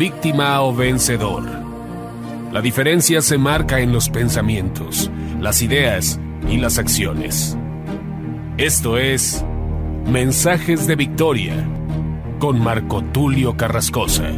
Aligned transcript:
Víctima 0.00 0.62
o 0.62 0.74
vencedor. 0.74 1.44
La 2.52 2.62
diferencia 2.62 3.20
se 3.20 3.36
marca 3.36 3.80
en 3.80 3.92
los 3.92 4.08
pensamientos, 4.08 5.10
las 5.38 5.60
ideas 5.60 6.18
y 6.48 6.56
las 6.56 6.78
acciones. 6.78 7.54
Esto 8.56 8.96
es 8.96 9.44
Mensajes 10.06 10.86
de 10.86 10.96
Victoria 10.96 11.68
con 12.38 12.58
Marco 12.58 13.04
Tulio 13.12 13.58
Carrascosa. 13.58 14.32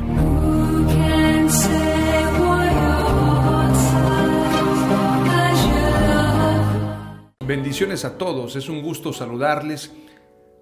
Bendiciones 7.46 8.04
a 8.04 8.18
todos, 8.18 8.56
es 8.56 8.68
un 8.68 8.82
gusto 8.82 9.12
saludarles 9.12 9.94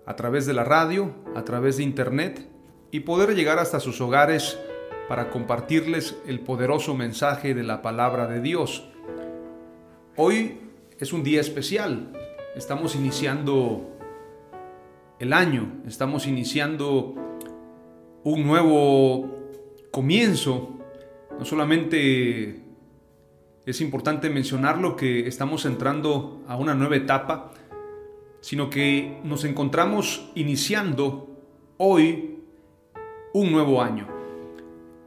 a 0.06 0.14
través 0.14 0.44
de 0.44 0.52
la 0.52 0.64
radio, 0.64 1.14
a 1.34 1.42
través 1.46 1.78
de 1.78 1.84
internet 1.84 2.50
y 2.90 3.00
poder 3.00 3.34
llegar 3.34 3.58
hasta 3.58 3.80
sus 3.80 3.98
hogares 4.02 4.58
para 5.10 5.28
compartirles 5.28 6.16
el 6.24 6.38
poderoso 6.38 6.94
mensaje 6.94 7.52
de 7.52 7.64
la 7.64 7.82
palabra 7.82 8.28
de 8.28 8.40
Dios. 8.40 8.88
Hoy 10.14 10.60
es 11.00 11.12
un 11.12 11.24
día 11.24 11.40
especial, 11.40 12.12
estamos 12.54 12.94
iniciando 12.94 13.90
el 15.18 15.32
año, 15.32 15.82
estamos 15.84 16.28
iniciando 16.28 17.16
un 18.22 18.46
nuevo 18.46 19.36
comienzo, 19.90 20.78
no 21.36 21.44
solamente 21.44 22.62
es 23.66 23.80
importante 23.80 24.30
mencionarlo 24.30 24.94
que 24.94 25.26
estamos 25.26 25.66
entrando 25.66 26.44
a 26.46 26.56
una 26.56 26.76
nueva 26.76 26.94
etapa, 26.94 27.50
sino 28.40 28.70
que 28.70 29.18
nos 29.24 29.42
encontramos 29.42 30.30
iniciando 30.36 31.36
hoy 31.78 32.44
un 33.34 33.50
nuevo 33.50 33.82
año. 33.82 34.19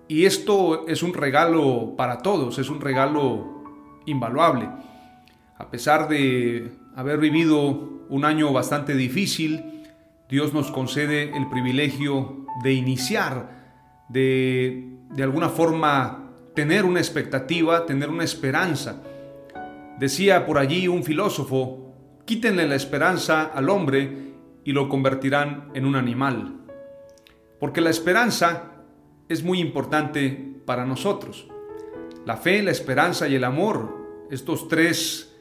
Y 0.08 0.26
esto 0.26 0.88
es 0.88 1.02
un 1.02 1.14
regalo 1.14 1.96
para 1.96 2.20
todos, 2.20 2.60
es 2.60 2.70
un 2.70 2.82
regalo 2.82 3.64
invaluable. 4.06 4.70
A 5.58 5.70
pesar 5.70 6.08
de 6.10 6.72
haber 6.96 7.20
vivido 7.20 8.04
un 8.10 8.26
año 8.26 8.52
bastante 8.52 8.96
difícil, 8.96 9.84
Dios 10.30 10.54
nos 10.54 10.72
concede 10.72 11.36
el 11.36 11.50
privilegio 11.50 12.46
de 12.64 12.74
iniciar, 12.74 13.64
de, 14.10 14.98
de 15.10 15.24
alguna 15.24 15.50
forma 15.50 16.32
tener 16.54 16.86
una 16.86 17.00
expectativa, 17.00 17.86
tener 17.86 18.10
una 18.10 18.24
esperanza. 18.24 19.02
Decía 20.00 20.46
por 20.46 20.58
allí 20.58 20.88
un 20.88 21.04
filósofo, 21.04 21.94
quítenle 22.26 22.68
la 22.68 22.76
esperanza 22.76 23.44
al 23.44 23.70
hombre 23.70 24.34
y 24.64 24.72
lo 24.72 24.90
convertirán 24.90 25.70
en 25.74 25.86
un 25.86 25.96
animal. 25.96 26.62
Porque 27.60 27.82
la 27.82 27.90
esperanza 27.90 28.73
es 29.34 29.44
muy 29.44 29.60
importante 29.60 30.54
para 30.66 30.86
nosotros. 30.86 31.48
La 32.26 32.38
fe, 32.38 32.64
la 32.64 32.72
esperanza 32.72 33.28
y 33.28 33.36
el 33.36 33.44
amor, 33.44 33.98
estos 34.32 34.68
tres 34.68 35.36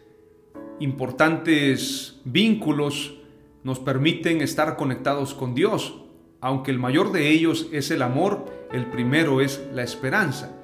importantes 0.81 2.21
vínculos 2.25 3.19
nos 3.63 3.79
permiten 3.79 4.41
estar 4.41 4.77
conectados 4.77 5.35
con 5.35 5.55
Dios. 5.55 5.99
Aunque 6.41 6.73
el 6.73 6.79
mayor 6.79 7.13
de 7.13 7.29
ellos 7.29 7.69
es 7.71 7.93
el 7.93 8.03
amor, 8.03 8.47
el 8.73 8.87
primero 8.87 9.41
es 9.41 9.63
la 9.73 9.85
esperanza. 9.85 10.59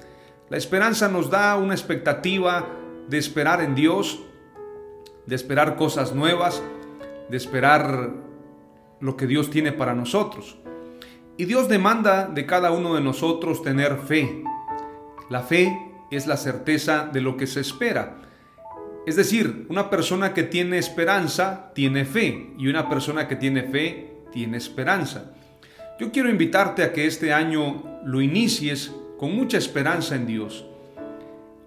La 0.49 0.57
esperanza 0.57 1.07
nos 1.07 1.29
da 1.29 1.55
una 1.55 1.73
expectativa 1.73 2.67
de 3.07 3.17
esperar 3.17 3.61
en 3.61 3.75
Dios, 3.75 4.19
de 5.25 5.35
esperar 5.35 5.77
cosas 5.77 6.13
nuevas, 6.13 6.61
de 7.29 7.37
esperar 7.37 8.13
lo 8.99 9.15
que 9.15 9.27
Dios 9.27 9.49
tiene 9.49 9.71
para 9.71 9.93
nosotros. 9.95 10.57
Y 11.39 11.45
Dios 11.45 11.69
demanda 11.69 12.27
de 12.27 12.45
cada 12.45 12.73
uno 12.73 12.95
de 12.95 13.01
nosotros 13.01 13.63
tener 13.63 13.95
fe. 13.99 14.43
La 15.29 15.41
fe 15.41 15.73
es 16.11 16.27
la 16.27 16.35
certeza 16.35 17.09
de 17.13 17.21
lo 17.21 17.37
que 17.37 17.47
se 17.47 17.61
espera. 17.61 18.17
Es 19.07 19.15
decir, 19.15 19.65
una 19.69 19.89
persona 19.89 20.33
que 20.33 20.43
tiene 20.43 20.77
esperanza 20.77 21.71
tiene 21.73 22.03
fe 22.03 22.51
y 22.57 22.67
una 22.67 22.89
persona 22.89 23.29
que 23.29 23.37
tiene 23.37 23.63
fe 23.63 24.17
tiene 24.33 24.57
esperanza. 24.57 25.31
Yo 25.97 26.11
quiero 26.11 26.29
invitarte 26.29 26.83
a 26.83 26.91
que 26.91 27.07
este 27.07 27.31
año 27.31 28.01
lo 28.03 28.19
inicies 28.19 28.91
con 29.17 29.33
mucha 29.33 29.57
esperanza 29.57 30.15
en 30.15 30.27
Dios. 30.27 30.65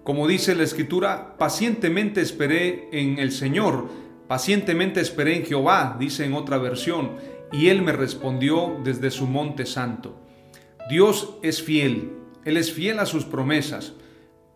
Como 0.03 0.27
dice 0.27 0.53
la 0.53 0.61
Escritura, 0.61 1.35
pacientemente 1.39 2.21
esperé 2.21 2.89
en 2.91 3.17
el 3.17 3.31
Señor, 3.31 3.89
pacientemente 4.27 5.01
esperé 5.01 5.35
en 5.37 5.47
Jehová, 5.47 5.97
dice 5.99 6.25
en 6.25 6.33
otra 6.33 6.59
versión, 6.59 7.32
y 7.53 7.69
Él 7.69 7.83
me 7.83 7.91
respondió 7.93 8.79
desde 8.83 9.11
su 9.11 9.27
monte 9.27 9.65
santo. 9.65 10.19
Dios 10.89 11.37
es 11.43 11.61
fiel, 11.61 12.11
Él 12.43 12.57
es 12.57 12.73
fiel 12.73 12.99
a 12.99 13.05
sus 13.05 13.25
promesas. 13.25 13.93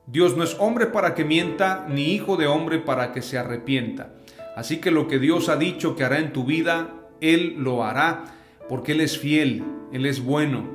Dios 0.07 0.35
no 0.35 0.43
es 0.43 0.55
hombre 0.59 0.87
para 0.87 1.13
que 1.13 1.23
mienta, 1.23 1.85
ni 1.87 2.13
hijo 2.13 2.37
de 2.37 2.47
hombre 2.47 2.79
para 2.79 3.13
que 3.13 3.21
se 3.21 3.37
arrepienta. 3.37 4.15
Así 4.55 4.77
que 4.77 4.89
lo 4.89 5.07
que 5.07 5.19
Dios 5.19 5.47
ha 5.47 5.57
dicho 5.57 5.95
que 5.95 6.03
hará 6.03 6.17
en 6.17 6.33
tu 6.33 6.43
vida, 6.43 6.95
Él 7.21 7.57
lo 7.59 7.83
hará, 7.83 8.35
porque 8.67 8.93
Él 8.93 9.01
es 9.01 9.19
fiel, 9.19 9.63
Él 9.93 10.05
es 10.05 10.23
bueno. 10.23 10.67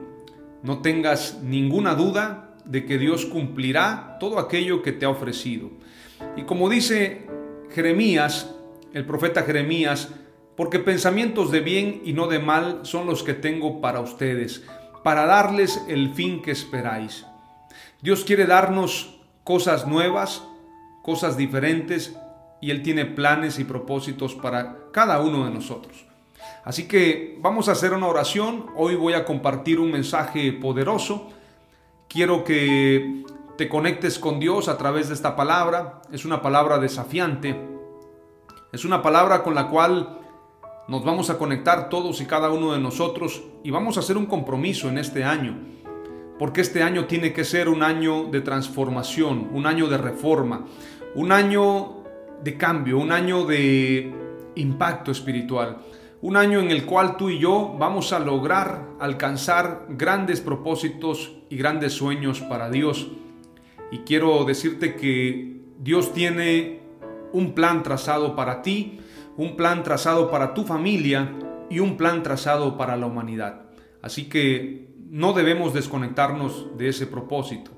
No 0.62 0.80
tengas 0.80 1.40
ninguna 1.42 1.96
duda 1.96 2.54
de 2.64 2.86
que 2.86 2.98
Dios 2.98 3.26
cumplirá 3.26 4.16
todo 4.20 4.38
aquello 4.38 4.82
que 4.82 4.92
te 4.92 5.06
ha 5.06 5.10
ofrecido. 5.10 5.70
Y 6.36 6.42
como 6.42 6.68
dice 6.68 7.26
Jeremías, 7.70 8.54
el 8.92 9.04
profeta 9.04 9.42
Jeremías, 9.42 10.10
porque 10.56 10.78
pensamientos 10.78 11.50
de 11.50 11.60
bien 11.60 12.02
y 12.04 12.12
no 12.12 12.26
de 12.26 12.38
mal 12.38 12.80
son 12.82 13.06
los 13.06 13.22
que 13.22 13.34
tengo 13.34 13.80
para 13.80 14.00
ustedes, 14.00 14.64
para 15.02 15.26
darles 15.26 15.82
el 15.88 16.14
fin 16.14 16.42
que 16.42 16.50
esperáis. 16.50 17.26
Dios 18.00 18.24
quiere 18.24 18.46
darnos 18.46 19.18
cosas 19.44 19.86
nuevas, 19.86 20.42
cosas 21.02 21.36
diferentes, 21.36 22.16
y 22.60 22.70
Él 22.70 22.82
tiene 22.82 23.04
planes 23.04 23.58
y 23.58 23.64
propósitos 23.64 24.34
para 24.34 24.76
cada 24.92 25.20
uno 25.20 25.44
de 25.44 25.50
nosotros. 25.50 26.06
Así 26.64 26.86
que 26.86 27.36
vamos 27.40 27.68
a 27.68 27.72
hacer 27.72 27.92
una 27.92 28.06
oración. 28.06 28.66
Hoy 28.76 28.94
voy 28.94 29.14
a 29.14 29.24
compartir 29.24 29.80
un 29.80 29.90
mensaje 29.90 30.52
poderoso. 30.52 31.30
Quiero 32.08 32.44
que 32.44 33.24
te 33.58 33.68
conectes 33.68 34.18
con 34.18 34.38
Dios 34.38 34.68
a 34.68 34.78
través 34.78 35.08
de 35.08 35.14
esta 35.14 35.34
palabra. 35.34 36.02
Es 36.12 36.24
una 36.24 36.40
palabra 36.40 36.78
desafiante. 36.78 37.56
Es 38.72 38.84
una 38.84 39.02
palabra 39.02 39.42
con 39.42 39.56
la 39.56 39.68
cual 39.68 40.20
nos 40.92 41.04
vamos 41.04 41.30
a 41.30 41.38
conectar 41.38 41.88
todos 41.88 42.20
y 42.20 42.26
cada 42.26 42.50
uno 42.50 42.74
de 42.74 42.78
nosotros 42.78 43.42
y 43.64 43.70
vamos 43.70 43.96
a 43.96 44.00
hacer 44.00 44.18
un 44.18 44.26
compromiso 44.26 44.90
en 44.90 44.98
este 44.98 45.24
año. 45.24 45.58
Porque 46.38 46.60
este 46.60 46.82
año 46.82 47.06
tiene 47.06 47.32
que 47.32 47.44
ser 47.44 47.70
un 47.70 47.82
año 47.82 48.24
de 48.24 48.42
transformación, 48.42 49.48
un 49.54 49.66
año 49.66 49.88
de 49.88 49.96
reforma, 49.96 50.66
un 51.14 51.32
año 51.32 52.02
de 52.44 52.58
cambio, 52.58 52.98
un 52.98 53.10
año 53.10 53.46
de 53.46 54.12
impacto 54.54 55.10
espiritual 55.10 55.78
un 56.20 56.36
año 56.36 56.60
en 56.60 56.70
el 56.70 56.84
cual 56.84 57.16
tú 57.16 57.30
y 57.30 57.40
yo 57.40 57.74
vamos 57.80 58.12
a 58.12 58.20
lograr 58.20 58.90
alcanzar 59.00 59.86
grandes 59.88 60.40
propósitos 60.40 61.32
y 61.50 61.56
grandes 61.56 61.94
sueños 61.94 62.40
para 62.42 62.70
Dios. 62.70 63.08
Y 63.90 63.98
quiero 63.98 64.44
decirte 64.44 64.94
que 64.94 65.62
Dios 65.80 66.14
tiene 66.14 66.78
un 67.32 67.54
plan 67.54 67.82
trazado 67.82 68.36
para 68.36 68.62
ti, 68.62 69.00
un 69.36 69.56
plan 69.56 69.82
trazado 69.82 70.30
para 70.30 70.54
tu 70.54 70.64
familia 70.64 71.32
y 71.70 71.78
un 71.78 71.96
plan 71.96 72.22
trazado 72.22 72.76
para 72.76 72.96
la 72.96 73.06
humanidad. 73.06 73.62
Así 74.02 74.28
que 74.28 74.88
no 75.10 75.32
debemos 75.32 75.74
desconectarnos 75.74 76.76
de 76.76 76.88
ese 76.88 77.06
propósito. 77.06 77.70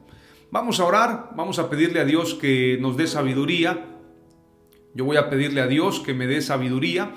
Vamos 0.50 0.80
a 0.80 0.84
orar, 0.84 1.30
vamos 1.36 1.58
a 1.58 1.68
pedirle 1.68 2.00
a 2.00 2.04
Dios 2.04 2.34
que 2.34 2.78
nos 2.80 2.96
dé 2.96 3.06
sabiduría. 3.06 3.86
Yo 4.94 5.04
voy 5.04 5.16
a 5.16 5.28
pedirle 5.28 5.60
a 5.60 5.66
Dios 5.66 6.00
que 6.00 6.14
me 6.14 6.26
dé 6.26 6.40
sabiduría 6.40 7.14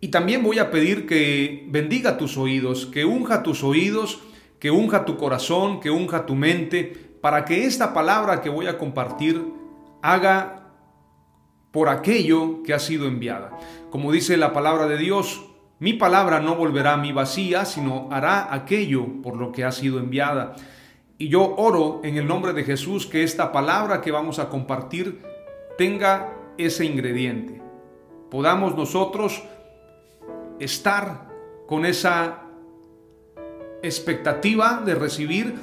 y 0.00 0.08
también 0.08 0.42
voy 0.42 0.58
a 0.58 0.70
pedir 0.70 1.06
que 1.06 1.66
bendiga 1.68 2.16
tus 2.16 2.36
oídos, 2.36 2.86
que 2.86 3.04
unja 3.04 3.42
tus 3.42 3.62
oídos, 3.62 4.20
que 4.58 4.70
unja 4.70 5.04
tu 5.04 5.16
corazón, 5.16 5.80
que 5.80 5.90
unja 5.90 6.26
tu 6.26 6.34
mente, 6.34 7.10
para 7.20 7.44
que 7.44 7.66
esta 7.66 7.92
palabra 7.92 8.40
que 8.40 8.48
voy 8.48 8.66
a 8.66 8.78
compartir 8.78 9.44
haga 10.02 10.72
por 11.70 11.88
aquello 11.88 12.62
que 12.62 12.72
ha 12.72 12.78
sido 12.78 13.06
enviada. 13.06 13.58
Como 13.90 14.12
dice 14.12 14.36
la 14.36 14.52
palabra 14.52 14.86
de 14.86 14.96
Dios, 14.96 15.44
mi 15.80 15.94
palabra 15.94 16.40
no 16.40 16.54
volverá 16.54 16.92
a 16.92 16.96
mí 16.96 17.10
vacía, 17.10 17.64
sino 17.64 18.08
hará 18.12 18.54
aquello 18.54 19.22
por 19.22 19.36
lo 19.36 19.50
que 19.50 19.64
ha 19.64 19.72
sido 19.72 19.98
enviada. 19.98 20.54
Y 21.18 21.28
yo 21.28 21.54
oro 21.56 22.00
en 22.04 22.16
el 22.16 22.26
nombre 22.26 22.52
de 22.52 22.64
Jesús 22.64 23.06
que 23.06 23.24
esta 23.24 23.50
palabra 23.50 24.00
que 24.00 24.12
vamos 24.12 24.38
a 24.38 24.48
compartir 24.48 25.22
tenga 25.76 26.32
ese 26.56 26.84
ingrediente. 26.84 27.60
Podamos 28.30 28.76
nosotros 28.76 29.42
estar 30.60 31.28
con 31.66 31.84
esa 31.84 32.42
expectativa 33.82 34.82
de 34.84 34.94
recibir 34.94 35.54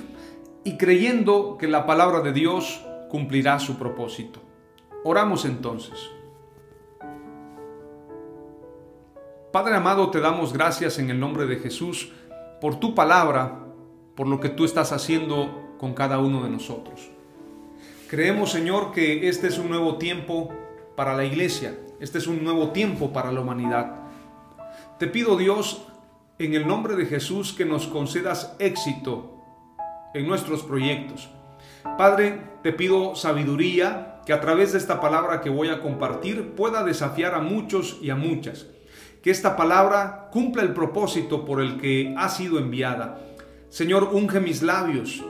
y 0.63 0.77
creyendo 0.77 1.57
que 1.57 1.67
la 1.67 1.85
palabra 1.85 2.19
de 2.19 2.33
Dios 2.33 2.83
cumplirá 3.09 3.59
su 3.59 3.77
propósito. 3.77 4.41
Oramos 5.05 5.45
entonces. 5.45 6.16
Padre 9.51 9.75
amado, 9.75 10.11
te 10.11 10.19
damos 10.19 10.51
gracias 10.51 10.99
en 10.99 11.09
el 11.09 11.21
nombre 11.21 11.45
de 11.45 11.55
Jesús 11.55 12.11
por 12.59 12.81
tu 12.81 12.93
palabra, 12.93 13.59
por 14.13 14.27
lo 14.27 14.41
que 14.41 14.49
tú 14.49 14.65
estás 14.65 14.91
haciendo 14.91 15.73
con 15.77 15.93
cada 15.93 16.19
uno 16.19 16.43
de 16.43 16.49
nosotros. 16.49 17.09
Creemos, 18.09 18.51
Señor, 18.51 18.91
que 18.91 19.29
este 19.29 19.47
es 19.47 19.57
un 19.57 19.69
nuevo 19.69 19.97
tiempo 19.97 20.49
para 20.97 21.15
la 21.15 21.23
iglesia, 21.23 21.79
este 22.01 22.17
es 22.17 22.27
un 22.27 22.43
nuevo 22.43 22.71
tiempo 22.71 23.13
para 23.13 23.31
la 23.31 23.39
humanidad. 23.39 23.95
Te 24.99 25.07
pido, 25.07 25.37
Dios, 25.37 25.87
en 26.39 26.53
el 26.53 26.67
nombre 26.67 26.97
de 26.97 27.05
Jesús, 27.05 27.53
que 27.53 27.63
nos 27.63 27.87
concedas 27.87 28.53
éxito 28.59 29.41
en 30.13 30.27
nuestros 30.27 30.63
proyectos. 30.63 31.29
Padre, 31.97 32.41
te 32.63 32.73
pido 32.73 33.15
sabiduría 33.15 34.21
que 34.25 34.33
a 34.33 34.41
través 34.41 34.73
de 34.73 34.77
esta 34.77 34.99
palabra 34.99 35.39
que 35.39 35.49
voy 35.49 35.69
a 35.69 35.81
compartir 35.81 36.53
pueda 36.53 36.83
desafiar 36.83 37.33
a 37.33 37.39
muchos 37.39 37.97
y 38.01 38.09
a 38.09 38.15
muchas. 38.17 38.67
Que 39.21 39.31
esta 39.31 39.55
palabra 39.55 40.29
cumpla 40.31 40.63
el 40.63 40.73
propósito 40.73 41.45
por 41.45 41.61
el 41.61 41.79
que 41.79 42.13
ha 42.17 42.29
sido 42.29 42.59
enviada. 42.59 43.19
Señor, 43.69 44.09
unge 44.13 44.39
mis 44.39 44.61
labios, 44.61 45.23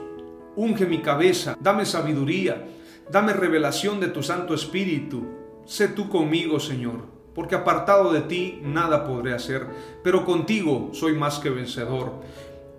unge 0.56 0.86
mi 0.86 1.02
cabeza, 1.02 1.56
dame 1.60 1.84
sabiduría, 1.84 2.64
dame 3.10 3.32
revelación 3.32 4.00
de 4.00 4.08
tu 4.08 4.22
Santo 4.22 4.54
Espíritu. 4.54 5.24
Sé 5.66 5.88
tú 5.88 6.08
conmigo, 6.08 6.60
Señor 6.60 7.18
porque 7.38 7.54
apartado 7.54 8.12
de 8.12 8.22
ti 8.22 8.58
nada 8.64 9.04
podré 9.04 9.32
hacer, 9.32 9.64
pero 10.02 10.24
contigo 10.24 10.90
soy 10.92 11.12
más 11.12 11.38
que 11.38 11.50
vencedor. 11.50 12.14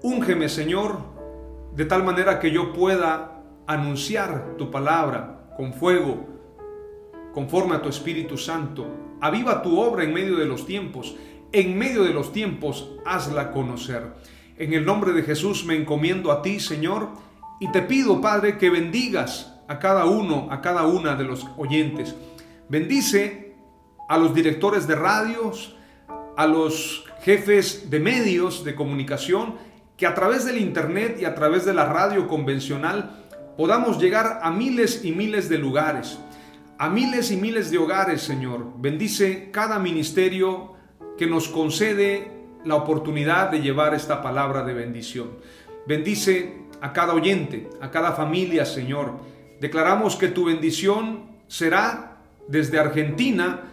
Úngeme, 0.02 0.50
Señor, 0.50 0.98
de 1.74 1.86
tal 1.86 2.04
manera 2.04 2.42
que 2.42 2.52
yo 2.52 2.74
pueda 2.74 3.42
anunciar 3.68 4.56
tu 4.58 4.70
palabra 4.70 5.54
con 5.56 5.72
fuego, 5.72 6.28
conforme 7.34 7.78
a 7.78 7.82
tu 7.82 7.88
Espíritu 7.88 8.38
Santo. 8.38 8.86
Aviva 9.22 9.62
tu 9.62 9.80
obra 9.80 10.04
en 10.04 10.14
medio 10.14 10.38
de 10.38 10.46
los 10.46 10.66
tiempos. 10.66 11.16
En 11.52 11.78
medio 11.78 12.04
de 12.04 12.14
los 12.14 12.32
tiempos, 12.32 12.90
hazla 13.06 13.52
conocer. 13.52 14.14
En 14.58 14.74
el 14.74 14.86
nombre 14.86 15.14
de 15.14 15.24
Jesús 15.24 15.66
me 15.66 15.76
encomiendo 15.76 16.32
a 16.32 16.42
ti, 16.42 16.60
Señor, 16.60 17.10
y 17.60 17.72
te 17.72 17.82
pido, 17.82 18.22
Padre, 18.22 18.58
que 18.58 18.70
bendigas 18.70 19.56
a 19.68 19.80
cada 19.80 20.06
uno, 20.06 20.48
a 20.52 20.62
cada 20.62 20.86
una 20.86 21.16
de 21.16 21.24
los 21.24 21.46
oyentes. 21.58 22.16
Bendice 22.70 23.56
a 24.08 24.18
los 24.18 24.34
directores 24.34 24.88
de 24.88 24.96
radios, 24.96 25.76
a 26.36 26.48
los 26.48 27.06
jefes 27.22 27.90
de 27.90 28.00
medios 28.00 28.64
de 28.64 28.76
comunicación, 28.76 29.56
que 29.98 30.08
a 30.08 30.16
través 30.16 30.46
del 30.46 30.58
Internet 30.58 31.18
y 31.20 31.26
a 31.26 31.36
través 31.36 31.66
de 31.66 31.74
la 31.74 31.86
radio 31.86 32.28
convencional 32.28 33.28
podamos 33.58 34.00
llegar 34.00 34.40
a 34.42 34.50
miles 34.50 35.04
y 35.04 35.12
miles 35.12 35.50
de 35.50 35.58
lugares, 35.58 36.18
a 36.80 36.88
miles 36.88 37.30
y 37.30 37.36
miles 37.36 37.72
de 37.72 37.78
hogares, 37.78 38.22
Señor. 38.22 38.72
Bendice 38.78 39.50
cada 39.52 39.80
ministerio 39.80 40.76
que 41.18 41.28
nos 41.28 41.50
concede 41.50 42.32
la 42.64 42.76
oportunidad 42.76 43.52
de 43.52 43.60
llevar 43.60 43.94
esta 43.94 44.22
palabra 44.22 44.64
de 44.64 44.74
bendición. 44.74 45.32
Bendice 45.86 46.54
a 46.80 46.94
cada 46.94 47.14
oyente, 47.14 47.70
a 47.82 47.92
cada 47.92 48.14
familia, 48.14 48.66
Señor. 48.66 49.20
Declaramos 49.60 50.16
que 50.16 50.30
tu 50.30 50.46
bendición 50.46 51.26
será 51.50 52.22
desde 52.48 52.80
Argentina 52.80 53.64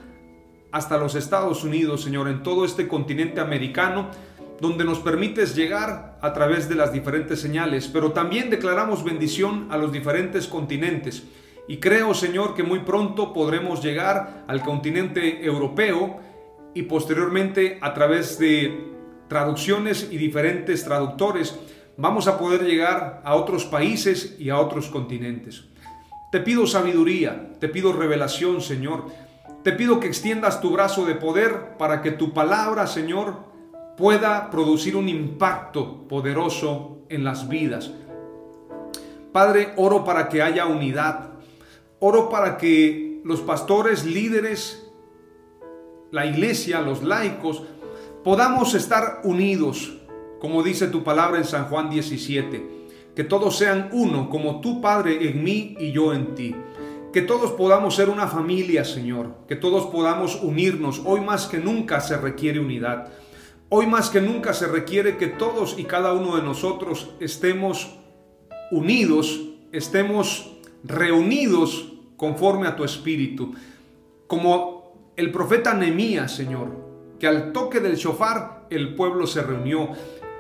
hasta 0.72 0.98
los 0.98 1.14
Estados 1.14 1.62
Unidos, 1.62 2.02
Señor, 2.02 2.26
en 2.26 2.42
todo 2.42 2.64
este 2.64 2.88
continente 2.88 3.40
americano, 3.40 4.10
donde 4.60 4.84
nos 4.84 4.98
permites 4.98 5.54
llegar 5.54 6.18
a 6.20 6.32
través 6.32 6.68
de 6.68 6.74
las 6.74 6.92
diferentes 6.92 7.40
señales, 7.40 7.86
pero 7.86 8.10
también 8.10 8.50
declaramos 8.50 9.04
bendición 9.04 9.68
a 9.70 9.76
los 9.76 9.92
diferentes 9.92 10.48
continentes. 10.48 11.22
Y 11.68 11.78
creo, 11.78 12.14
Señor, 12.14 12.54
que 12.54 12.62
muy 12.62 12.80
pronto 12.80 13.32
podremos 13.32 13.82
llegar 13.82 14.44
al 14.46 14.62
continente 14.62 15.44
europeo 15.44 16.20
y 16.74 16.82
posteriormente 16.82 17.78
a 17.80 17.92
través 17.94 18.38
de 18.38 18.92
traducciones 19.28 20.08
y 20.10 20.16
diferentes 20.16 20.84
traductores 20.84 21.58
vamos 21.96 22.28
a 22.28 22.38
poder 22.38 22.64
llegar 22.64 23.22
a 23.24 23.34
otros 23.34 23.64
países 23.64 24.36
y 24.38 24.50
a 24.50 24.58
otros 24.58 24.88
continentes. 24.88 25.64
Te 26.30 26.40
pido 26.40 26.66
sabiduría, 26.66 27.52
te 27.58 27.68
pido 27.68 27.92
revelación, 27.92 28.60
Señor, 28.60 29.06
te 29.62 29.72
pido 29.72 29.98
que 29.98 30.06
extiendas 30.06 30.60
tu 30.60 30.70
brazo 30.70 31.06
de 31.06 31.14
poder 31.14 31.76
para 31.78 32.02
que 32.02 32.12
tu 32.12 32.32
palabra, 32.32 32.86
Señor, 32.86 33.34
pueda 33.96 34.50
producir 34.50 34.96
un 34.96 35.08
impacto 35.08 36.06
poderoso 36.06 36.98
en 37.08 37.24
las 37.24 37.48
vidas. 37.48 37.90
Padre, 39.32 39.72
oro 39.76 40.04
para 40.04 40.28
que 40.28 40.42
haya 40.42 40.66
unidad. 40.66 41.30
Oro 41.98 42.28
para 42.28 42.58
que 42.58 43.20
los 43.24 43.40
pastores, 43.40 44.04
líderes, 44.04 44.90
la 46.10 46.26
iglesia, 46.26 46.80
los 46.80 47.02
laicos, 47.02 47.62
podamos 48.22 48.74
estar 48.74 49.20
unidos, 49.24 49.96
como 50.38 50.62
dice 50.62 50.88
tu 50.88 51.02
palabra 51.02 51.38
en 51.38 51.44
San 51.44 51.66
Juan 51.66 51.88
17. 51.88 52.76
Que 53.14 53.24
todos 53.24 53.56
sean 53.56 53.88
uno, 53.92 54.28
como 54.28 54.60
tu 54.60 54.82
Padre 54.82 55.28
en 55.28 55.42
mí 55.42 55.74
y 55.80 55.92
yo 55.92 56.12
en 56.12 56.34
ti. 56.34 56.54
Que 57.14 57.22
todos 57.22 57.52
podamos 57.52 57.94
ser 57.94 58.10
una 58.10 58.26
familia, 58.26 58.84
Señor. 58.84 59.38
Que 59.48 59.56
todos 59.56 59.86
podamos 59.86 60.42
unirnos. 60.42 61.00
Hoy 61.06 61.22
más 61.22 61.46
que 61.46 61.56
nunca 61.56 62.00
se 62.00 62.18
requiere 62.18 62.60
unidad. 62.60 63.08
Hoy 63.70 63.86
más 63.86 64.10
que 64.10 64.20
nunca 64.20 64.52
se 64.52 64.66
requiere 64.66 65.16
que 65.16 65.28
todos 65.28 65.78
y 65.78 65.84
cada 65.84 66.12
uno 66.12 66.36
de 66.36 66.42
nosotros 66.42 67.14
estemos 67.18 67.96
unidos, 68.70 69.40
estemos 69.72 70.55
reunidos 70.86 71.92
conforme 72.16 72.66
a 72.66 72.76
tu 72.76 72.84
espíritu. 72.84 73.54
Como 74.26 75.12
el 75.16 75.30
profeta 75.30 75.74
Nehemías, 75.74 76.32
Señor, 76.32 76.86
que 77.18 77.26
al 77.26 77.52
toque 77.52 77.80
del 77.80 77.96
shofar 77.96 78.66
el 78.70 78.94
pueblo 78.94 79.26
se 79.26 79.42
reunió 79.42 79.90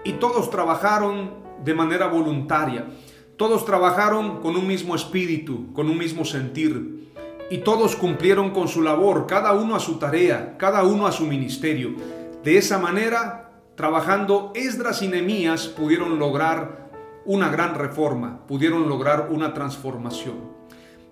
y 0.04 0.12
todos 0.14 0.50
trabajaron 0.50 1.30
de 1.64 1.74
manera 1.74 2.06
voluntaria. 2.06 2.86
Todos 3.36 3.64
trabajaron 3.64 4.40
con 4.40 4.56
un 4.56 4.66
mismo 4.66 4.94
espíritu, 4.94 5.72
con 5.72 5.90
un 5.90 5.98
mismo 5.98 6.24
sentir, 6.24 7.10
y 7.50 7.58
todos 7.58 7.94
cumplieron 7.94 8.50
con 8.50 8.66
su 8.66 8.82
labor, 8.82 9.26
cada 9.26 9.52
uno 9.52 9.76
a 9.76 9.80
su 9.80 9.98
tarea, 9.98 10.56
cada 10.58 10.84
uno 10.84 11.06
a 11.06 11.12
su 11.12 11.26
ministerio. 11.26 11.94
De 12.42 12.56
esa 12.56 12.78
manera, 12.78 13.50
trabajando 13.74 14.52
Esdras 14.54 15.02
y 15.02 15.08
Nehemías 15.08 15.66
pudieron 15.68 16.18
lograr 16.18 16.85
una 17.26 17.48
gran 17.48 17.74
reforma, 17.74 18.46
pudieron 18.46 18.88
lograr 18.88 19.28
una 19.30 19.52
transformación. 19.52 20.36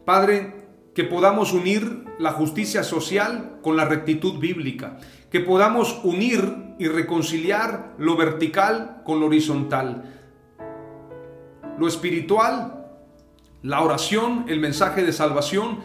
Padre, 0.04 0.64
que 0.94 1.04
podamos 1.04 1.52
unir 1.52 2.04
la 2.18 2.33
justicia 2.33 2.85
social 2.85 3.59
con 3.62 3.76
la 3.76 3.85
rectitud 3.85 4.38
bíblica, 4.38 4.99
que 5.30 5.40
podamos 5.40 6.00
unir 6.04 6.75
y 6.78 6.87
reconciliar 6.87 7.94
lo 7.99 8.16
vertical 8.16 9.02
con 9.04 9.21
lo 9.21 9.26
horizontal, 9.26 10.04
lo 11.78 11.88
espiritual, 11.88 12.87
la 13.62 13.80
oración, 13.83 14.44
el 14.49 14.61
mensaje 14.61 15.02
de 15.02 15.12
salvación 15.12 15.80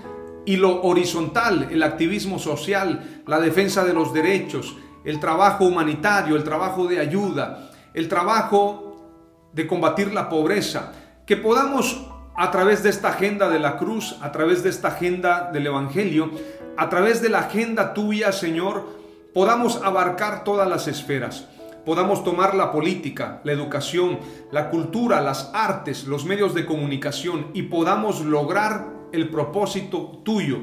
y 0.46 0.58
lo 0.58 0.84
horizontal, 0.84 1.70
el 1.72 1.82
activismo 1.82 2.38
social, 2.38 3.24
la 3.26 3.40
defensa 3.40 3.84
de 3.84 3.94
los 3.94 4.14
derechos, 4.14 4.78
el 5.06 5.20
trabajo 5.20 5.66
humanitario, 5.66 6.36
el 6.36 6.44
trabajo 6.44 6.88
de 6.88 7.00
ayuda, 7.00 7.72
el 7.94 8.08
trabajo 8.08 8.89
de 9.54 9.68
combatir 9.68 10.14
la 10.14 10.30
pobreza, 10.30 10.94
que 11.26 11.38
podamos 11.38 12.06
a 12.36 12.52
través 12.52 12.84
de 12.84 12.90
esta 12.90 13.10
agenda 13.10 13.50
de 13.50 13.60
la 13.60 13.78
cruz, 13.78 14.16
a 14.22 14.32
través 14.32 14.64
de 14.64 14.70
esta 14.70 14.88
agenda 14.90 15.52
del 15.52 15.68
Evangelio, 15.68 16.32
a 16.78 16.88
través 16.88 17.22
de 17.22 17.28
la 17.28 17.40
agenda 17.40 17.94
tuya, 17.94 18.32
Señor, 18.32 18.88
podamos 19.34 19.82
abarcar 19.84 20.46
todas 20.46 20.68
las 20.70 20.88
esferas. 20.88 21.50
Podamos 21.86 22.24
tomar 22.24 22.56
la 22.56 22.72
política, 22.72 23.42
la 23.44 23.52
educación, 23.52 24.20
la 24.52 24.70
cultura, 24.70 25.20
las 25.20 25.52
artes, 25.54 26.06
los 26.06 26.24
medios 26.24 26.54
de 26.54 26.66
comunicación 26.66 27.48
y 27.54 27.64
podamos 27.64 28.22
lograr 28.22 28.88
el 29.12 29.30
propósito 29.30 30.22
tuyo, 30.24 30.60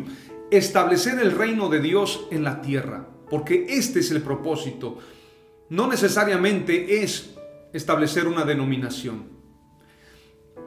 establecer 0.51 1.19
el 1.19 1.33
reino 1.33 1.69
de 1.69 1.81
Dios 1.81 2.27
en 2.31 2.45
la 2.45 2.63
tierra, 2.63 3.07
porque 3.29 3.67
este 3.69 4.01
es 4.01 4.11
el 4.11 4.23
propósito. 4.23 4.97
No 5.69 5.89
necesariamente 5.89 7.03
es 7.03 7.36
establecer 7.77 8.27
una 8.27 8.45
denominación. 8.45 9.29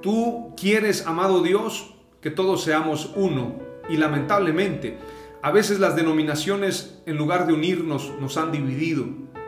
Tú 0.01 0.53
quieres, 0.55 1.05
amado 1.07 1.41
Dios, 1.41 1.93
que 2.21 2.31
todos 2.31 2.63
seamos 2.63 3.11
uno 3.15 3.59
y 3.89 3.97
lamentablemente 3.97 4.97
a 5.41 5.51
veces 5.51 5.79
las 5.79 5.95
denominaciones 5.95 7.01
en 7.05 7.17
lugar 7.17 7.47
de 7.47 7.53
unirnos 7.53 8.11
nos 8.19 8.37
han 8.37 8.51
dividido. 8.51 9.05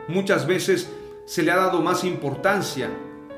Muchas 0.08 0.46
veces 0.46 0.90
se 1.26 1.42
le 1.42 1.52
ha 1.52 1.56
dado 1.56 1.82
más 1.82 2.04
importancia 2.04 2.90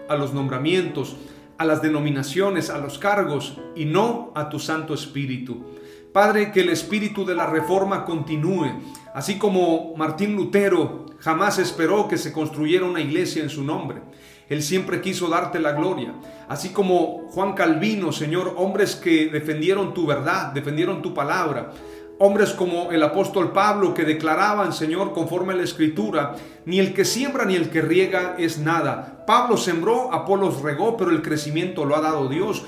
a 0.08 0.16
los 0.16 0.32
nombramientos, 0.32 1.16
a 1.58 1.64
las 1.64 1.82
denominaciones, 1.82 2.70
a 2.70 2.78
los 2.78 2.98
cargos 2.98 3.60
y 3.74 3.84
no 3.84 4.32
a 4.34 4.48
tu 4.48 4.58
Santo 4.58 4.94
Espíritu. 4.94 5.64
Padre, 6.12 6.52
que 6.52 6.60
el 6.60 6.68
espíritu 6.68 7.24
de 7.24 7.34
la 7.34 7.46
reforma 7.46 8.04
continúe, 8.04 8.70
así 9.14 9.36
como 9.36 9.94
Martín 9.96 10.36
Lutero 10.36 11.03
jamás 11.24 11.58
esperó 11.58 12.06
que 12.06 12.18
se 12.18 12.32
construyera 12.32 12.84
una 12.84 13.00
iglesia 13.00 13.42
en 13.42 13.48
su 13.48 13.64
nombre. 13.64 14.02
Él 14.46 14.62
siempre 14.62 15.00
quiso 15.00 15.28
darte 15.28 15.58
la 15.58 15.72
gloria. 15.72 16.12
Así 16.48 16.68
como 16.68 17.30
Juan 17.30 17.54
Calvino, 17.54 18.12
Señor, 18.12 18.54
hombres 18.58 18.94
que 18.94 19.28
defendieron 19.28 19.94
tu 19.94 20.06
verdad, 20.06 20.52
defendieron 20.52 21.00
tu 21.00 21.14
palabra. 21.14 21.72
Hombres 22.18 22.50
como 22.50 22.92
el 22.92 23.02
apóstol 23.02 23.52
Pablo 23.52 23.94
que 23.94 24.04
declaraban, 24.04 24.74
Señor, 24.74 25.14
conforme 25.14 25.54
a 25.54 25.56
la 25.56 25.62
escritura, 25.62 26.36
ni 26.66 26.78
el 26.78 26.92
que 26.92 27.06
siembra 27.06 27.46
ni 27.46 27.56
el 27.56 27.70
que 27.70 27.80
riega 27.80 28.36
es 28.38 28.58
nada. 28.58 29.24
Pablo 29.26 29.56
sembró, 29.56 30.12
Apolos 30.12 30.60
regó, 30.60 30.98
pero 30.98 31.10
el 31.10 31.22
crecimiento 31.22 31.86
lo 31.86 31.96
ha 31.96 32.02
dado 32.02 32.28
Dios. 32.28 32.64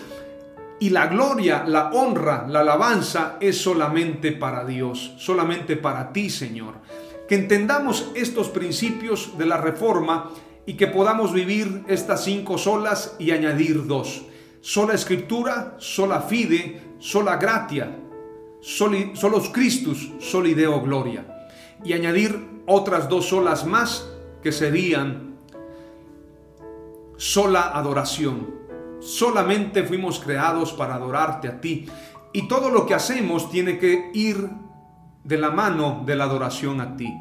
Y 0.81 0.91
la 0.91 1.09
gloria, 1.09 1.65
la 1.67 1.91
honra, 1.91 2.47
la 2.49 2.61
alabanza 2.61 3.37
es 3.39 3.59
solamente 3.61 4.33
para 4.33 4.65
Dios, 4.65 5.15
solamente 5.19 5.77
para 5.77 6.13
ti, 6.13 6.31
Señor. 6.31 6.75
Que 7.29 7.35
entendamos 7.35 8.11
estos 8.15 8.49
principios 8.49 9.37
de 9.37 9.47
la 9.47 9.57
reforma 9.57 10.31
y 10.65 10.75
que 10.75 10.87
podamos 10.87 11.33
vivir 11.33 11.85
estas 11.89 12.25
cinco 12.25 12.59
solas 12.59 13.17
y 13.19 13.31
añadir 13.31 13.87
dos. 13.87 14.23
Sola 14.61 14.95
escritura, 14.95 15.77
sola 15.79 16.21
fide, 16.23 16.81
sola 16.99 17.37
gratia, 17.37 17.97
soli, 18.61 19.13
solos 19.15 19.51
Christus, 19.51 20.11
soli 20.19 20.55
Deo 20.55 20.81
gloria. 20.81 21.49
Y 21.85 21.93
añadir 21.93 22.63
otras 22.67 23.09
dos 23.09 23.29
solas 23.29 23.65
más 23.65 24.09
que 24.43 24.51
serían 24.51 25.37
sola 27.17 27.77
adoración. 27.77 28.55
Solamente 29.01 29.85
fuimos 29.85 30.19
creados 30.19 30.73
para 30.73 30.95
adorarte 30.95 31.49
a 31.49 31.61
ti. 31.61 31.87
Y 32.33 32.49
todo 32.49 32.71
lo 32.71 32.87
que 32.87 32.95
hacemos 32.95 33.51
tiene 33.51 33.79
que 33.79 34.11
ir 34.15 34.49
de 35.27 35.39
la 35.39 35.51
mano 35.51 36.03
de 36.07 36.17
la 36.17 36.25
adoración 36.25 36.81
a 36.81 36.97
ti. 36.97 37.13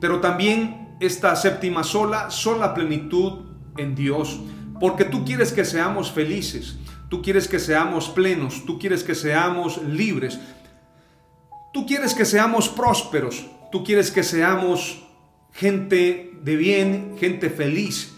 Pero 0.00 0.20
también 0.20 0.96
esta 1.00 1.34
séptima 1.36 1.82
sola, 1.84 2.30
sola 2.30 2.74
plenitud 2.74 3.46
en 3.76 3.94
Dios. 3.94 4.40
Porque 4.80 5.04
tú 5.04 5.24
quieres 5.24 5.52
que 5.52 5.64
seamos 5.64 6.10
felices, 6.10 6.76
tú 7.08 7.22
quieres 7.22 7.46
que 7.46 7.58
seamos 7.58 8.08
plenos, 8.08 8.64
tú 8.66 8.78
quieres 8.78 9.04
que 9.04 9.14
seamos 9.14 9.80
libres, 9.82 10.40
Tú 11.72 11.86
quieres 11.86 12.12
que 12.12 12.26
seamos 12.26 12.68
prósperos, 12.68 13.46
tú 13.70 13.82
quieres 13.82 14.10
que 14.10 14.22
seamos 14.22 15.02
gente 15.52 16.38
de 16.42 16.56
bien, 16.56 17.16
gente 17.18 17.48
feliz. 17.48 18.12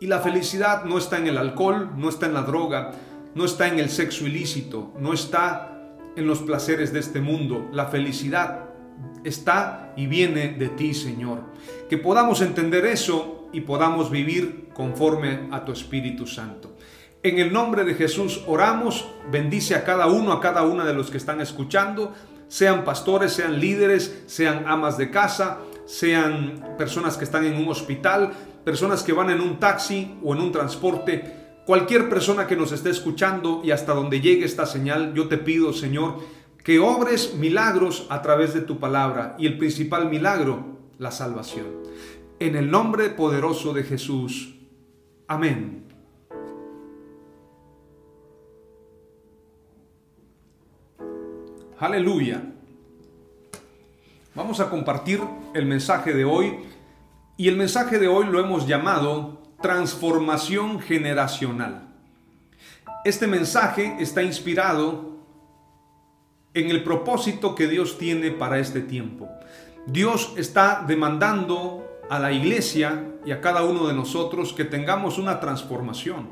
Y 0.00 0.06
la 0.06 0.20
felicidad 0.20 0.84
no 0.84 0.98
está 0.98 1.18
en 1.18 1.26
el 1.26 1.36
alcohol, 1.36 1.90
no 1.96 2.08
está 2.08 2.26
en 2.26 2.34
la 2.34 2.42
droga, 2.42 2.92
no 3.34 3.44
está 3.44 3.66
en 3.66 3.80
el 3.80 3.90
sexo 3.90 4.24
ilícito, 4.24 4.94
no 5.00 5.12
está 5.12 5.71
en 6.16 6.26
los 6.26 6.40
placeres 6.40 6.92
de 6.92 7.00
este 7.00 7.20
mundo. 7.20 7.68
La 7.72 7.86
felicidad 7.86 8.70
está 9.24 9.92
y 9.96 10.06
viene 10.06 10.48
de 10.48 10.68
ti, 10.68 10.94
Señor. 10.94 11.40
Que 11.88 11.98
podamos 11.98 12.40
entender 12.40 12.86
eso 12.86 13.48
y 13.52 13.62
podamos 13.62 14.10
vivir 14.10 14.68
conforme 14.74 15.48
a 15.50 15.64
tu 15.64 15.72
Espíritu 15.72 16.26
Santo. 16.26 16.76
En 17.22 17.38
el 17.38 17.52
nombre 17.52 17.84
de 17.84 17.94
Jesús 17.94 18.42
oramos, 18.46 19.08
bendice 19.30 19.74
a 19.74 19.84
cada 19.84 20.06
uno, 20.08 20.32
a 20.32 20.40
cada 20.40 20.62
una 20.62 20.84
de 20.84 20.94
los 20.94 21.10
que 21.10 21.18
están 21.18 21.40
escuchando 21.40 22.12
sean 22.52 22.84
pastores, 22.84 23.32
sean 23.32 23.58
líderes, 23.58 24.24
sean 24.26 24.64
amas 24.66 24.98
de 24.98 25.10
casa, 25.10 25.60
sean 25.86 26.76
personas 26.76 27.16
que 27.16 27.24
están 27.24 27.46
en 27.46 27.54
un 27.54 27.66
hospital, 27.70 28.34
personas 28.62 29.02
que 29.02 29.14
van 29.14 29.30
en 29.30 29.40
un 29.40 29.58
taxi 29.58 30.18
o 30.22 30.34
en 30.34 30.42
un 30.42 30.52
transporte, 30.52 31.41
cualquier 31.66 32.08
persona 32.08 32.46
que 32.46 32.56
nos 32.56 32.72
esté 32.72 32.90
escuchando 32.90 33.62
y 33.64 33.70
hasta 33.70 33.94
donde 33.94 34.20
llegue 34.20 34.44
esta 34.44 34.66
señal, 34.66 35.14
yo 35.14 35.28
te 35.28 35.38
pido, 35.38 35.72
Señor, 35.72 36.18
que 36.64 36.78
obres 36.78 37.34
milagros 37.34 38.06
a 38.08 38.22
través 38.22 38.54
de 38.54 38.60
tu 38.60 38.78
palabra 38.78 39.36
y 39.38 39.46
el 39.46 39.58
principal 39.58 40.08
milagro, 40.08 40.78
la 40.98 41.10
salvación. 41.10 41.66
En 42.38 42.56
el 42.56 42.70
nombre 42.70 43.10
poderoso 43.10 43.72
de 43.72 43.82
Jesús. 43.84 44.54
Amén. 45.26 45.84
Aleluya. 51.78 52.42
Vamos 54.34 54.60
a 54.60 54.70
compartir 54.70 55.20
el 55.52 55.66
mensaje 55.66 56.14
de 56.14 56.24
hoy 56.24 56.54
y 57.36 57.48
el 57.48 57.56
mensaje 57.56 57.98
de 57.98 58.08
hoy 58.08 58.26
lo 58.26 58.38
hemos 58.38 58.68
llamado 58.68 59.41
transformación 59.62 60.80
generacional. 60.80 61.88
Este 63.04 63.26
mensaje 63.26 63.96
está 63.98 64.22
inspirado 64.22 65.16
en 66.54 66.70
el 66.70 66.84
propósito 66.84 67.54
que 67.54 67.66
Dios 67.66 67.96
tiene 67.96 68.30
para 68.30 68.58
este 68.58 68.80
tiempo. 68.80 69.28
Dios 69.86 70.34
está 70.36 70.84
demandando 70.86 72.00
a 72.10 72.18
la 72.18 72.32
iglesia 72.32 73.08
y 73.24 73.32
a 73.32 73.40
cada 73.40 73.64
uno 73.64 73.86
de 73.88 73.94
nosotros 73.94 74.52
que 74.52 74.64
tengamos 74.64 75.18
una 75.18 75.40
transformación. 75.40 76.28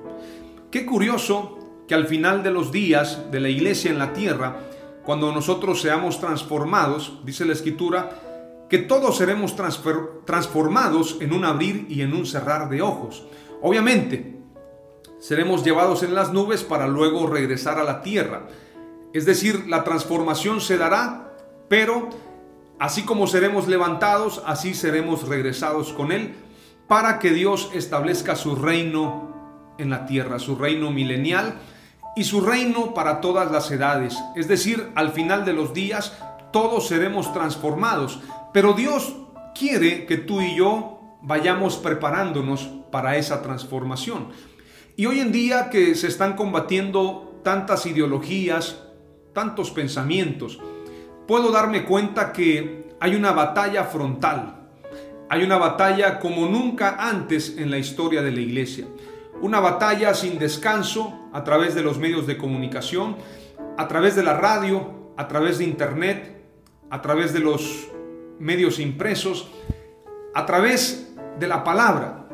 Qué 0.71 0.85
curioso 0.85 1.59
que 1.89 1.95
al 1.95 2.07
final 2.07 2.43
de 2.43 2.51
los 2.51 2.71
días 2.71 3.31
de 3.31 3.41
la 3.41 3.49
iglesia 3.49 3.91
en 3.91 3.99
la 3.99 4.13
tierra, 4.13 4.59
cuando 5.03 5.33
nosotros 5.33 5.81
seamos 5.81 6.21
transformados, 6.21 7.19
dice 7.25 7.45
la 7.45 7.55
escritura, 7.55 8.11
que 8.71 8.79
todos 8.79 9.17
seremos 9.17 9.55
transformados 10.25 11.19
en 11.21 11.33
un 11.33 11.45
abrir 11.45 11.87
y 11.89 12.03
en 12.03 12.15
un 12.15 12.25
cerrar 12.25 12.69
de 12.69 12.81
ojos. 12.81 13.27
Obviamente, 13.61 14.39
seremos 15.19 15.65
llevados 15.65 16.03
en 16.05 16.15
las 16.15 16.33
nubes 16.33 16.63
para 16.63 16.87
luego 16.87 17.27
regresar 17.27 17.79
a 17.79 17.85
la 17.85 18.01
tierra. 18.01 18.47
Es 19.13 19.27
decir, 19.27 19.67
la 19.69 19.83
transformación 19.83 20.61
se 20.61 20.79
dará, 20.79 21.33
pero 21.69 22.11
así 22.79 23.03
como 23.03 23.27
seremos 23.27 23.67
levantados, 23.67 24.41
así 24.47 24.73
seremos 24.73 25.27
regresados 25.27 25.93
con 25.93 26.13
Él, 26.13 26.37
para 26.87 27.19
que 27.19 27.33
Dios 27.33 27.71
establezca 27.75 28.37
su 28.37 28.55
reino 28.55 29.75
en 29.79 29.91
la 29.91 30.07
tierra, 30.07 30.39
su 30.39 30.55
reino 30.55 30.93
milenial, 30.93 31.59
y 32.17 32.25
su 32.25 32.41
reino 32.41 32.95
para 32.95 33.21
todas 33.21 33.51
las 33.51 33.71
edades. 33.71 34.17
Es 34.37 34.49
decir, 34.49 34.91
al 34.95 35.11
final 35.11 35.45
de 35.45 35.53
los 35.53 35.75
días 35.75 36.17
todos 36.53 36.89
seremos 36.89 37.33
transformados. 37.33 38.21
Pero 38.53 38.73
Dios 38.73 39.17
quiere 39.55 40.07
que 40.07 40.17
tú 40.17 40.41
y 40.41 40.57
yo 40.57 41.01
vayamos 41.23 41.77
preparándonos 41.77 42.69
para 42.91 43.17
esa 43.17 43.43
transformación. 43.43 44.29
Y 44.97 45.07
hoy 45.07 45.21
en 45.21 45.33
día 45.33 45.71
que 45.71 45.95
se 45.95 46.09
están 46.09 46.35
combatiendo 46.35 47.41
tantas 47.45 47.87
ideologías, 47.87 48.83
tantos 49.33 49.71
pensamientos, 49.71 50.59
puedo 51.27 51.53
darme 51.53 51.85
cuenta 51.85 52.33
que 52.33 52.91
hay 52.99 53.15
una 53.15 53.33
batalla 53.33 53.85
frontal. 53.85 54.57
Hay 55.29 55.45
una 55.45 55.59
batalla 55.59 56.19
como 56.19 56.47
nunca 56.47 56.97
antes 56.99 57.57
en 57.57 57.71
la 57.71 57.79
historia 57.79 58.21
de 58.21 58.33
la 58.33 58.41
iglesia. 58.41 58.87
Una 59.41 59.61
batalla 59.61 60.13
sin 60.13 60.39
descanso 60.39 61.31
a 61.33 61.45
través 61.45 61.75
de 61.77 61.83
los 61.83 61.99
medios 61.99 62.27
de 62.27 62.37
comunicación, 62.37 63.17
a 63.79 63.87
través 63.87 64.17
de 64.17 64.25
la 64.25 64.35
radio, 64.35 65.13
a 65.17 65.29
través 65.29 65.59
de 65.59 65.65
internet, 65.65 66.45
a 66.91 67.01
través 67.01 67.33
de 67.33 67.39
los 67.39 67.90
medios 68.41 68.81
impresos, 68.81 69.49
a 70.35 70.47
través 70.47 71.15
de 71.39 71.47
la 71.47 71.63
palabra. 71.63 72.27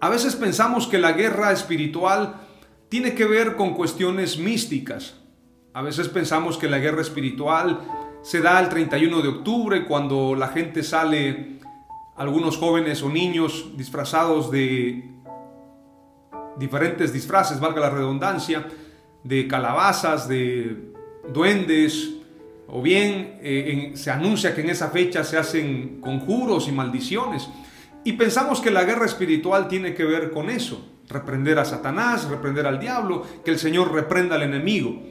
A 0.00 0.08
veces 0.08 0.36
pensamos 0.36 0.86
que 0.86 0.98
la 0.98 1.12
guerra 1.12 1.50
espiritual 1.50 2.36
tiene 2.88 3.14
que 3.14 3.24
ver 3.24 3.56
con 3.56 3.74
cuestiones 3.74 4.38
místicas. 4.38 5.16
A 5.72 5.82
veces 5.82 6.08
pensamos 6.08 6.58
que 6.58 6.68
la 6.68 6.78
guerra 6.78 7.00
espiritual 7.00 7.80
se 8.22 8.40
da 8.40 8.60
el 8.60 8.68
31 8.68 9.22
de 9.22 9.28
octubre 9.28 9.86
cuando 9.86 10.34
la 10.34 10.48
gente 10.48 10.82
sale, 10.82 11.60
algunos 12.16 12.56
jóvenes 12.56 13.02
o 13.02 13.08
niños 13.08 13.76
disfrazados 13.76 14.50
de 14.50 15.10
diferentes 16.58 17.12
disfraces, 17.12 17.60
valga 17.60 17.80
la 17.80 17.90
redundancia, 17.90 18.66
de 19.22 19.48
calabazas, 19.48 20.28
de 20.28 20.92
duendes, 21.32 22.14
o 22.68 22.82
bien 22.82 23.38
eh, 23.42 23.92
se 23.94 24.10
anuncia 24.10 24.54
que 24.54 24.60
en 24.60 24.70
esa 24.70 24.90
fecha 24.90 25.24
se 25.24 25.38
hacen 25.38 26.00
conjuros 26.00 26.68
y 26.68 26.72
maldiciones. 26.72 27.48
Y 28.04 28.12
pensamos 28.12 28.60
que 28.60 28.70
la 28.70 28.84
guerra 28.84 29.06
espiritual 29.06 29.68
tiene 29.68 29.94
que 29.94 30.04
ver 30.04 30.30
con 30.30 30.50
eso, 30.50 30.98
reprender 31.08 31.58
a 31.58 31.64
Satanás, 31.64 32.28
reprender 32.28 32.66
al 32.66 32.78
diablo, 32.78 33.24
que 33.44 33.50
el 33.50 33.58
Señor 33.58 33.92
reprenda 33.92 34.36
al 34.36 34.42
enemigo. 34.42 35.02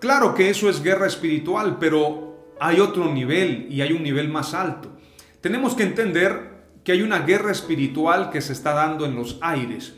Claro 0.00 0.34
que 0.34 0.50
eso 0.50 0.68
es 0.68 0.82
guerra 0.82 1.06
espiritual, 1.06 1.78
pero 1.78 2.54
hay 2.60 2.80
otro 2.80 3.12
nivel 3.12 3.66
y 3.70 3.80
hay 3.80 3.92
un 3.92 4.02
nivel 4.02 4.28
más 4.28 4.54
alto. 4.54 4.90
Tenemos 5.40 5.74
que 5.74 5.84
entender 5.84 6.54
que 6.82 6.92
hay 6.92 7.02
una 7.02 7.20
guerra 7.20 7.52
espiritual 7.52 8.30
que 8.30 8.40
se 8.40 8.52
está 8.52 8.74
dando 8.74 9.06
en 9.06 9.16
los 9.16 9.38
aires 9.40 9.94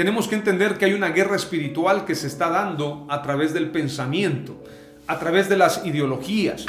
tenemos 0.00 0.28
que 0.28 0.34
entender 0.34 0.78
que 0.78 0.86
hay 0.86 0.94
una 0.94 1.10
guerra 1.10 1.36
espiritual 1.36 2.06
que 2.06 2.14
se 2.14 2.26
está 2.26 2.48
dando 2.48 3.06
a 3.10 3.20
través 3.20 3.52
del 3.52 3.70
pensamiento, 3.70 4.64
a 5.10 5.18
través 5.18 5.48
de 5.48 5.56
las 5.56 5.84
ideologías. 5.84 6.66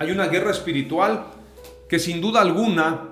Hay 0.00 0.10
una 0.10 0.26
guerra 0.26 0.50
espiritual 0.50 1.26
que 1.88 2.00
sin 2.00 2.20
duda 2.20 2.40
alguna 2.40 3.10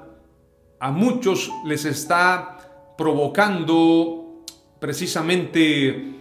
a 0.80 0.90
muchos 0.90 1.52
les 1.64 1.84
está 1.84 2.94
provocando 2.98 4.42
precisamente 4.80 6.16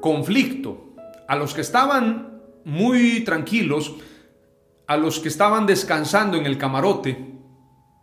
conflicto. 0.00 0.94
A 1.28 1.36
los 1.36 1.52
que 1.52 1.60
estaban 1.60 2.40
muy 2.64 3.24
tranquilos, 3.24 3.92
a 4.86 4.96
los 4.96 5.20
que 5.20 5.28
estaban 5.28 5.66
descansando 5.66 6.38
en 6.38 6.46
el 6.46 6.56
camarote, 6.56 7.34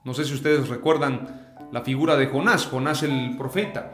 no 0.06 0.14
sé 0.14 0.24
si 0.24 0.36
ustedes 0.36 0.70
recuerdan 0.70 1.56
la 1.72 1.82
figura 1.82 2.16
de 2.16 2.28
Jonás, 2.28 2.68
Jonás 2.68 3.02
el 3.02 3.36
profeta, 3.40 3.94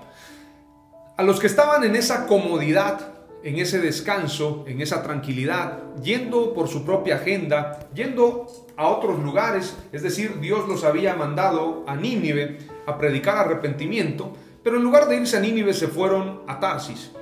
a 1.16 1.24
los 1.24 1.40
que 1.40 1.48
estaban 1.48 1.86
en 1.86 1.96
esa 1.96 2.28
comodidad, 2.28 3.17
en 3.48 3.60
ese 3.60 3.80
descanso, 3.80 4.66
en 4.68 4.82
esa 4.82 5.02
tranquilidad, 5.02 5.96
yendo 6.04 6.54
por 6.54 6.68
su 6.68 6.84
propia 6.84 7.16
agenda, 7.16 7.88
yendo 7.94 8.46
a 8.76 8.90
otros 8.90 9.24
lugares, 9.24 9.78
es 9.94 10.04
decir, 10.04 10.42
Dios 10.42 10.68
los 10.68 10.84
había 10.84 11.16
mandado 11.16 11.86
a 11.88 11.96
Nínive 11.96 12.58
a 12.86 12.98
predicar 12.98 13.38
arrepentimiento, 13.38 14.34
pero 14.62 14.76
en 14.76 14.84
lugar 14.84 15.08
de 15.08 15.16
irse 15.16 15.38
a 15.38 15.40
Nínive 15.40 15.74
se 15.74 15.88
fueron 15.88 16.42
a 16.46 16.60
Tarsis. 16.60 17.14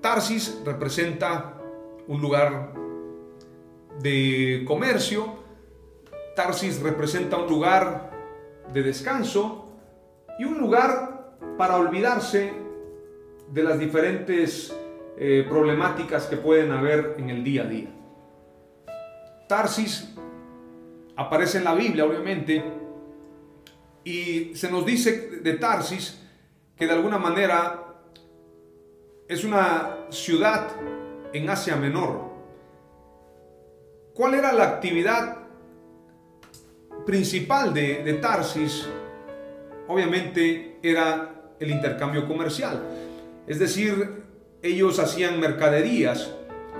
Tarsis 0.00 0.60
representa 0.64 1.60
un 2.06 2.20
lugar 2.20 2.72
de 4.00 4.62
comercio, 4.68 5.34
Tarsis 6.36 6.80
representa 6.80 7.38
un 7.38 7.48
lugar 7.48 8.12
de 8.72 8.84
descanso 8.84 9.68
y 10.38 10.44
un 10.44 10.58
lugar 10.58 11.36
para 11.58 11.76
olvidarse 11.76 12.52
de 13.50 13.62
las 13.64 13.80
diferentes 13.80 14.72
eh, 15.18 15.46
problemáticas 15.48 16.26
que 16.26 16.36
pueden 16.36 16.72
haber 16.72 17.14
en 17.18 17.30
el 17.30 17.42
día 17.42 17.62
a 17.62 17.66
día. 17.66 17.88
Tarsis 19.48 20.14
aparece 21.16 21.58
en 21.58 21.64
la 21.64 21.74
Biblia, 21.74 22.04
obviamente, 22.04 22.62
y 24.04 24.54
se 24.54 24.70
nos 24.70 24.84
dice 24.84 25.40
de 25.42 25.54
Tarsis 25.54 26.20
que 26.76 26.86
de 26.86 26.92
alguna 26.92 27.18
manera 27.18 27.82
es 29.26 29.42
una 29.42 30.06
ciudad 30.10 30.68
en 31.32 31.48
Asia 31.48 31.76
Menor. 31.76 32.26
¿Cuál 34.14 34.34
era 34.34 34.52
la 34.52 34.64
actividad 34.64 35.38
principal 37.06 37.72
de, 37.72 38.02
de 38.04 38.14
Tarsis? 38.14 38.86
Obviamente 39.88 40.78
era 40.82 41.52
el 41.58 41.70
intercambio 41.70 42.28
comercial. 42.28 42.82
Es 43.46 43.58
decir, 43.58 44.25
ellos 44.66 44.98
hacían 44.98 45.40
mercaderías. 45.40 46.30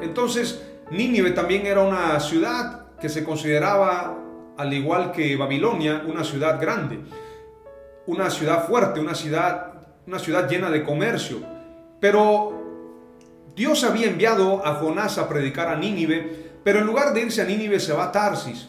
Entonces, 0.03 0.63
Nínive 0.91 1.33
también 1.33 1.67
era 1.67 1.81
una 1.81 2.19
ciudad 2.21 2.87
que 3.01 3.09
se 3.09 3.25
consideraba, 3.25 4.17
al 4.57 4.73
igual 4.73 5.13
que 5.13 5.37
Babilonia, 5.37 6.03
una 6.07 6.25
ciudad 6.25 6.61
grande, 6.61 7.01
una 8.07 8.31
ciudad 8.31 8.67
fuerte, 8.67 9.01
una 9.01 9.15
ciudad, 9.15 9.75
una 10.07 10.19
ciudad 10.19 10.49
llena 10.49 10.71
de 10.71 10.85
comercio. 10.85 11.39
Pero 12.01 12.57
Dios 13.55 13.85
había 13.85 14.07
enviado 14.07 14.65
a 14.67 14.75
Jonás 14.75 15.19
a 15.19 15.29
predicar 15.29 15.69
a 15.69 15.77
Nínive, 15.77 16.53
pero 16.63 16.79
en 16.79 16.87
lugar 16.87 17.15
de 17.15 17.23
irse 17.23 17.43
a 17.43 17.45
Nínive 17.45 17.81
se 17.81 17.93
va 17.93 18.05
a 18.05 18.13
Tarsis. 18.13 18.69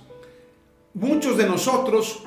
Muchos 0.93 1.37
de 1.37 1.45
nosotros 1.45 2.23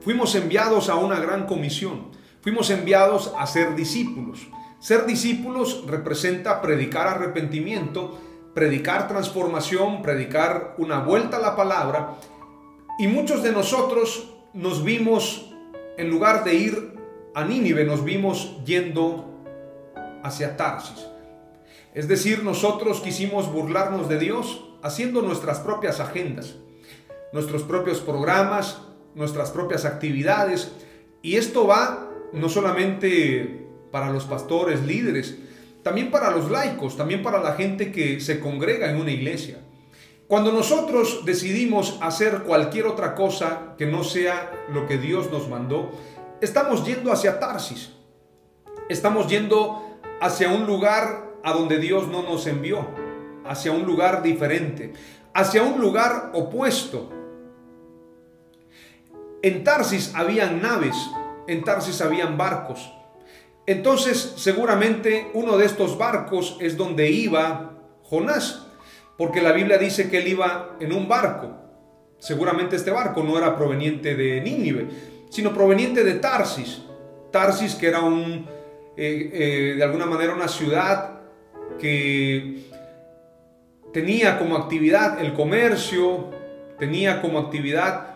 fuimos 0.00 0.34
enviados 0.34 0.88
a 0.88 0.96
una 0.96 1.18
gran 1.18 1.46
comisión, 1.46 2.10
fuimos 2.42 2.70
enviados 2.70 3.32
a 3.38 3.46
ser 3.46 3.74
discípulos. 3.74 4.46
Ser 4.84 5.06
discípulos 5.06 5.84
representa 5.86 6.60
predicar 6.60 7.08
arrepentimiento, 7.08 8.20
predicar 8.52 9.08
transformación, 9.08 10.02
predicar 10.02 10.74
una 10.76 10.98
vuelta 10.98 11.38
a 11.38 11.40
la 11.40 11.56
palabra. 11.56 12.16
Y 12.98 13.06
muchos 13.06 13.42
de 13.42 13.50
nosotros 13.50 14.34
nos 14.52 14.84
vimos, 14.84 15.50
en 15.96 16.10
lugar 16.10 16.44
de 16.44 16.54
ir 16.56 16.92
a 17.34 17.46
Nínive, 17.46 17.86
nos 17.86 18.04
vimos 18.04 18.62
yendo 18.66 19.24
hacia 20.22 20.58
Tarsis. 20.58 21.06
Es 21.94 22.06
decir, 22.06 22.44
nosotros 22.44 23.00
quisimos 23.00 23.50
burlarnos 23.50 24.06
de 24.10 24.18
Dios 24.18 24.68
haciendo 24.82 25.22
nuestras 25.22 25.60
propias 25.60 25.98
agendas, 25.98 26.56
nuestros 27.32 27.62
propios 27.62 28.00
programas, 28.00 28.82
nuestras 29.14 29.50
propias 29.50 29.86
actividades. 29.86 30.72
Y 31.22 31.36
esto 31.36 31.66
va 31.66 32.10
no 32.34 32.50
solamente 32.50 33.63
para 33.94 34.10
los 34.10 34.24
pastores, 34.24 34.82
líderes, 34.82 35.38
también 35.84 36.10
para 36.10 36.32
los 36.32 36.50
laicos, 36.50 36.96
también 36.96 37.22
para 37.22 37.40
la 37.40 37.52
gente 37.52 37.92
que 37.92 38.18
se 38.18 38.40
congrega 38.40 38.90
en 38.90 38.96
una 38.96 39.12
iglesia. 39.12 39.60
Cuando 40.26 40.50
nosotros 40.50 41.24
decidimos 41.24 41.96
hacer 42.02 42.42
cualquier 42.42 42.88
otra 42.88 43.14
cosa 43.14 43.76
que 43.78 43.86
no 43.86 44.02
sea 44.02 44.50
lo 44.72 44.88
que 44.88 44.98
Dios 44.98 45.30
nos 45.30 45.48
mandó, 45.48 45.92
estamos 46.40 46.84
yendo 46.84 47.12
hacia 47.12 47.38
Tarsis. 47.38 47.92
Estamos 48.88 49.28
yendo 49.28 50.00
hacia 50.20 50.48
un 50.48 50.66
lugar 50.66 51.36
a 51.44 51.52
donde 51.52 51.78
Dios 51.78 52.08
no 52.08 52.24
nos 52.24 52.48
envió, 52.48 52.88
hacia 53.46 53.70
un 53.70 53.84
lugar 53.84 54.24
diferente, 54.24 54.92
hacia 55.34 55.62
un 55.62 55.80
lugar 55.80 56.32
opuesto. 56.34 57.10
En 59.40 59.62
Tarsis 59.62 60.16
habían 60.16 60.60
naves, 60.60 60.96
en 61.46 61.62
Tarsis 61.62 62.00
habían 62.00 62.36
barcos, 62.36 62.90
entonces 63.66 64.34
seguramente 64.36 65.30
uno 65.34 65.56
de 65.56 65.66
estos 65.66 65.96
barcos 65.96 66.56
es 66.60 66.76
donde 66.76 67.10
iba 67.10 67.78
Jonás, 68.02 68.66
porque 69.16 69.40
la 69.40 69.52
Biblia 69.52 69.78
dice 69.78 70.10
que 70.10 70.18
él 70.18 70.28
iba 70.28 70.76
en 70.80 70.92
un 70.92 71.08
barco. 71.08 71.50
Seguramente 72.18 72.76
este 72.76 72.90
barco 72.90 73.22
no 73.22 73.38
era 73.38 73.56
proveniente 73.56 74.14
de 74.14 74.40
Nínive, 74.40 74.88
sino 75.30 75.52
proveniente 75.52 76.04
de 76.04 76.14
Tarsis. 76.14 76.82
Tarsis 77.30 77.74
que 77.74 77.88
era 77.88 78.00
un, 78.00 78.46
eh, 78.96 79.30
eh, 79.32 79.74
de 79.76 79.84
alguna 79.84 80.06
manera 80.06 80.34
una 80.34 80.48
ciudad 80.48 81.20
que 81.78 82.64
tenía 83.92 84.38
como 84.38 84.56
actividad 84.56 85.20
el 85.20 85.32
comercio, 85.32 86.30
tenía 86.78 87.22
como 87.22 87.38
actividad 87.38 88.14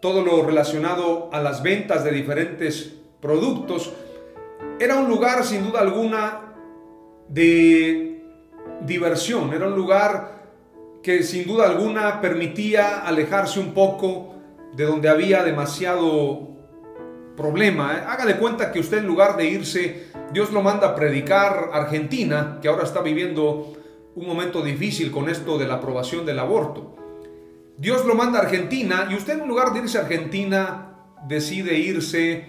todo 0.00 0.22
lo 0.22 0.42
relacionado 0.44 1.30
a 1.32 1.40
las 1.40 1.62
ventas 1.62 2.04
de 2.04 2.12
diferentes 2.12 2.94
productos, 3.20 3.92
era 4.78 4.96
un 4.96 5.08
lugar 5.08 5.44
sin 5.44 5.64
duda 5.64 5.80
alguna 5.80 6.52
de 7.28 8.24
diversión, 8.82 9.52
era 9.52 9.66
un 9.66 9.74
lugar 9.74 10.36
que 11.02 11.22
sin 11.22 11.46
duda 11.46 11.66
alguna 11.66 12.20
permitía 12.20 13.00
alejarse 13.00 13.60
un 13.60 13.72
poco 13.72 14.34
de 14.74 14.84
donde 14.84 15.08
había 15.08 15.42
demasiado 15.42 16.48
problema. 17.36 17.92
Haga 18.08 18.26
de 18.26 18.36
cuenta 18.36 18.72
que 18.72 18.80
usted 18.80 18.98
en 18.98 19.06
lugar 19.06 19.36
de 19.36 19.46
irse, 19.46 20.08
Dios 20.32 20.52
lo 20.52 20.62
manda 20.62 20.88
a 20.88 20.94
predicar 20.94 21.70
Argentina, 21.72 22.58
que 22.60 22.68
ahora 22.68 22.84
está 22.84 23.00
viviendo 23.00 23.72
un 24.14 24.26
momento 24.26 24.62
difícil 24.62 25.10
con 25.10 25.28
esto 25.28 25.58
de 25.58 25.66
la 25.66 25.74
aprobación 25.74 26.26
del 26.26 26.38
aborto. 26.38 26.96
Dios 27.78 28.04
lo 28.06 28.14
manda 28.14 28.38
a 28.38 28.42
Argentina 28.42 29.06
y 29.10 29.14
usted 29.14 29.40
en 29.40 29.48
lugar 29.48 29.72
de 29.72 29.80
irse 29.80 29.98
a 29.98 30.02
Argentina 30.02 30.94
decide 31.28 31.78
irse 31.78 32.46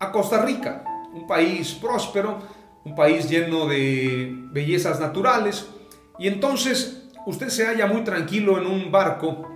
a 0.00 0.10
Costa 0.10 0.42
Rica 0.44 0.84
un 1.18 1.26
país 1.26 1.72
próspero, 1.74 2.38
un 2.84 2.94
país 2.94 3.28
lleno 3.28 3.66
de 3.66 4.32
bellezas 4.52 5.00
naturales, 5.00 5.66
y 6.18 6.28
entonces 6.28 7.08
usted 7.26 7.48
se 7.48 7.66
halla 7.66 7.86
muy 7.86 8.02
tranquilo 8.04 8.58
en 8.58 8.66
un 8.66 8.90
barco, 8.90 9.48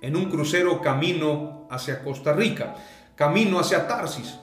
en 0.00 0.16
un 0.16 0.30
crucero 0.30 0.80
camino 0.80 1.66
hacia 1.70 2.02
Costa 2.02 2.32
Rica, 2.32 2.74
camino 3.14 3.58
hacia 3.58 3.86
Tarsis. 3.86 4.38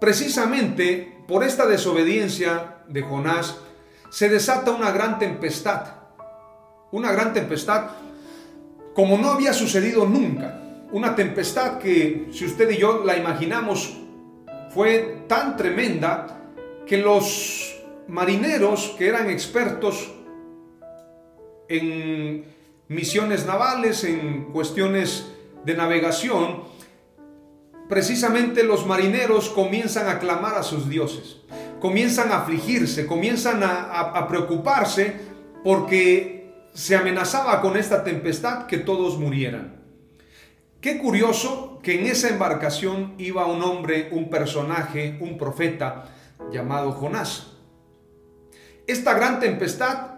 Precisamente 0.00 1.22
por 1.26 1.44
esta 1.44 1.66
desobediencia 1.66 2.78
de 2.88 3.02
Jonás 3.02 3.56
se 4.10 4.28
desata 4.28 4.70
una 4.70 4.90
gran 4.90 5.18
tempestad, 5.18 5.86
una 6.92 7.12
gran 7.12 7.32
tempestad 7.32 7.90
como 8.94 9.18
no 9.18 9.30
había 9.30 9.52
sucedido 9.52 10.06
nunca, 10.06 10.60
una 10.90 11.14
tempestad 11.14 11.78
que 11.78 12.28
si 12.32 12.46
usted 12.46 12.70
y 12.70 12.78
yo 12.78 13.04
la 13.04 13.16
imaginamos 13.16 13.96
fue 14.70 15.17
tan 15.28 15.56
tremenda 15.56 16.40
que 16.86 16.96
los 16.96 17.76
marineros 18.08 18.94
que 18.98 19.08
eran 19.08 19.30
expertos 19.30 20.10
en 21.68 22.44
misiones 22.88 23.46
navales, 23.46 24.02
en 24.04 24.46
cuestiones 24.46 25.30
de 25.64 25.74
navegación, 25.74 26.62
precisamente 27.88 28.62
los 28.62 28.86
marineros 28.86 29.50
comienzan 29.50 30.08
a 30.08 30.18
clamar 30.18 30.54
a 30.56 30.62
sus 30.62 30.88
dioses, 30.88 31.38
comienzan 31.80 32.32
a 32.32 32.38
afligirse, 32.38 33.06
comienzan 33.06 33.62
a, 33.62 34.26
preocuparse 34.28 35.16
porque 35.62 36.54
se 36.74 36.96
amenazaba 36.96 37.60
con 37.60 37.76
esta 37.76 38.04
tempestad 38.04 38.66
que 38.66 38.78
todos 38.78 39.18
murieran. 39.18 39.76
Qué 40.80 40.98
curioso 40.98 41.77
que 41.88 41.98
en 41.98 42.04
esa 42.04 42.28
embarcación 42.28 43.14
iba 43.16 43.46
un 43.46 43.62
hombre, 43.62 44.10
un 44.12 44.28
personaje, 44.28 45.16
un 45.20 45.38
profeta 45.38 46.04
llamado 46.52 46.92
Jonás. 46.92 47.52
Esta 48.86 49.14
gran 49.14 49.40
tempestad 49.40 50.16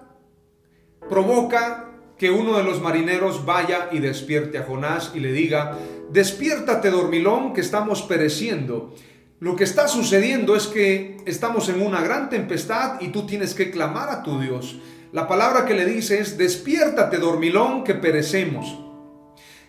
provoca 1.09 1.93
que 2.19 2.33
uno 2.33 2.57
de 2.57 2.65
los 2.65 2.83
marineros 2.83 3.47
vaya 3.47 3.89
y 3.93 4.01
despierte 4.01 4.59
a 4.59 4.65
Jonás 4.65 5.13
y 5.15 5.21
le 5.21 5.31
diga, 5.31 5.79
despiértate 6.11 6.91
dormilón 6.91 7.53
que 7.53 7.61
estamos 7.61 8.03
pereciendo. 8.03 8.93
Lo 9.39 9.55
que 9.55 9.63
está 9.63 9.87
sucediendo 9.87 10.57
es 10.57 10.67
que 10.67 11.19
estamos 11.25 11.69
en 11.69 11.83
una 11.83 12.01
gran 12.01 12.31
tempestad 12.31 13.01
y 13.01 13.11
tú 13.11 13.27
tienes 13.27 13.55
que 13.55 13.71
clamar 13.71 14.09
a 14.09 14.25
tu 14.25 14.41
Dios. 14.41 14.81
La 15.13 15.29
palabra 15.29 15.67
que 15.67 15.75
le 15.75 15.85
dice 15.85 16.19
es, 16.19 16.37
despiértate 16.37 17.19
dormilón 17.19 17.85
que 17.85 17.95
perecemos. 17.95 18.90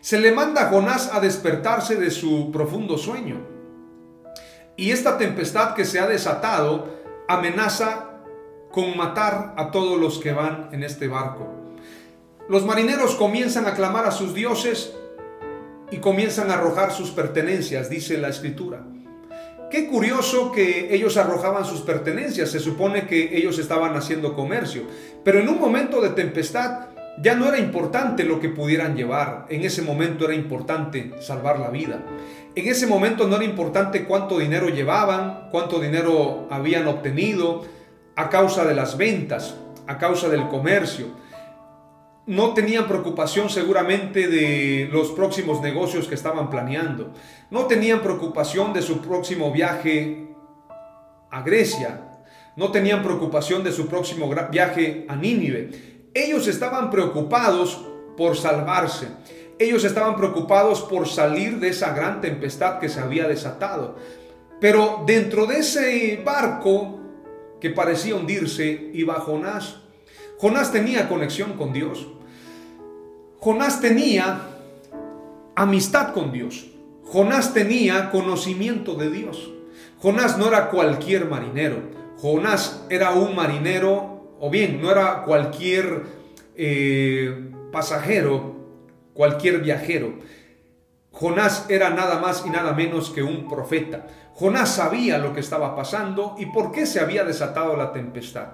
Se 0.01 0.19
le 0.19 0.31
manda 0.31 0.63
a 0.63 0.69
Jonás 0.69 1.11
a 1.13 1.19
despertarse 1.19 1.95
de 1.95 2.09
su 2.09 2.51
profundo 2.51 2.97
sueño. 2.97 3.39
Y 4.75 4.89
esta 4.89 5.19
tempestad 5.19 5.75
que 5.75 5.85
se 5.85 5.99
ha 5.99 6.07
desatado 6.07 7.01
amenaza 7.27 8.09
con 8.71 8.97
matar 8.97 9.53
a 9.57 9.69
todos 9.69 9.99
los 9.99 10.17
que 10.17 10.31
van 10.31 10.69
en 10.71 10.83
este 10.83 11.07
barco. 11.07 11.47
Los 12.49 12.65
marineros 12.65 13.15
comienzan 13.15 13.67
a 13.67 13.75
clamar 13.75 14.07
a 14.07 14.11
sus 14.11 14.33
dioses 14.33 14.93
y 15.91 15.97
comienzan 15.97 16.49
a 16.49 16.55
arrojar 16.55 16.91
sus 16.91 17.11
pertenencias, 17.11 17.89
dice 17.89 18.17
la 18.17 18.29
escritura. 18.29 18.83
Qué 19.69 19.87
curioso 19.87 20.51
que 20.51 20.93
ellos 20.93 21.15
arrojaban 21.15 21.63
sus 21.63 21.81
pertenencias, 21.81 22.49
se 22.49 22.59
supone 22.59 23.05
que 23.05 23.37
ellos 23.37 23.59
estaban 23.59 23.95
haciendo 23.95 24.33
comercio, 24.33 24.83
pero 25.23 25.39
en 25.39 25.47
un 25.47 25.59
momento 25.59 26.01
de 26.01 26.09
tempestad 26.09 26.90
ya 27.21 27.35
no 27.35 27.47
era 27.47 27.59
importante 27.59 28.23
lo 28.23 28.39
que 28.39 28.49
pudieran 28.49 28.95
llevar, 28.95 29.45
en 29.49 29.63
ese 29.63 29.81
momento 29.81 30.25
era 30.25 30.33
importante 30.33 31.13
salvar 31.21 31.59
la 31.59 31.69
vida. 31.69 32.03
En 32.55 32.67
ese 32.67 32.87
momento 32.87 33.27
no 33.27 33.35
era 33.35 33.45
importante 33.45 34.05
cuánto 34.05 34.39
dinero 34.39 34.69
llevaban, 34.69 35.47
cuánto 35.51 35.79
dinero 35.79 36.47
habían 36.49 36.87
obtenido 36.87 37.63
a 38.15 38.29
causa 38.29 38.65
de 38.65 38.73
las 38.73 38.97
ventas, 38.97 39.55
a 39.87 39.97
causa 39.97 40.29
del 40.29 40.47
comercio. 40.47 41.07
No 42.25 42.53
tenían 42.53 42.87
preocupación 42.87 43.49
seguramente 43.49 44.27
de 44.27 44.89
los 44.91 45.11
próximos 45.11 45.61
negocios 45.61 46.07
que 46.07 46.15
estaban 46.15 46.49
planeando. 46.49 47.13
No 47.51 47.65
tenían 47.65 48.01
preocupación 48.01 48.73
de 48.73 48.81
su 48.81 49.01
próximo 49.01 49.51
viaje 49.51 50.27
a 51.29 51.41
Grecia. 51.41 52.01
No 52.55 52.71
tenían 52.71 53.01
preocupación 53.01 53.63
de 53.63 53.71
su 53.71 53.87
próximo 53.87 54.29
viaje 54.51 55.05
a 55.07 55.15
Nínive. 55.15 55.90
Ellos 56.13 56.47
estaban 56.47 56.89
preocupados 56.89 57.85
por 58.17 58.35
salvarse. 58.37 59.07
Ellos 59.59 59.83
estaban 59.83 60.15
preocupados 60.15 60.81
por 60.81 61.07
salir 61.07 61.59
de 61.59 61.69
esa 61.69 61.93
gran 61.93 62.19
tempestad 62.19 62.79
que 62.79 62.89
se 62.89 62.99
había 62.99 63.27
desatado. 63.27 63.95
Pero 64.59 65.03
dentro 65.05 65.45
de 65.45 65.59
ese 65.59 66.21
barco 66.25 66.99
que 67.61 67.69
parecía 67.69 68.15
hundirse 68.15 68.89
iba 68.93 69.15
Jonás. 69.21 69.77
Jonás 70.39 70.71
tenía 70.71 71.07
conexión 71.07 71.53
con 71.53 71.71
Dios. 71.71 72.07
Jonás 73.39 73.79
tenía 73.79 74.41
amistad 75.55 76.13
con 76.13 76.31
Dios. 76.31 76.67
Jonás 77.03 77.53
tenía 77.53 78.09
conocimiento 78.09 78.95
de 78.95 79.09
Dios. 79.11 79.51
Jonás 79.99 80.37
no 80.37 80.47
era 80.47 80.69
cualquier 80.69 81.25
marinero. 81.25 81.77
Jonás 82.17 82.83
era 82.89 83.11
un 83.11 83.35
marinero, 83.35 84.10
o 84.41 84.49
bien, 84.49 84.81
no 84.81 84.91
era 84.91 85.23
cualquier 85.23 86.03
eh, 86.57 87.51
pasajero 87.71 88.59
cualquier 89.13 89.61
viajero. 89.61 90.13
Jonás 91.11 91.65
era 91.69 91.89
nada 91.89 92.19
más 92.19 92.43
y 92.45 92.49
nada 92.49 92.73
menos 92.73 93.09
que 93.09 93.21
un 93.21 93.47
profeta. 93.47 94.07
Jonás 94.33 94.75
sabía 94.75 95.17
lo 95.17 95.33
que 95.33 95.41
estaba 95.41 95.75
pasando 95.75 96.35
y 96.39 96.47
por 96.47 96.71
qué 96.71 96.85
se 96.85 96.99
había 96.99 97.23
desatado 97.23 97.75
la 97.75 97.91
tempestad. 97.91 98.47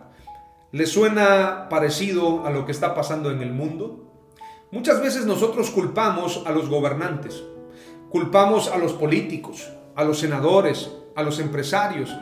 ¿Le 0.71 0.85
suena 0.85 1.69
parecido 1.69 2.45
a 2.45 2.49
lo 2.49 2.65
que 2.65 2.71
está 2.71 2.93
pasando 2.93 3.31
en 3.31 3.41
el 3.41 3.53
mundo? 3.53 4.11
Muchas 4.71 5.01
veces 5.01 5.25
nosotros 5.25 5.69
culpamos 5.69 6.43
a 6.45 6.51
los 6.51 6.67
gobernantes, 6.67 7.41
culpamos 8.09 8.69
a 8.69 8.77
los 8.77 8.91
políticos, 8.93 9.71
a 9.95 10.03
los 10.03 10.19
senadores, 10.19 10.91
a 11.15 11.23
los 11.23 11.39
empresarios, 11.39 12.13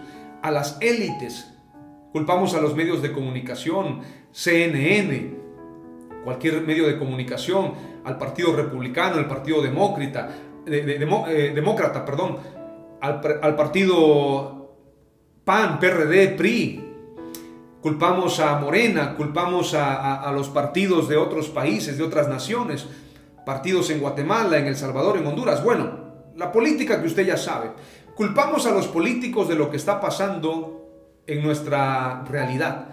a 0.44 0.52
las 0.52 0.78
élites, 0.82 1.52
culpamos 2.16 2.56
a 2.56 2.62
los 2.62 2.74
medios 2.74 3.02
de 3.02 3.12
comunicación, 3.12 4.00
CNN, 4.32 5.36
cualquier 6.24 6.62
medio 6.62 6.88
de 6.88 6.98
comunicación, 6.98 7.74
al 8.06 8.18
Partido 8.18 8.56
Republicano, 8.56 9.18
al 9.18 9.28
Partido 9.28 9.62
Demócrata, 9.62 10.30
eh, 10.66 11.52
demócrata, 11.54 12.06
perdón, 12.06 12.38
al, 13.02 13.56
Partido 13.58 14.78
PAN, 15.44 15.78
PRD, 15.78 16.30
PRI. 16.38 16.94
Culpamos 17.82 18.40
a 18.40 18.60
Morena, 18.60 19.14
culpamos 19.18 19.74
a, 19.74 20.32
los 20.32 20.48
partidos 20.48 21.10
de 21.10 21.18
otros 21.18 21.50
países, 21.50 21.98
de 21.98 22.06
otras 22.06 22.30
naciones, 22.30 22.88
partidos 23.46 23.90
en 23.90 24.00
Guatemala, 24.00 24.58
en 24.58 24.68
El 24.68 24.78
Salvador, 24.78 25.18
en 25.18 25.28
Honduras. 25.28 25.62
Bueno, 25.62 26.32
la 26.38 26.50
política 26.54 27.02
que 27.02 27.08
usted 27.08 27.26
ya 27.26 27.36
sabe. 27.36 27.72
Culpamos 28.16 28.66
a 28.68 28.72
los 28.72 28.88
políticos 28.88 29.50
de 29.50 29.56
lo 29.56 29.70
que 29.70 29.76
está 29.76 30.00
pasando 30.00 30.85
en 31.28 31.44
nuestra 31.44 32.24
realidad. 32.30 32.90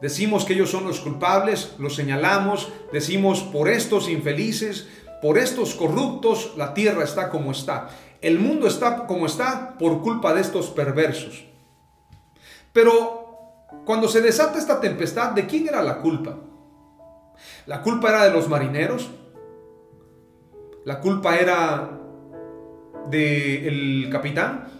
Decimos 0.00 0.44
que 0.44 0.54
ellos 0.54 0.70
son 0.70 0.86
los 0.86 1.00
culpables, 1.00 1.74
los 1.78 1.94
señalamos, 1.94 2.72
decimos 2.92 3.42
por 3.42 3.68
estos 3.68 4.08
infelices, 4.08 4.88
por 5.20 5.36
estos 5.36 5.74
corruptos, 5.74 6.54
la 6.56 6.72
tierra 6.72 7.04
está 7.04 7.28
como 7.28 7.52
está. 7.52 7.90
El 8.22 8.38
mundo 8.38 8.66
está 8.66 9.06
como 9.06 9.26
está 9.26 9.76
por 9.78 10.00
culpa 10.00 10.32
de 10.32 10.40
estos 10.40 10.68
perversos. 10.70 11.44
Pero 12.72 13.20
cuando 13.84 14.08
se 14.08 14.22
desata 14.22 14.58
esta 14.58 14.80
tempestad, 14.80 15.32
¿de 15.32 15.46
quién 15.46 15.68
era 15.68 15.82
la 15.82 15.98
culpa? 15.98 16.36
¿La 17.66 17.82
culpa 17.82 18.08
era 18.08 18.24
de 18.24 18.30
los 18.30 18.48
marineros? 18.48 19.10
¿La 20.84 21.00
culpa 21.00 21.36
era 21.36 21.90
del 23.10 24.08
capitán? 24.10 24.79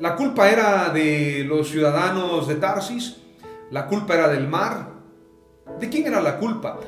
¿La 0.00 0.14
culpa 0.14 0.48
era 0.48 0.90
de 0.90 1.44
los 1.44 1.70
ciudadanos 1.70 2.46
de 2.46 2.54
Tarsis? 2.54 3.16
¿La 3.72 3.88
culpa 3.88 4.14
era 4.14 4.28
del 4.28 4.46
mar? 4.46 4.90
¿De 5.80 5.88
quién 5.88 6.06
era 6.06 6.20
la 6.20 6.38
culpa? 6.38 6.78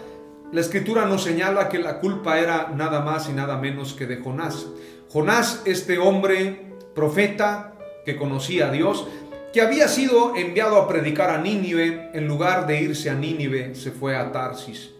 La 0.52 0.60
escritura 0.60 1.04
nos 1.06 1.24
señala 1.24 1.68
que 1.68 1.80
la 1.80 1.98
culpa 1.98 2.38
era 2.38 2.68
nada 2.72 3.00
más 3.00 3.28
y 3.28 3.32
nada 3.32 3.56
menos 3.56 3.94
que 3.94 4.06
de 4.06 4.18
Jonás. 4.18 4.68
Jonás, 5.08 5.62
este 5.64 5.98
hombre 5.98 6.76
profeta 6.94 7.74
que 8.04 8.16
conocía 8.16 8.68
a 8.68 8.70
Dios, 8.70 9.08
que 9.52 9.60
había 9.60 9.88
sido 9.88 10.36
enviado 10.36 10.76
a 10.76 10.86
predicar 10.86 11.30
a 11.30 11.38
Nínive, 11.38 12.10
en 12.14 12.28
lugar 12.28 12.68
de 12.68 12.80
irse 12.80 13.10
a 13.10 13.14
Nínive, 13.14 13.74
se 13.74 13.90
fue 13.90 14.16
a 14.16 14.30
Tarsis. 14.30 14.90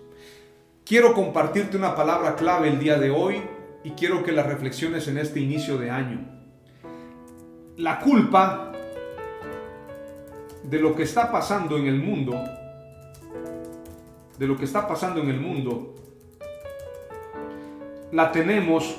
Quiero 0.84 1.14
compartirte 1.14 1.76
una 1.76 1.94
palabra 1.94 2.34
clave 2.34 2.70
el 2.70 2.80
día 2.80 2.98
de 2.98 3.10
hoy 3.10 3.40
y 3.84 3.90
quiero 3.90 4.24
que 4.24 4.32
la 4.32 4.42
reflexiones 4.42 5.06
en 5.06 5.18
este 5.18 5.38
inicio 5.38 5.78
de 5.78 5.92
año. 5.92 6.29
La 7.80 7.98
culpa 7.98 8.72
de 10.64 10.78
lo 10.78 10.94
que 10.94 11.04
está 11.04 11.32
pasando 11.32 11.78
en 11.78 11.86
el 11.86 11.98
mundo, 11.98 12.34
de 14.38 14.46
lo 14.46 14.58
que 14.58 14.66
está 14.66 14.86
pasando 14.86 15.22
en 15.22 15.30
el 15.30 15.40
mundo, 15.40 15.94
la 18.12 18.32
tenemos 18.32 18.98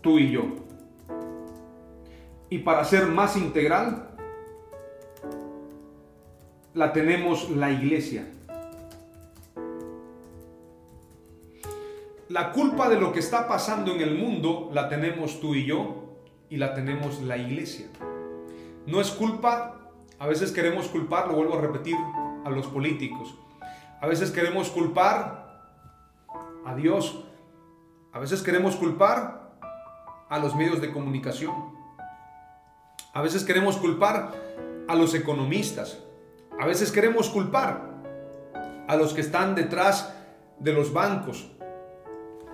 tú 0.00 0.18
y 0.18 0.32
yo. 0.32 0.42
Y 2.50 2.58
para 2.58 2.84
ser 2.84 3.06
más 3.06 3.36
integral, 3.36 4.08
la 6.74 6.92
tenemos 6.92 7.48
la 7.50 7.70
iglesia. 7.70 8.28
La 12.28 12.50
culpa 12.50 12.88
de 12.88 12.98
lo 12.98 13.12
que 13.12 13.20
está 13.20 13.46
pasando 13.46 13.94
en 13.94 14.00
el 14.00 14.18
mundo 14.18 14.68
la 14.72 14.88
tenemos 14.88 15.40
tú 15.40 15.54
y 15.54 15.64
yo 15.64 16.05
y 16.50 16.56
la 16.56 16.74
tenemos 16.74 17.22
la 17.22 17.36
iglesia. 17.36 17.86
No 18.86 19.00
es 19.00 19.10
culpa 19.10 19.76
a 20.18 20.26
veces 20.26 20.50
queremos 20.50 20.88
culpar, 20.88 21.28
lo 21.28 21.34
vuelvo 21.34 21.58
a 21.58 21.60
repetir, 21.60 21.96
a 22.44 22.50
los 22.50 22.66
políticos. 22.68 23.34
A 24.00 24.06
veces 24.06 24.30
queremos 24.30 24.70
culpar 24.70 25.60
a 26.64 26.74
Dios. 26.74 27.24
A 28.12 28.18
veces 28.18 28.42
queremos 28.42 28.76
culpar 28.76 29.58
a 30.30 30.38
los 30.38 30.54
medios 30.54 30.80
de 30.80 30.90
comunicación. 30.90 31.52
A 33.12 33.20
veces 33.20 33.44
queremos 33.44 33.76
culpar 33.76 34.32
a 34.88 34.94
los 34.94 35.14
economistas. 35.14 36.02
A 36.58 36.64
veces 36.64 36.90
queremos 36.90 37.28
culpar 37.28 37.82
a 38.88 38.96
los 38.96 39.12
que 39.12 39.20
están 39.20 39.54
detrás 39.54 40.14
de 40.58 40.72
los 40.72 40.94
bancos, 40.94 41.50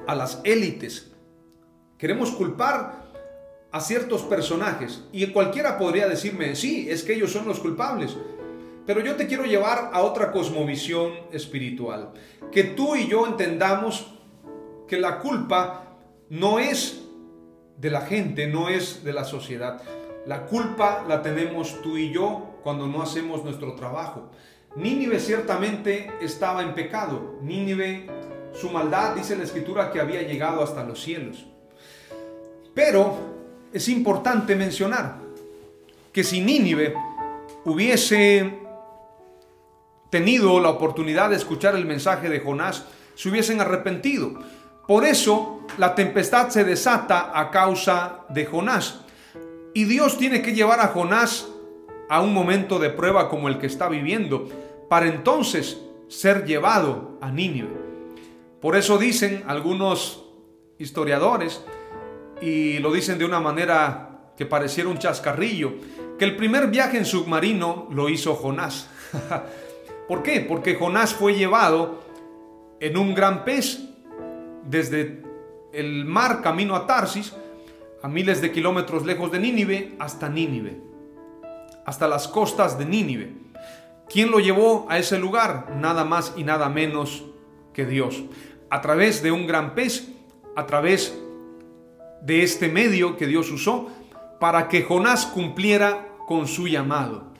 a 0.09 0.17
las 0.17 0.41
élites. 0.43 1.13
Queremos 1.97 2.33
culpar 2.33 3.02
a 3.73 3.81
ciertos 3.81 4.23
personajes 4.23 5.03
y 5.13 5.27
cualquiera 5.29 5.79
podría 5.79 6.07
decirme, 6.07 6.55
sí, 6.55 6.87
es 6.91 7.03
que 7.03 7.15
ellos 7.15 7.33
son 7.33 7.49
los 7.49 7.59
culpables. 7.59 8.17
Pero 8.87 9.01
yo 9.01 9.17
te 9.17 9.27
quiero 9.27 9.45
llevar 9.45 9.91
a 9.93 10.03
otra 10.03 10.31
cosmovisión 10.31 11.13
espiritual. 11.33 12.13
Que 12.51 12.65
tú 12.65 12.95
y 12.97 13.09
yo 13.09 13.27
entendamos 13.27 14.13
que 14.87 14.99
la 14.99 15.21
culpa 15.21 15.97
no 16.29 16.59
es 16.59 17.03
de 17.79 17.91
la 17.91 18.03
gente, 18.03 18.47
no 18.47 18.69
es 18.69 19.05
de 19.05 19.13
la 19.13 19.25
sociedad. 19.25 19.81
La 20.27 20.47
culpa 20.47 21.05
la 21.09 21.23
tenemos 21.23 21.81
tú 21.83 21.97
y 21.97 22.13
yo 22.13 22.59
cuando 22.63 22.87
no 22.87 23.03
hacemos 23.03 23.43
nuestro 23.43 23.75
trabajo. 23.75 24.31
Nínive 24.77 25.19
ciertamente 25.19 26.11
estaba 26.21 26.63
en 26.63 26.75
pecado. 26.75 27.39
Nínive, 27.43 28.07
su 28.53 28.69
maldad, 28.71 29.15
dice 29.15 29.37
la 29.37 29.45
escritura, 29.45 29.91
que 29.91 30.01
había 30.01 30.23
llegado 30.23 30.63
hasta 30.63 30.85
los 30.85 31.01
cielos. 31.01 31.47
Pero 32.75 33.33
es 33.73 33.89
importante 33.89 34.55
mencionar 34.55 35.17
que 36.13 36.25
si 36.25 36.41
Nínive 36.41 36.95
hubiese 37.65 38.59
tenido 40.11 40.61
la 40.61 40.69
oportunidad 40.69 41.31
de 41.31 41.37
escuchar 41.37 41.75
el 41.75 41.87
mensaje 41.87 42.29
de 42.29 42.41
Jonás, 42.41 42.85
se 43.15 43.31
hubiesen 43.31 43.61
arrepentido. 43.61 44.35
Por 44.87 45.07
eso 45.07 45.61
la 45.79 45.95
tempestad 45.95 46.51
se 46.51 46.65
desata 46.65 47.39
a 47.39 47.51
causa 47.51 48.27
de 48.29 48.45
Jonás. 48.45 49.01
Y 49.75 49.85
Dios 49.85 50.19
tiene 50.19 50.43
que 50.43 50.53
llevar 50.53 50.81
a 50.81 50.89
Jonás 50.89 51.49
a 52.11 52.21
un 52.21 52.35
momento 52.35 52.79
de 52.79 52.91
prueba 52.91 53.31
como 53.31 53.49
el 53.49 53.59
que 53.59 53.67
está 53.67 53.89
viviendo, 53.89 54.49
para 54.91 55.07
entonces 55.07 55.79
ser 56.09 56.45
llevado 56.45 57.17
a 57.23 57.31
Nínive. 57.31 57.71
Por 58.61 58.77
eso 58.77 58.99
dicen 58.99 59.45
algunos 59.47 60.25
historiadores, 60.79 61.65
y 62.43 62.81
lo 62.81 62.93
dicen 62.93 63.19
de 63.19 63.25
una 63.25 63.39
manera 63.39 64.33
que 64.37 64.47
pareciera 64.47 64.91
un 64.91 64.99
chascarrillo, 64.99 65.75
que 66.19 66.25
el 66.25 66.37
primer 66.37 66.67
viaje 66.69 66.99
en 66.99 67.05
submarino 67.05 67.87
lo 67.91 68.09
hizo 68.09 68.35
Jonás. 68.35 68.89
¿Por 70.09 70.23
qué? 70.23 70.41
Porque 70.41 70.75
Jonás 70.75 71.15
fue 71.15 71.35
llevado 71.35 72.03
en 72.81 72.97
un 72.97 73.15
gran 73.15 73.45
pez 73.45 73.81
desde 74.69 75.23
el 75.73 76.05
mar 76.05 76.43
camino 76.43 76.75
a 76.75 76.87
Tarsis, 76.87 77.33
a 78.03 78.09
miles 78.09 78.41
de 78.41 78.51
kilómetros 78.51 79.07
lejos 79.07 79.31
de 79.31 79.39
Nínive, 79.39 79.95
hasta 80.01 80.29
Nínive, 80.29 80.81
hasta 81.87 82.09
las 82.09 82.27
costas 82.27 82.77
de 82.77 82.85
Nínive. 82.85 83.33
¿Quién 84.09 84.33
lo 84.33 84.41
llevó 84.41 84.87
a 84.91 84.99
ese 84.99 85.19
lugar? 85.19 85.77
Nada 85.81 86.05
más 86.05 86.35
y 86.37 86.43
nada 86.43 86.69
menos 86.69 87.25
que 87.73 87.87
Dios. 87.87 88.25
A 88.69 88.81
través 88.81 89.23
de 89.23 89.31
un 89.31 89.47
gran 89.47 89.77
pez, 89.77 90.09
a 90.57 90.67
través 90.67 91.22
de 92.23 92.43
este 92.43 92.69
medio 92.69 93.17
que 93.17 93.27
Dios 93.27 93.51
usó 93.51 93.89
para 94.41 94.69
que 94.69 94.83
Jonás 94.83 95.27
cumpliera 95.27 96.09
con 96.27 96.47
su 96.47 96.69
llamado. 96.69 97.33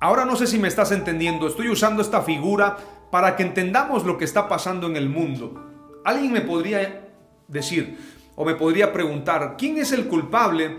Ahora 0.00 0.24
no 0.24 0.34
sé 0.34 0.46
si 0.46 0.58
me 0.58 0.68
estás 0.68 0.90
entendiendo, 0.92 1.46
estoy 1.46 1.68
usando 1.68 2.02
esta 2.02 2.22
figura 2.22 2.76
para 3.10 3.36
que 3.36 3.42
entendamos 3.42 4.04
lo 4.04 4.18
que 4.18 4.24
está 4.24 4.48
pasando 4.48 4.86
en 4.86 4.96
el 4.96 5.08
mundo. 5.08 5.70
Alguien 6.04 6.32
me 6.32 6.40
podría 6.40 7.08
decir 7.46 7.98
o 8.34 8.44
me 8.44 8.54
podría 8.54 8.92
preguntar, 8.92 9.56
¿quién 9.58 9.76
es 9.76 9.92
el 9.92 10.08
culpable 10.08 10.78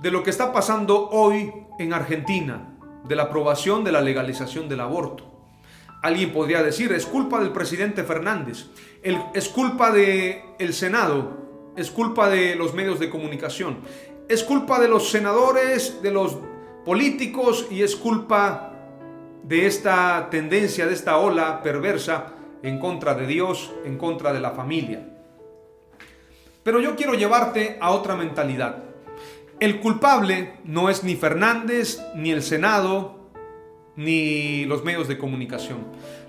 de 0.00 0.10
lo 0.10 0.22
que 0.22 0.30
está 0.30 0.52
pasando 0.52 1.10
hoy 1.10 1.52
en 1.78 1.92
Argentina, 1.92 2.74
de 3.04 3.14
la 3.14 3.24
aprobación 3.24 3.84
de 3.84 3.92
la 3.92 4.00
legalización 4.00 4.68
del 4.68 4.80
aborto? 4.80 5.30
Alguien 6.02 6.32
podría 6.32 6.62
decir, 6.62 6.90
es 6.92 7.06
culpa 7.06 7.38
del 7.38 7.52
presidente 7.52 8.02
Fernández, 8.02 8.70
es 9.02 9.48
culpa 9.50 9.92
del 9.92 10.72
Senado, 10.72 11.51
es 11.76 11.90
culpa 11.90 12.28
de 12.28 12.54
los 12.54 12.74
medios 12.74 12.98
de 13.00 13.10
comunicación, 13.10 13.78
es 14.28 14.42
culpa 14.42 14.80
de 14.80 14.88
los 14.88 15.10
senadores, 15.10 16.02
de 16.02 16.10
los 16.10 16.38
políticos 16.84 17.66
y 17.70 17.82
es 17.82 17.96
culpa 17.96 18.72
de 19.42 19.66
esta 19.66 20.28
tendencia, 20.30 20.86
de 20.86 20.94
esta 20.94 21.18
ola 21.18 21.62
perversa 21.62 22.34
en 22.62 22.78
contra 22.78 23.14
de 23.14 23.26
Dios, 23.26 23.72
en 23.84 23.98
contra 23.98 24.32
de 24.32 24.40
la 24.40 24.52
familia. 24.52 25.08
Pero 26.62 26.80
yo 26.80 26.94
quiero 26.94 27.14
llevarte 27.14 27.76
a 27.80 27.90
otra 27.90 28.14
mentalidad. 28.16 28.84
El 29.58 29.80
culpable 29.80 30.54
no 30.64 30.90
es 30.90 31.04
ni 31.04 31.16
Fernández, 31.16 32.00
ni 32.14 32.30
el 32.30 32.42
Senado, 32.42 33.30
ni 33.96 34.64
los 34.64 34.84
medios 34.84 35.08
de 35.08 35.18
comunicación. 35.18 35.78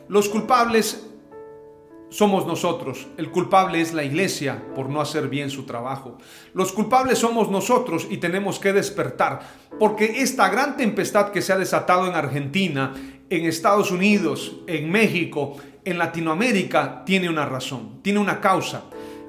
Los 0.08 0.30
culpables 0.30 1.08
somos 2.14 2.46
nosotros. 2.46 3.08
El 3.18 3.32
culpable 3.32 3.82
es 3.82 3.92
la 3.92 4.04
iglesia 4.04 4.64
por 4.76 4.88
no 4.88 5.02
hacer 5.02 5.30
bien 5.30 5.50
su 5.50 5.64
trabajo. 5.64 6.20
Los 6.54 6.72
culpables 6.72 7.18
somos 7.18 7.50
nosotros 7.50 8.06
y 8.08 8.18
tenemos 8.18 8.60
que 8.60 8.72
despertar. 8.72 9.40
Porque 9.80 10.22
esta 10.22 10.48
gran 10.50 10.78
tempestad 10.78 11.32
que 11.32 11.42
se 11.42 11.52
ha 11.52 11.58
desatado 11.58 12.08
en 12.08 12.14
Argentina, 12.14 12.94
en 13.32 13.46
Estados 13.46 13.90
Unidos, 13.90 14.58
en 14.68 14.92
México, 14.92 15.58
en 15.84 15.98
Latinoamérica 15.98 17.04
tiene 17.04 17.30
una 17.30 17.48
razón, 17.48 18.00
tiene 18.04 18.20
una 18.20 18.40
causa. 18.40 18.84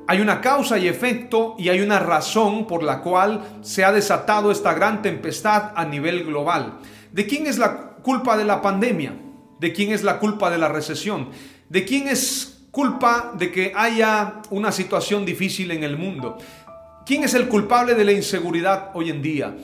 Hay 0.06 0.20
una 0.20 0.42
causa 0.42 0.76
y 0.76 0.86
efecto 0.86 1.56
y 1.58 1.70
hay 1.70 1.80
una 1.80 2.00
razón 2.00 2.66
por 2.66 2.82
la 2.82 3.00
cual 3.00 3.60
se 3.62 3.82
ha 3.82 3.92
desatado 3.92 4.50
esta 4.50 4.74
gran 4.74 5.00
tempestad 5.00 5.72
a 5.74 5.86
nivel 5.86 6.24
global. 6.24 6.80
¿De 7.12 7.24
quién 7.24 7.46
es 7.46 7.56
la 7.56 7.94
culpa 8.02 8.36
de 8.36 8.44
la 8.44 8.60
pandemia? 8.60 9.14
¿De 9.58 9.72
quién 9.72 9.90
es 9.90 10.02
la 10.02 10.18
culpa 10.18 10.50
de 10.50 10.58
la 10.58 10.68
recesión? 10.68 11.30
¿De 11.70 11.86
quién 11.86 12.08
es 12.08 12.53
culpa 12.74 13.32
de 13.38 13.52
que 13.52 13.72
haya 13.74 14.42
una 14.50 14.72
situación 14.72 15.24
difícil 15.24 15.70
en 15.70 15.84
el 15.84 15.96
mundo? 15.96 16.36
¿Quién 17.06 17.22
es 17.22 17.34
el 17.34 17.48
culpable 17.48 17.94
de 17.94 18.04
la 18.04 18.10
inseguridad 18.10 18.90
hoy 18.94 19.10
en 19.10 19.22
día? 19.22 19.56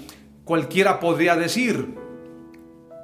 Cualquiera 0.45 1.01
podría 1.01 1.35
decir, 1.35 1.97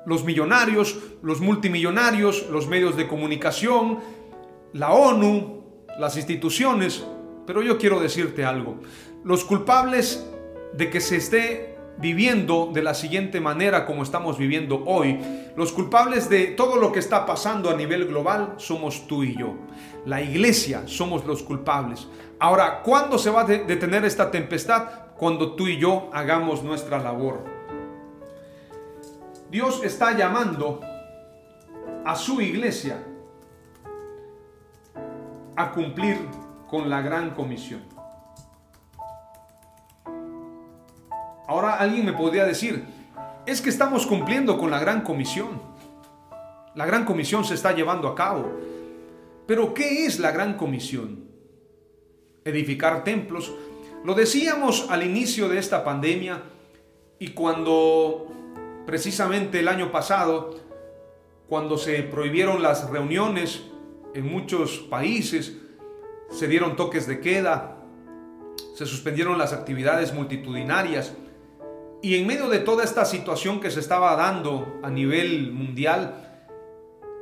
los 0.07 0.23
millonarios, 0.23 0.97
los 1.23 1.41
multimillonarios, 1.41 2.47
los 2.51 2.69
medios 2.69 2.97
de 2.97 3.09
comunicación, 3.09 3.99
la 4.73 4.93
ONU, 4.93 5.65
las 5.99 6.17
instituciones. 6.17 7.05
Pero 7.45 7.61
yo 7.63 7.77
quiero 7.77 7.99
decirte 7.99 8.45
algo. 8.45 8.79
Los 9.25 9.45
culpables 9.45 10.25
de 10.75 10.89
que 10.89 11.01
se 11.01 11.17
esté 11.17 11.77
viviendo 11.99 12.71
de 12.73 12.83
la 12.83 12.95
siguiente 12.95 13.41
manera 13.41 13.87
como 13.87 14.03
estamos 14.03 14.39
viviendo 14.39 14.85
hoy, 14.85 15.19
los 15.57 15.73
culpables 15.73 16.29
de 16.29 16.49
todo 16.49 16.77
lo 16.77 16.93
que 16.93 16.99
está 16.99 17.27
pasando 17.27 17.71
a 17.71 17.77
nivel 17.77 18.07
global 18.07 18.55
somos 18.59 19.07
tú 19.07 19.25
y 19.25 19.37
yo. 19.37 19.55
La 20.07 20.23
iglesia 20.23 20.85
somos 20.87 21.27
los 21.27 21.43
culpables. 21.43 22.07
Ahora, 22.39 22.81
¿cuándo 22.83 23.19
se 23.19 23.29
va 23.29 23.41
a 23.41 23.45
detener 23.45 24.05
esta 24.05 24.31
tempestad? 24.31 24.89
Cuando 25.19 25.57
tú 25.57 25.67
y 25.67 25.79
yo 25.79 26.11
hagamos 26.13 26.63
nuestra 26.63 26.99
labor. 27.01 27.43
Dios 29.51 29.83
está 29.83 30.17
llamando 30.17 30.81
a 32.05 32.15
su 32.15 32.41
iglesia 32.41 33.03
a 35.57 35.73
cumplir 35.73 36.19
con 36.69 36.89
la 36.89 37.01
gran 37.01 37.31
comisión. 37.31 37.83
Ahora 41.49 41.75
alguien 41.75 42.07
me 42.07 42.13
podría 42.13 42.45
decir, 42.45 42.87
es 43.45 43.61
que 43.61 43.71
estamos 43.71 44.07
cumpliendo 44.07 44.57
con 44.57 44.71
la 44.71 44.79
gran 44.79 45.01
comisión. 45.01 45.61
La 46.77 46.87
gran 46.87 47.05
comisión 47.05 47.45
se 47.45 47.55
está 47.55 47.73
llevando 47.73 48.07
a 48.07 48.15
cabo. 48.15 48.76
Pero 49.47 49.75
¿qué 49.75 50.07
es 50.07 50.19
la 50.19 50.33
gran 50.33 50.57
comisión? 50.57 51.25
Edificar 52.45 53.05
templos. 53.05 53.55
Lo 54.05 54.15
decíamos 54.15 54.87
al 54.91 55.05
inicio 55.05 55.49
de 55.49 55.59
esta 55.59 55.85
pandemia 55.85 56.43
y 57.19 57.29
cuando 57.29 58.33
precisamente 58.87 59.61
el 59.61 59.69
año 59.69 59.91
pasado, 59.91 60.59
cuando 61.49 61.79
se 61.79 62.03
prohibieron 62.03 62.63
las 62.63 62.91
reuniones 62.91 63.63
en 64.15 64.27
muchos 64.27 64.79
países, 64.79 65.57
se 66.31 66.49
dieron 66.49 66.77
toques 66.77 67.07
de 67.07 67.21
queda, 67.21 67.77
se 68.75 68.87
suspendieron 68.87 69.39
las 69.39 69.53
actividades 69.53 70.13
multitudinarias 70.13 71.15
y 72.03 72.17
en 72.17 72.27
medio 72.27 72.49
de 72.49 72.59
toda 72.59 72.85
esta 72.85 73.05
situación 73.05 73.61
que 73.61 73.71
se 73.71 73.81
estaba 73.81 74.15
dando 74.17 74.81
a 74.83 74.91
nivel 74.91 75.53
mundial, 75.53 76.45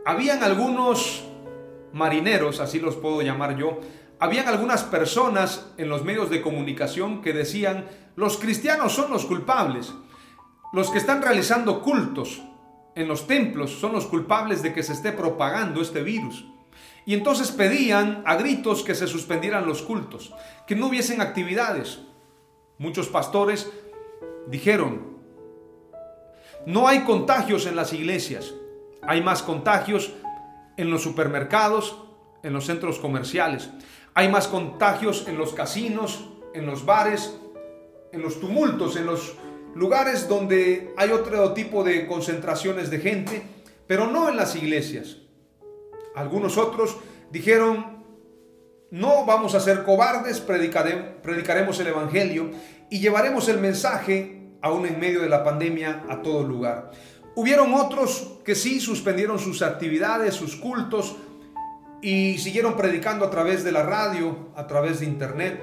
habían 0.05 0.43
algunos 0.43 1.25
marineros, 1.95 2.61
así 2.61 2.81
los 2.81 2.97
puedo 2.97 3.23
llamar 3.23 3.57
yo, 3.57 3.81
habían 4.19 4.49
algunas 4.49 4.83
personas 4.83 5.73
en 5.79 5.89
los 5.89 6.05
medios 6.05 6.29
de 6.29 6.43
comunicación 6.43 7.23
que 7.23 7.33
decían, 7.33 7.87
los 8.17 8.37
cristianos 8.37 8.93
son 8.93 9.11
los 9.11 9.25
culpables. 9.25 9.95
Los 10.73 10.91
que 10.91 10.99
están 10.99 11.23
realizando 11.23 11.81
cultos 11.83 12.43
en 12.95 13.09
los 13.09 13.27
templos 13.27 13.71
son 13.79 13.93
los 13.93 14.07
culpables 14.07 14.63
de 14.63 14.73
que 14.73 14.83
se 14.83 14.93
esté 14.93 15.13
propagando 15.13 15.81
este 15.81 16.03
virus. 16.03 16.45
Y 17.07 17.15
entonces 17.15 17.53
pedían 17.53 18.23
a 18.27 18.37
gritos 18.37 18.83
que 18.83 18.95
se 18.95 19.07
suspendieran 19.07 19.67
los 19.67 19.83
cultos, 19.83 20.33
que 20.67 20.75
no 20.75 20.89
hubiesen 20.89 21.21
actividades. 21.21 22.01
Muchos 22.79 23.09
pastores 23.09 23.71
dijeron, 24.49 25.15
no 26.67 26.89
hay 26.89 27.01
contagios 27.01 27.67
en 27.67 27.77
las 27.77 27.93
iglesias, 27.93 28.53
hay 29.03 29.23
más 29.23 29.43
contagios 29.43 30.13
en 30.77 30.91
los 30.91 31.03
supermercados, 31.03 31.97
en 32.43 32.53
los 32.53 32.67
centros 32.67 32.99
comerciales, 32.99 33.71
hay 34.15 34.29
más 34.29 34.49
contagios 34.49 35.27
en 35.29 35.39
los 35.39 35.55
casinos, 35.55 36.29
en 36.55 36.67
los 36.67 36.85
bares, 36.87 37.37
en 38.13 38.23
los 38.23 38.39
tumultos, 38.41 38.97
en 38.97 39.07
los 39.07 39.35
lugares 39.75 40.29
donde 40.29 40.93
hay 40.97 41.11
otro 41.11 41.53
tipo 41.53 41.83
de 41.83 42.07
concentraciones 42.07 42.91
de 42.91 42.99
gente, 43.01 43.43
pero 43.87 44.07
no 44.07 44.29
en 44.29 44.37
las 44.37 44.55
iglesias. 44.55 45.17
Algunos 46.15 46.57
otros 46.59 46.97
dijeron, 47.33 48.05
no 48.91 49.25
vamos 49.27 49.57
a 49.57 49.61
ser 49.61 49.83
cobardes, 49.83 50.41
predicaremos 50.41 51.81
el 51.81 51.89
Evangelio 51.89 52.51
y 52.89 53.01
llevaremos 53.01 53.49
el 53.49 53.59
mensaje, 53.59 54.53
aún 54.63 54.87
en 54.87 55.01
medio 55.01 55.23
de 55.23 55.29
la 55.29 55.43
pandemia, 55.43 56.05
a 56.09 56.23
todo 56.23 56.45
lugar. 56.45 56.93
Hubieron 57.37 57.75
otros 57.75 58.39
que 58.45 58.55
sí 58.55 58.81
suspendieron 58.81 59.39
sus 59.39 59.63
actividades, 59.63 60.35
sus 60.35 60.57
cultos 60.57 61.17
y 62.01 62.39
siguieron 62.39 62.77
predicando 62.77 63.25
a 63.25 63.31
través 63.31 63.65
de 63.65 63.73
la 63.73 63.83
radio, 63.83 64.51
a 64.57 64.67
través 64.67 65.01
de 65.01 65.07
internet. 65.07 65.63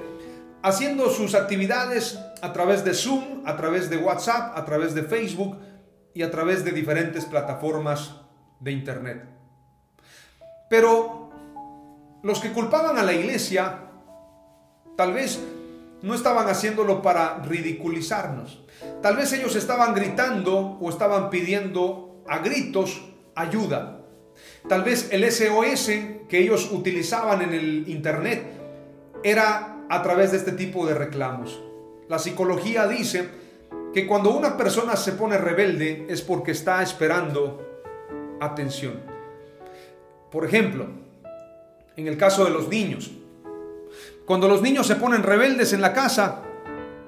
haciendo 0.62 1.10
sus 1.10 1.34
actividades 1.34 2.18
a 2.40 2.52
través 2.52 2.84
de 2.84 2.94
Zoom, 2.94 3.42
a 3.46 3.56
través 3.56 3.90
de 3.90 3.96
WhatsApp, 3.96 4.56
a 4.56 4.64
través 4.64 4.94
de 4.94 5.02
Facebook 5.02 5.58
y 6.14 6.22
a 6.22 6.30
través 6.30 6.64
de 6.64 6.70
diferentes 6.72 7.24
plataformas 7.24 8.16
de 8.60 8.72
Internet. 8.72 9.24
Pero 10.70 11.30
los 12.22 12.38
que 12.40 12.52
culpaban 12.52 12.96
a 12.96 13.02
la 13.02 13.12
iglesia 13.12 13.80
tal 14.96 15.12
vez 15.12 15.40
no 16.02 16.14
estaban 16.14 16.48
haciéndolo 16.48 17.00
para 17.00 17.38
ridiculizarnos. 17.44 18.62
Tal 19.00 19.16
vez 19.16 19.32
ellos 19.32 19.56
estaban 19.56 19.94
gritando 19.94 20.78
o 20.80 20.90
estaban 20.90 21.30
pidiendo 21.30 22.22
a 22.26 22.38
gritos 22.38 23.02
ayuda. 23.34 24.00
Tal 24.68 24.82
vez 24.82 25.08
el 25.12 25.30
SOS 25.30 25.86
que 26.28 26.38
ellos 26.38 26.70
utilizaban 26.72 27.42
en 27.42 27.54
el 27.54 27.88
Internet 27.88 28.44
era 29.22 29.84
a 29.88 30.02
través 30.02 30.32
de 30.32 30.38
este 30.38 30.52
tipo 30.52 30.86
de 30.86 30.94
reclamos. 30.94 31.62
La 32.08 32.18
psicología 32.18 32.86
dice 32.86 33.28
que 33.94 34.06
cuando 34.06 34.30
una 34.30 34.56
persona 34.56 34.96
se 34.96 35.12
pone 35.12 35.38
rebelde 35.38 36.06
es 36.08 36.22
porque 36.22 36.52
está 36.52 36.82
esperando 36.82 37.60
atención. 38.40 39.00
Por 40.30 40.44
ejemplo, 40.44 40.86
en 41.96 42.08
el 42.08 42.16
caso 42.16 42.44
de 42.44 42.50
los 42.50 42.68
niños, 42.68 43.10
cuando 44.32 44.48
los 44.48 44.62
niños 44.62 44.86
se 44.86 44.96
ponen 44.96 45.22
rebeldes 45.22 45.74
en 45.74 45.82
la 45.82 45.92
casa, 45.92 46.40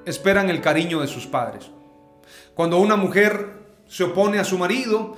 esperan 0.04 0.50
el 0.50 0.60
cariño 0.60 1.00
de 1.00 1.06
sus 1.06 1.26
padres. 1.26 1.70
Cuando 2.52 2.78
una 2.78 2.96
mujer 2.96 3.48
se 3.88 4.04
opone 4.04 4.38
a 4.38 4.44
su 4.44 4.58
marido, 4.58 5.16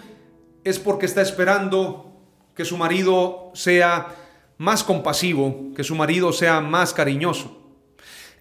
es 0.63 0.79
porque 0.79 1.07
está 1.07 1.21
esperando 1.21 2.13
que 2.55 2.65
su 2.65 2.77
marido 2.77 3.51
sea 3.55 4.15
más 4.57 4.85
compasivo, 4.85 5.73
que 5.75 5.83
su 5.83 5.97
marido 5.97 6.33
sea 6.33 6.61
más 6.61 6.95
cariñoso. 6.95 7.59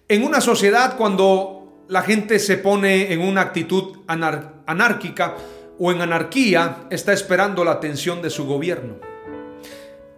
En 0.06 0.22
una 0.22 0.40
sociedad 0.40 0.96
cuando 0.96 1.82
la 1.88 2.02
gente 2.02 2.38
se 2.38 2.58
pone 2.58 3.12
en 3.12 3.20
una 3.20 3.40
actitud 3.40 3.96
anárquica 4.06 5.34
o 5.76 5.90
en 5.90 6.02
anarquía, 6.02 6.86
está 6.90 7.12
esperando 7.12 7.64
la 7.64 7.72
atención 7.72 8.22
de 8.22 8.30
su 8.30 8.46
gobierno. 8.46 8.94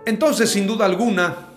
Entonces, 0.04 0.50
sin 0.50 0.66
duda 0.66 0.84
alguna, 0.84 1.47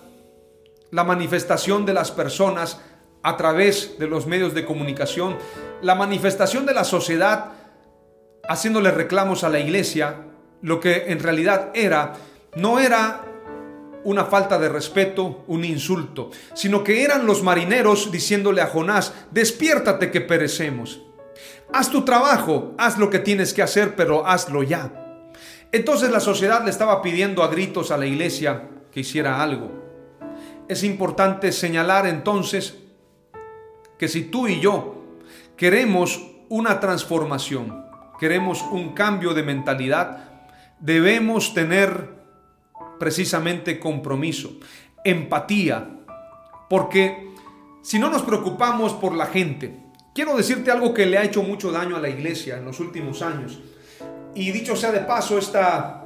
la 0.92 1.04
manifestación 1.04 1.86
de 1.86 1.94
las 1.94 2.10
personas 2.10 2.78
a 3.22 3.36
través 3.36 3.98
de 3.98 4.06
los 4.06 4.26
medios 4.26 4.54
de 4.54 4.64
comunicación, 4.64 5.36
la 5.80 5.94
manifestación 5.94 6.66
de 6.66 6.74
la 6.74 6.84
sociedad 6.84 7.52
haciéndole 8.46 8.90
reclamos 8.90 9.42
a 9.42 9.48
la 9.48 9.58
iglesia, 9.58 10.26
lo 10.60 10.80
que 10.80 11.06
en 11.08 11.20
realidad 11.20 11.70
era, 11.74 12.12
no 12.56 12.78
era 12.78 13.22
una 14.04 14.26
falta 14.26 14.58
de 14.58 14.68
respeto, 14.68 15.44
un 15.46 15.64
insulto, 15.64 16.30
sino 16.54 16.84
que 16.84 17.02
eran 17.02 17.24
los 17.24 17.42
marineros 17.42 18.12
diciéndole 18.12 18.60
a 18.60 18.66
Jonás, 18.66 19.14
despiértate 19.30 20.10
que 20.10 20.20
perecemos. 20.20 21.00
Haz 21.72 21.88
tu 21.88 22.04
trabajo, 22.04 22.74
haz 22.76 22.98
lo 22.98 23.08
que 23.08 23.18
tienes 23.18 23.54
que 23.54 23.62
hacer, 23.62 23.96
pero 23.96 24.26
hazlo 24.26 24.62
ya. 24.62 24.92
Entonces 25.70 26.10
la 26.10 26.20
sociedad 26.20 26.62
le 26.64 26.70
estaba 26.70 27.00
pidiendo 27.00 27.42
a 27.42 27.48
gritos 27.48 27.90
a 27.90 27.96
la 27.96 28.04
iglesia 28.04 28.68
que 28.90 29.00
hiciera 29.00 29.42
algo. 29.42 29.81
Es 30.68 30.84
importante 30.84 31.52
señalar 31.52 32.06
entonces 32.06 32.78
que 33.98 34.08
si 34.08 34.22
tú 34.22 34.48
y 34.48 34.60
yo 34.60 35.04
queremos 35.56 36.22
una 36.48 36.80
transformación, 36.80 37.86
queremos 38.18 38.62
un 38.62 38.94
cambio 38.94 39.34
de 39.34 39.42
mentalidad, 39.42 40.30
debemos 40.80 41.54
tener 41.54 42.10
precisamente 42.98 43.78
compromiso, 43.78 44.58
empatía, 45.04 45.88
porque 46.68 47.32
si 47.82 47.98
no 47.98 48.10
nos 48.10 48.22
preocupamos 48.22 48.92
por 48.94 49.14
la 49.14 49.26
gente, 49.26 49.76
quiero 50.14 50.36
decirte 50.36 50.70
algo 50.70 50.94
que 50.94 51.06
le 51.06 51.18
ha 51.18 51.24
hecho 51.24 51.42
mucho 51.42 51.72
daño 51.72 51.96
a 51.96 52.00
la 52.00 52.08
iglesia 52.08 52.58
en 52.58 52.64
los 52.64 52.80
últimos 52.80 53.22
años. 53.22 53.60
Y 54.34 54.50
dicho 54.52 54.76
sea 54.76 54.92
de 54.92 55.00
paso, 55.00 55.38
esta 55.38 56.04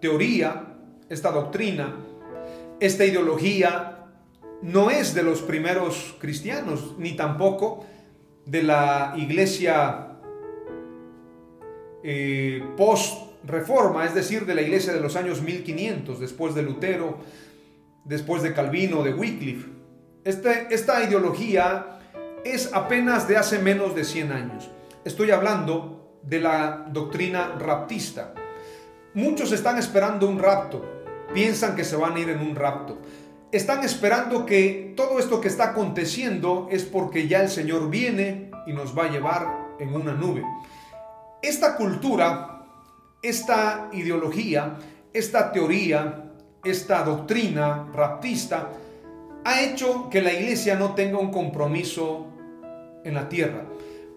teoría, 0.00 0.66
esta 1.08 1.30
doctrina, 1.30 1.94
esta 2.80 3.04
ideología 3.04 4.06
no 4.62 4.90
es 4.90 5.14
de 5.14 5.22
los 5.22 5.42
primeros 5.42 6.16
cristianos, 6.18 6.94
ni 6.98 7.12
tampoco 7.12 7.86
de 8.46 8.62
la 8.62 9.14
iglesia 9.16 10.18
eh, 12.02 12.64
post 12.76 13.30
reforma, 13.44 14.04
es 14.04 14.14
decir, 14.14 14.46
de 14.46 14.54
la 14.54 14.62
iglesia 14.62 14.92
de 14.92 15.00
los 15.00 15.16
años 15.16 15.42
1500, 15.42 16.18
después 16.18 16.54
de 16.54 16.62
Lutero, 16.62 17.18
después 18.04 18.42
de 18.42 18.52
Calvino, 18.52 19.02
de 19.02 19.14
Wycliffe. 19.14 19.68
Este, 20.24 20.66
esta 20.70 21.02
ideología 21.02 21.98
es 22.44 22.72
apenas 22.72 23.28
de 23.28 23.36
hace 23.36 23.58
menos 23.58 23.94
de 23.94 24.04
100 24.04 24.32
años. 24.32 24.70
Estoy 25.04 25.30
hablando 25.30 26.18
de 26.22 26.40
la 26.40 26.86
doctrina 26.90 27.56
raptista. 27.58 28.34
Muchos 29.14 29.52
están 29.52 29.78
esperando 29.78 30.28
un 30.28 30.38
rapto, 30.38 30.99
piensan 31.34 31.76
que 31.76 31.84
se 31.84 31.96
van 31.96 32.16
a 32.16 32.20
ir 32.20 32.28
en 32.28 32.40
un 32.40 32.56
rapto. 32.56 32.98
Están 33.52 33.84
esperando 33.84 34.46
que 34.46 34.94
todo 34.96 35.18
esto 35.18 35.40
que 35.40 35.48
está 35.48 35.70
aconteciendo 35.70 36.68
es 36.70 36.84
porque 36.84 37.26
ya 37.26 37.42
el 37.42 37.48
Señor 37.48 37.90
viene 37.90 38.50
y 38.66 38.72
nos 38.72 38.96
va 38.96 39.04
a 39.04 39.10
llevar 39.10 39.76
en 39.78 39.94
una 39.94 40.12
nube. 40.12 40.44
Esta 41.42 41.76
cultura 41.76 42.60
esta 43.22 43.88
ideología, 43.92 44.78
esta 45.12 45.52
teoría, 45.52 46.24
esta 46.64 47.02
doctrina 47.02 47.88
raptista 47.92 48.70
ha 49.44 49.62
hecho 49.62 50.08
que 50.10 50.22
la 50.22 50.32
iglesia 50.32 50.74
no 50.74 50.94
tenga 50.94 51.18
un 51.18 51.30
compromiso 51.30 52.26
en 53.04 53.14
la 53.14 53.28
tierra. 53.28 53.64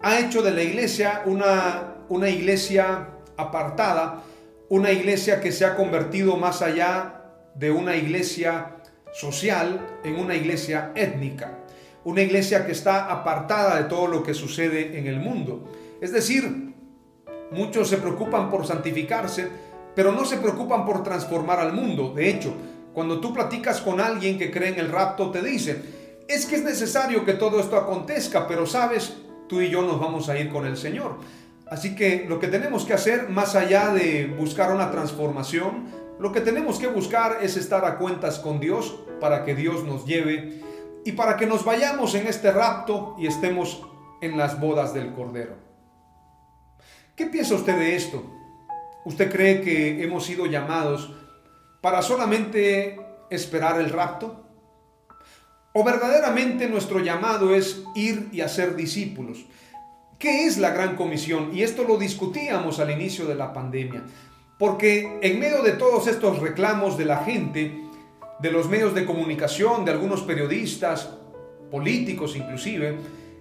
Ha 0.02 0.18
hecho 0.18 0.42
de 0.42 0.50
la 0.50 0.62
iglesia 0.62 1.22
una, 1.24 1.96
una 2.08 2.28
iglesia 2.28 3.08
apartada, 3.36 4.22
una 4.68 4.92
iglesia 4.92 5.40
que 5.40 5.52
se 5.52 5.64
ha 5.64 5.76
convertido 5.76 6.36
más 6.36 6.62
allá 6.62 7.22
de 7.54 7.70
una 7.70 7.96
iglesia 7.96 8.76
social 9.12 9.98
en 10.04 10.16
una 10.16 10.34
iglesia 10.34 10.92
étnica, 10.94 11.58
una 12.04 12.22
iglesia 12.22 12.66
que 12.66 12.72
está 12.72 13.10
apartada 13.10 13.82
de 13.82 13.88
todo 13.88 14.06
lo 14.06 14.22
que 14.22 14.34
sucede 14.34 14.98
en 14.98 15.06
el 15.06 15.20
mundo. 15.20 15.70
Es 16.00 16.12
decir, 16.12 16.74
Muchos 17.54 17.88
se 17.88 17.98
preocupan 17.98 18.50
por 18.50 18.66
santificarse, 18.66 19.48
pero 19.94 20.10
no 20.10 20.24
se 20.24 20.38
preocupan 20.38 20.84
por 20.84 21.04
transformar 21.04 21.60
al 21.60 21.72
mundo. 21.72 22.12
De 22.14 22.28
hecho, 22.28 22.52
cuando 22.92 23.20
tú 23.20 23.32
platicas 23.32 23.80
con 23.80 24.00
alguien 24.00 24.38
que 24.38 24.50
cree 24.50 24.70
en 24.70 24.80
el 24.80 24.90
rapto, 24.90 25.30
te 25.30 25.40
dice, 25.40 25.80
es 26.26 26.46
que 26.46 26.56
es 26.56 26.64
necesario 26.64 27.24
que 27.24 27.34
todo 27.34 27.60
esto 27.60 27.76
acontezca, 27.76 28.48
pero 28.48 28.66
sabes, 28.66 29.14
tú 29.48 29.60
y 29.60 29.70
yo 29.70 29.82
nos 29.82 30.00
vamos 30.00 30.28
a 30.28 30.38
ir 30.38 30.50
con 30.50 30.66
el 30.66 30.76
Señor. 30.76 31.18
Así 31.68 31.96
que 31.96 32.26
lo 32.28 32.38
que 32.38 32.48
tenemos 32.48 32.84
que 32.84 32.92
hacer, 32.92 33.28
más 33.28 33.54
allá 33.54 33.88
de 33.88 34.26
buscar 34.38 34.72
una 34.72 34.90
transformación, 34.90 35.86
lo 36.18 36.30
que 36.30 36.40
tenemos 36.40 36.78
que 36.78 36.86
buscar 36.86 37.38
es 37.40 37.56
estar 37.56 37.84
a 37.84 37.98
cuentas 37.98 38.38
con 38.38 38.60
Dios 38.60 39.00
para 39.20 39.44
que 39.44 39.54
Dios 39.54 39.84
nos 39.84 40.04
lleve 40.04 40.60
y 41.04 41.12
para 41.12 41.36
que 41.36 41.46
nos 41.46 41.64
vayamos 41.64 42.14
en 42.14 42.26
este 42.26 42.52
rapto 42.52 43.16
y 43.18 43.26
estemos 43.26 43.82
en 44.20 44.36
las 44.36 44.60
bodas 44.60 44.94
del 44.94 45.12
Cordero. 45.12 45.56
¿Qué 47.16 47.26
piensa 47.26 47.54
usted 47.54 47.76
de 47.78 47.96
esto? 47.96 48.24
¿Usted 49.04 49.30
cree 49.30 49.60
que 49.60 50.02
hemos 50.02 50.24
sido 50.24 50.46
llamados 50.46 51.14
para 51.80 52.02
solamente 52.02 52.98
esperar 53.30 53.80
el 53.80 53.90
rapto? 53.90 54.44
¿O 55.72 55.84
verdaderamente 55.84 56.68
nuestro 56.68 57.00
llamado 57.00 57.54
es 57.54 57.82
ir 57.94 58.28
y 58.32 58.40
hacer 58.40 58.76
discípulos? 58.76 59.44
¿Qué 60.24 60.46
es 60.46 60.56
la 60.56 60.70
gran 60.70 60.96
comisión? 60.96 61.50
Y 61.52 61.62
esto 61.62 61.84
lo 61.84 61.98
discutíamos 61.98 62.80
al 62.80 62.90
inicio 62.90 63.26
de 63.26 63.34
la 63.34 63.52
pandemia. 63.52 64.04
Porque 64.58 65.18
en 65.20 65.38
medio 65.38 65.62
de 65.62 65.72
todos 65.72 66.06
estos 66.06 66.38
reclamos 66.38 66.96
de 66.96 67.04
la 67.04 67.18
gente, 67.18 67.82
de 68.40 68.50
los 68.50 68.66
medios 68.70 68.94
de 68.94 69.04
comunicación, 69.04 69.84
de 69.84 69.90
algunos 69.90 70.22
periodistas, 70.22 71.10
políticos 71.70 72.36
inclusive, 72.36 72.96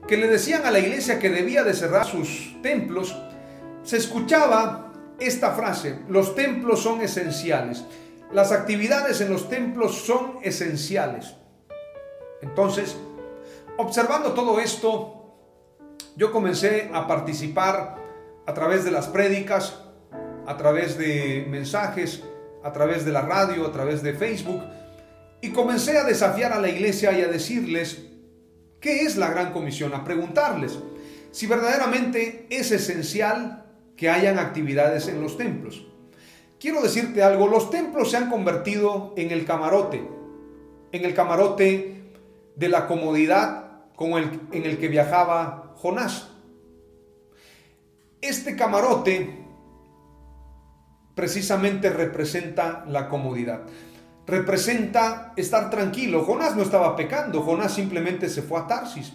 que 0.09 0.17
le 0.17 0.27
decían 0.27 0.65
a 0.65 0.71
la 0.71 0.79
iglesia 0.79 1.19
que 1.19 1.29
debía 1.29 1.63
de 1.63 1.73
cerrar 1.73 2.05
sus 2.05 2.61
templos, 2.61 3.15
se 3.83 3.95
escuchaba 3.95 4.91
esta 5.21 5.51
frase, 5.51 5.99
los 6.09 6.35
templos 6.35 6.83
son 6.83 6.99
esenciales, 6.99 7.85
las 8.33 8.51
actividades 8.51 9.21
en 9.21 9.31
los 9.31 9.47
templos 9.47 9.99
son 9.99 10.39
esenciales. 10.43 11.33
Entonces, 12.41 12.97
observando 13.77 14.33
todo 14.33 14.59
esto, 14.59 15.22
yo 16.15 16.31
comencé 16.31 16.89
a 16.93 17.07
participar 17.07 17.97
a 18.45 18.53
través 18.53 18.83
de 18.83 18.91
las 18.91 19.07
prédicas, 19.07 19.79
a 20.45 20.57
través 20.57 20.97
de 20.97 21.45
mensajes, 21.49 22.23
a 22.63 22.71
través 22.71 23.05
de 23.05 23.11
la 23.11 23.21
radio, 23.21 23.67
a 23.67 23.71
través 23.71 24.03
de 24.03 24.13
Facebook, 24.13 24.61
y 25.41 25.49
comencé 25.49 25.97
a 25.97 26.03
desafiar 26.03 26.53
a 26.53 26.59
la 26.59 26.69
iglesia 26.69 27.11
y 27.17 27.21
a 27.21 27.27
decirles, 27.27 28.05
¿qué 28.79 29.01
es 29.01 29.17
la 29.17 29.29
gran 29.29 29.51
comisión? 29.51 29.93
A 29.93 30.03
preguntarles 30.03 30.79
si 31.31 31.47
verdaderamente 31.47 32.45
es 32.49 32.71
esencial 32.71 33.65
que 33.97 34.09
hayan 34.09 34.37
actividades 34.37 35.07
en 35.07 35.21
los 35.21 35.37
templos. 35.37 35.87
Quiero 36.59 36.81
decirte 36.81 37.23
algo, 37.23 37.47
los 37.47 37.71
templos 37.71 38.11
se 38.11 38.17
han 38.17 38.29
convertido 38.29 39.13
en 39.17 39.31
el 39.31 39.45
camarote, 39.45 40.07
en 40.91 41.05
el 41.05 41.13
camarote 41.13 42.03
de 42.55 42.69
la 42.69 42.87
comodidad, 42.87 43.63
con 43.95 44.13
el, 44.13 44.39
en 44.51 44.65
el 44.65 44.77
que 44.77 44.87
viajaba 44.87 45.62
Jonás. 45.83 46.29
Este 48.21 48.55
camarote 48.55 49.37
precisamente 51.13 51.89
representa 51.89 52.85
la 52.87 53.09
comodidad. 53.09 53.63
Representa 54.25 55.33
estar 55.35 55.69
tranquilo. 55.69 56.23
Jonás 56.23 56.55
no 56.55 56.61
estaba 56.61 56.95
pecando, 56.95 57.41
Jonás 57.41 57.73
simplemente 57.73 58.29
se 58.29 58.41
fue 58.41 58.61
a 58.61 58.67
Tarsis. 58.67 59.11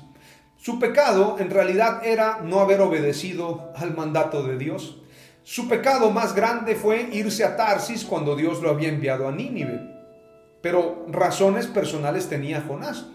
Su 0.59 0.79
pecado 0.79 1.37
en 1.39 1.49
realidad 1.49 2.05
era 2.05 2.41
no 2.45 2.61
haber 2.61 2.83
obedecido 2.83 3.73
al 3.75 3.97
mandato 3.97 4.43
de 4.43 4.59
Dios. 4.59 5.01
Su 5.45 5.69
pecado 5.69 6.11
más 6.11 6.35
grande 6.35 6.75
fue 6.75 7.09
irse 7.15 7.47
a 7.47 7.57
Tarsis 7.57 8.05
cuando 8.05 8.37
Dios 8.37 8.61
lo 8.61 8.69
había 8.69 8.91
enviado 8.91 9.27
a 9.27 9.33
Nínive. 9.33 9.81
Pero 10.61 11.07
razones 11.09 11.67
personales 11.67 12.29
tenía 12.29 12.61
Jonás. 12.61 13.07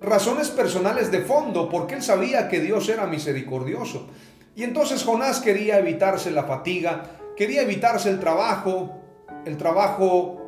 Razones 0.00 0.50
personales 0.50 1.10
de 1.10 1.20
fondo, 1.20 1.68
porque 1.68 1.94
él 1.94 2.02
sabía 2.02 2.48
que 2.48 2.60
Dios 2.60 2.88
era 2.88 3.06
misericordioso. 3.06 4.06
Y 4.54 4.62
entonces 4.64 5.04
Jonás 5.04 5.40
quería 5.40 5.78
evitarse 5.78 6.30
la 6.30 6.44
fatiga, 6.44 7.02
quería 7.36 7.62
evitarse 7.62 8.10
el 8.10 8.20
trabajo, 8.20 9.00
el 9.44 9.56
trabajo 9.56 10.38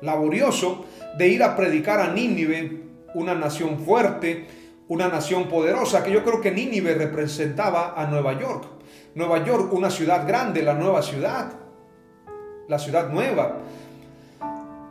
laborioso 0.00 0.86
de 1.16 1.28
ir 1.28 1.42
a 1.42 1.56
predicar 1.56 2.00
a 2.00 2.12
Nínive, 2.12 2.84
una 3.14 3.34
nación 3.34 3.78
fuerte, 3.78 4.46
una 4.88 5.08
nación 5.08 5.48
poderosa, 5.48 6.02
que 6.02 6.12
yo 6.12 6.24
creo 6.24 6.40
que 6.40 6.50
Nínive 6.50 6.94
representaba 6.94 7.94
a 7.96 8.06
Nueva 8.06 8.38
York. 8.38 8.64
Nueva 9.14 9.44
York, 9.44 9.72
una 9.72 9.90
ciudad 9.90 10.26
grande, 10.26 10.62
la 10.62 10.74
nueva 10.74 11.02
ciudad, 11.02 11.52
la 12.68 12.78
ciudad 12.78 13.10
nueva. 13.10 13.56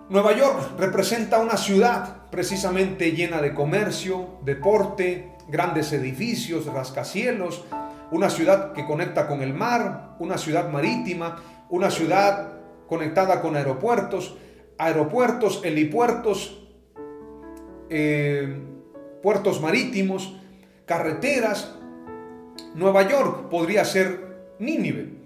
Nueva 0.10 0.36
York 0.36 0.72
representa 0.78 1.40
una 1.40 1.58
ciudad 1.58 2.17
precisamente 2.30 3.12
llena 3.12 3.42
de 3.42 3.54
comercio, 3.54 4.40
deporte, 4.44 5.32
grandes 5.48 5.94
edificios, 5.94 6.66
rascacielos, 6.66 7.66
una 8.12 8.30
ciudad 8.30 8.74
que 8.74 8.86
conecta 8.86 9.28
con 9.28 9.42
el 9.42 9.54
mar, 9.54 10.16
una 10.20 10.38
ciudad 10.38 10.70
marítima, 10.70 11.42
una 11.70 11.92
ciudad 11.92 12.54
conectada 12.88 13.42
con 13.42 13.56
aeropuertos, 13.56 14.38
aeropuertos, 14.78 15.62
helipuertos, 15.64 16.68
eh, 17.90 18.62
puertos 19.22 19.62
marítimos, 19.62 20.36
carreteras. 20.86 21.74
Nueva 22.76 23.08
York 23.08 23.50
podría 23.50 23.84
ser 23.86 24.56
Nínive. 24.60 25.18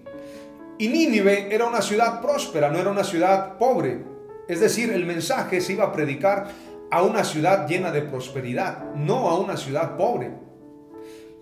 Y 0.78 0.88
Nínive 0.88 1.54
era 1.54 1.66
una 1.66 1.82
ciudad 1.82 2.20
próspera, 2.20 2.70
no 2.70 2.78
era 2.78 2.90
una 2.90 3.04
ciudad 3.04 3.58
pobre. 3.58 4.04
Es 4.48 4.60
decir, 4.60 4.92
el 4.92 5.06
mensaje 5.06 5.60
se 5.60 5.74
iba 5.74 5.84
a 5.84 5.92
predicar 5.92 6.48
a 6.92 7.02
una 7.02 7.24
ciudad 7.24 7.66
llena 7.66 7.90
de 7.90 8.02
prosperidad, 8.02 8.94
no 8.94 9.30
a 9.30 9.38
una 9.38 9.56
ciudad 9.56 9.96
pobre. 9.96 10.30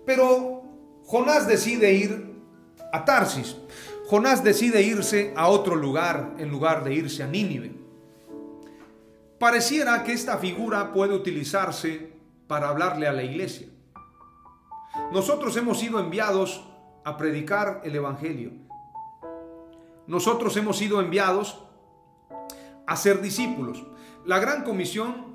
Pero 0.05 0.63
Jonás 1.05 1.45
decide 1.45 1.91
ir 1.91 2.41
a 2.93 3.03
Tarsis. 3.03 3.57
Jonás 4.09 4.45
decide 4.45 4.81
irse 4.81 5.33
a 5.35 5.49
otro 5.49 5.75
lugar 5.75 6.35
en 6.37 6.49
lugar 6.49 6.85
de 6.85 6.93
irse 6.93 7.21
a 7.21 7.27
Nínive. 7.27 7.75
Pareciera 9.39 10.05
que 10.05 10.13
esta 10.13 10.37
figura 10.37 10.93
puede 10.93 11.13
utilizarse 11.13 12.13
para 12.47 12.69
hablarle 12.69 13.09
a 13.09 13.11
la 13.11 13.23
iglesia. 13.23 13.67
Nosotros 15.11 15.57
hemos 15.57 15.79
sido 15.79 15.99
enviados 15.99 16.65
a 17.03 17.17
predicar 17.17 17.81
el 17.83 17.93
Evangelio. 17.93 18.51
Nosotros 20.07 20.55
hemos 20.55 20.77
sido 20.77 21.01
enviados 21.01 21.61
a 22.87 22.95
ser 22.95 23.21
discípulos. 23.21 23.83
La 24.25 24.39
gran 24.39 24.63
comisión 24.63 25.30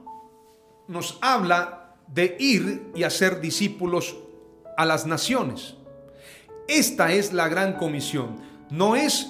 nos 0.89 1.19
habla 1.21 1.95
de 2.09 2.37
ir 2.39 2.91
y 2.95 3.03
hacer 3.03 3.41
discípulos 3.41 4.17
a 4.77 4.85
las 4.85 5.07
naciones. 5.07 5.75
Esta 6.69 7.13
es 7.13 7.33
la 7.33 7.49
gran 7.49 7.75
comisión. 7.75 8.37
No 8.71 8.97
es 8.97 9.29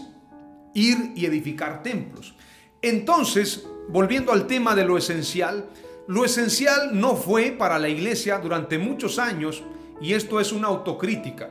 ir 0.74 1.12
y 1.14 1.26
edificar 1.26 1.82
templos. 1.82 2.34
Entonces, 2.82 3.66
volviendo 3.88 4.32
al 4.32 4.46
tema 4.46 4.74
de 4.74 4.84
lo 4.84 4.98
esencial, 4.98 5.68
lo 6.06 6.24
esencial 6.24 6.98
no 6.98 7.16
fue 7.16 7.50
para 7.52 7.78
la 7.78 7.88
iglesia 7.88 8.38
durante 8.38 8.78
muchos 8.78 9.18
años, 9.18 9.64
y 10.00 10.12
esto 10.12 10.40
es 10.40 10.52
una 10.52 10.68
autocrítica. 10.68 11.50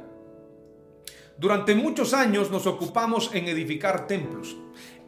Durante 1.37 1.75
muchos 1.75 2.13
años 2.13 2.49
nos 2.51 2.65
ocupamos 2.65 3.31
en 3.33 3.47
edificar 3.47 4.07
templos, 4.07 4.55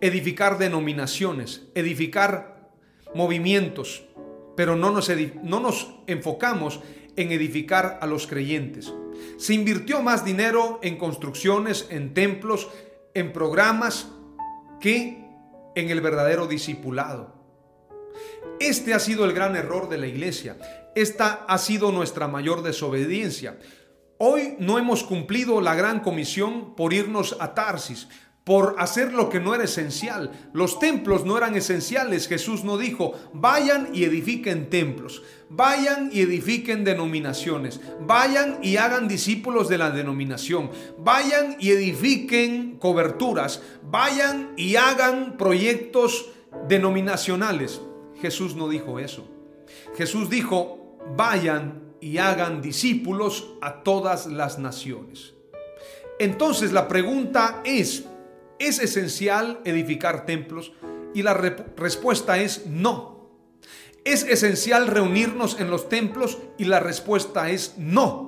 edificar 0.02 0.58
denominaciones, 0.58 1.64
edificar 1.74 2.72
movimientos, 3.16 4.04
pero 4.58 4.76
no 4.76 4.92
nos, 4.92 5.10
no 5.44 5.60
nos 5.60 5.94
enfocamos 6.08 6.82
en 7.16 7.32
edificar 7.32 8.00
a 8.02 8.08
los 8.08 8.26
creyentes. 8.26 8.92
Se 9.38 9.54
invirtió 9.54 10.02
más 10.02 10.26
dinero 10.26 10.80
en 10.82 10.98
construcciones, 10.98 11.88
en 11.92 12.16
templos, 12.16 12.68
en 13.14 13.32
programas, 13.32 14.10
que 14.82 15.24
en 15.76 15.90
el 15.90 16.02
verdadero 16.02 16.48
discipulado. 16.48 17.36
Este 18.60 18.96
ha 18.96 19.00
sido 19.00 19.26
el 19.26 19.34
gran 19.34 19.56
error 19.56 19.90
de 19.90 20.00
la 20.00 20.08
iglesia. 20.08 20.58
Esta 20.96 21.46
ha 21.48 21.60
sido 21.60 21.92
nuestra 21.92 22.28
mayor 22.28 22.64
desobediencia. 22.64 23.60
Hoy 24.18 24.56
no 24.58 24.80
hemos 24.80 25.04
cumplido 25.04 25.62
la 25.62 25.76
gran 25.76 26.00
comisión 26.00 26.76
por 26.76 26.94
irnos 26.94 27.38
a 27.40 27.54
Tarsis, 27.54 28.08
por 28.48 28.76
hacer 28.80 29.12
lo 29.12 29.28
que 29.28 29.42
no 29.42 29.54
era 29.54 29.66
esencial. 29.66 30.32
Los 30.54 30.80
templos 30.80 31.26
no 31.26 31.38
eran 31.38 31.58
esenciales. 31.58 32.30
Jesús 32.30 32.64
no 32.64 32.78
dijo, 32.78 33.12
vayan 33.34 33.90
y 33.94 34.06
edifiquen 34.06 34.70
templos, 34.70 35.22
vayan 35.50 36.10
y 36.14 36.22
edifiquen 36.22 36.86
denominaciones, 36.86 37.82
vayan 38.00 38.60
y 38.62 38.78
hagan 38.78 39.10
discípulos 39.10 39.68
de 39.68 39.78
la 39.78 39.92
denominación, 39.92 40.72
vayan 40.98 41.58
y 41.60 41.72
edifiquen 41.72 42.78
coberturas, 42.80 43.62
vayan 43.84 44.54
y 44.56 44.78
hagan 44.78 45.36
proyectos 45.36 46.30
denominacionales. 46.70 47.82
Jesús 48.22 48.56
no 48.56 48.70
dijo 48.70 49.00
eso. 49.00 49.28
Jesús 49.98 50.30
dijo, 50.30 50.98
vayan 51.18 51.84
y 52.00 52.20
hagan 52.20 52.62
discípulos 52.62 53.56
a 53.60 53.84
todas 53.84 54.26
las 54.26 54.58
naciones. 54.58 55.34
Entonces 56.18 56.72
la 56.72 56.88
pregunta 56.88 57.62
es, 57.66 58.06
¿Es 58.60 58.80
esencial 58.80 59.60
edificar 59.66 60.26
templos? 60.26 60.74
Y 61.14 61.24
la 61.24 61.34
respuesta 61.34 62.40
es 62.40 62.66
no. 62.66 63.30
¿Es 64.04 64.24
esencial 64.24 64.88
reunirnos 64.88 65.60
en 65.60 65.70
los 65.70 65.90
templos? 65.90 66.38
Y 66.58 66.66
la 66.66 66.80
respuesta 66.80 67.50
es 67.50 67.76
no. 67.78 68.28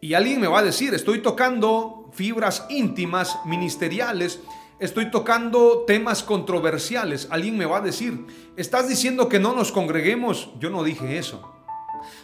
Y 0.00 0.14
alguien 0.14 0.40
me 0.40 0.48
va 0.48 0.60
a 0.60 0.64
decir, 0.64 0.94
estoy 0.94 1.20
tocando 1.20 2.10
fibras 2.12 2.66
íntimas, 2.68 3.38
ministeriales, 3.44 4.40
estoy 4.80 5.10
tocando 5.10 5.84
temas 5.86 6.24
controversiales. 6.24 7.28
Alguien 7.30 7.56
me 7.56 7.66
va 7.66 7.78
a 7.78 7.82
decir, 7.82 8.26
¿estás 8.56 8.88
diciendo 8.88 9.28
que 9.28 9.38
no 9.38 9.54
nos 9.54 9.70
congreguemos? 9.70 10.50
Yo 10.58 10.70
no 10.70 10.82
dije 10.82 11.18
eso. 11.18 11.52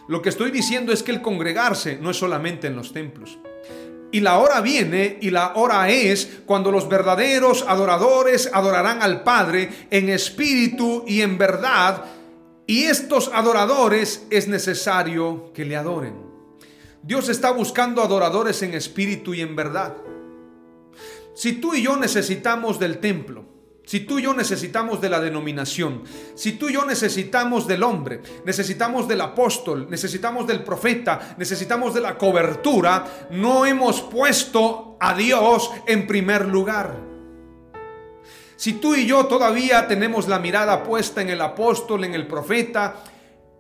Lo 0.09 0.23
que 0.23 0.29
estoy 0.29 0.51
diciendo 0.51 0.93
es 0.93 1.03
que 1.05 1.13
el 1.13 1.23
congregarse 1.23 1.99
no 2.01 2.11
es 2.11 2.17
solamente 2.17 2.67
en 2.67 2.75
los 2.75 2.93
templos. 2.93 3.39
Y 4.11 4.21
la 4.21 4.39
hora 4.39 4.61
viene 4.61 5.19
y 5.21 5.31
la 5.31 5.53
hora 5.55 5.91
es 5.91 6.41
cuando 6.47 6.71
los 6.71 6.89
verdaderos 6.89 7.65
adoradores 7.69 8.49
adorarán 8.53 9.03
al 9.03 9.23
Padre 9.23 9.71
en 9.91 10.09
espíritu 10.09 11.05
y 11.07 11.21
en 11.21 11.37
verdad. 11.37 12.05
Y 12.67 12.85
estos 12.85 13.31
adoradores 13.35 14.27
es 14.31 14.49
necesario 14.49 15.53
que 15.53 15.65
le 15.65 15.77
adoren. 15.77 16.15
Dios 17.03 17.29
está 17.29 17.51
buscando 17.51 18.03
adoradores 18.03 18.63
en 18.63 18.75
espíritu 18.75 19.35
y 19.35 19.43
en 19.43 19.55
verdad. 19.55 19.95
Si 21.35 21.53
tú 21.53 21.75
y 21.75 21.83
yo 21.83 21.97
necesitamos 21.97 22.79
del 22.79 22.99
templo, 22.99 23.45
si 23.89 24.01
tú 24.01 24.19
y 24.19 24.23
yo 24.25 24.35
necesitamos 24.35 25.01
de 25.01 25.09
la 25.09 25.19
denominación, 25.19 26.03
si 26.35 26.53
tú 26.53 26.69
y 26.69 26.75
yo 26.75 26.85
necesitamos 26.85 27.67
del 27.67 27.83
hombre, 27.83 28.21
necesitamos 28.45 29.09
del 29.09 29.23
apóstol, 29.23 29.87
necesitamos 29.89 30.47
del 30.47 30.63
profeta, 30.63 31.35
necesitamos 31.39 31.95
de 31.95 32.03
la 32.03 32.19
cobertura, 32.19 33.07
no 33.31 33.65
hemos 33.65 34.03
puesto 34.03 34.99
a 35.01 35.15
Dios 35.15 35.71
en 35.87 36.07
primer 36.07 36.45
lugar. 36.45 36.99
Si 38.57 38.75
tú 38.75 38.95
y 38.95 39.07
yo 39.07 39.25
todavía 39.25 39.89
tenemos 39.89 40.29
la 40.29 40.39
mirada 40.39 40.83
puesta 40.85 41.23
en 41.23 41.31
el 41.31 41.41
apóstol, 41.41 42.05
en 42.05 42.13
el 42.13 42.27
profeta, 42.27 42.97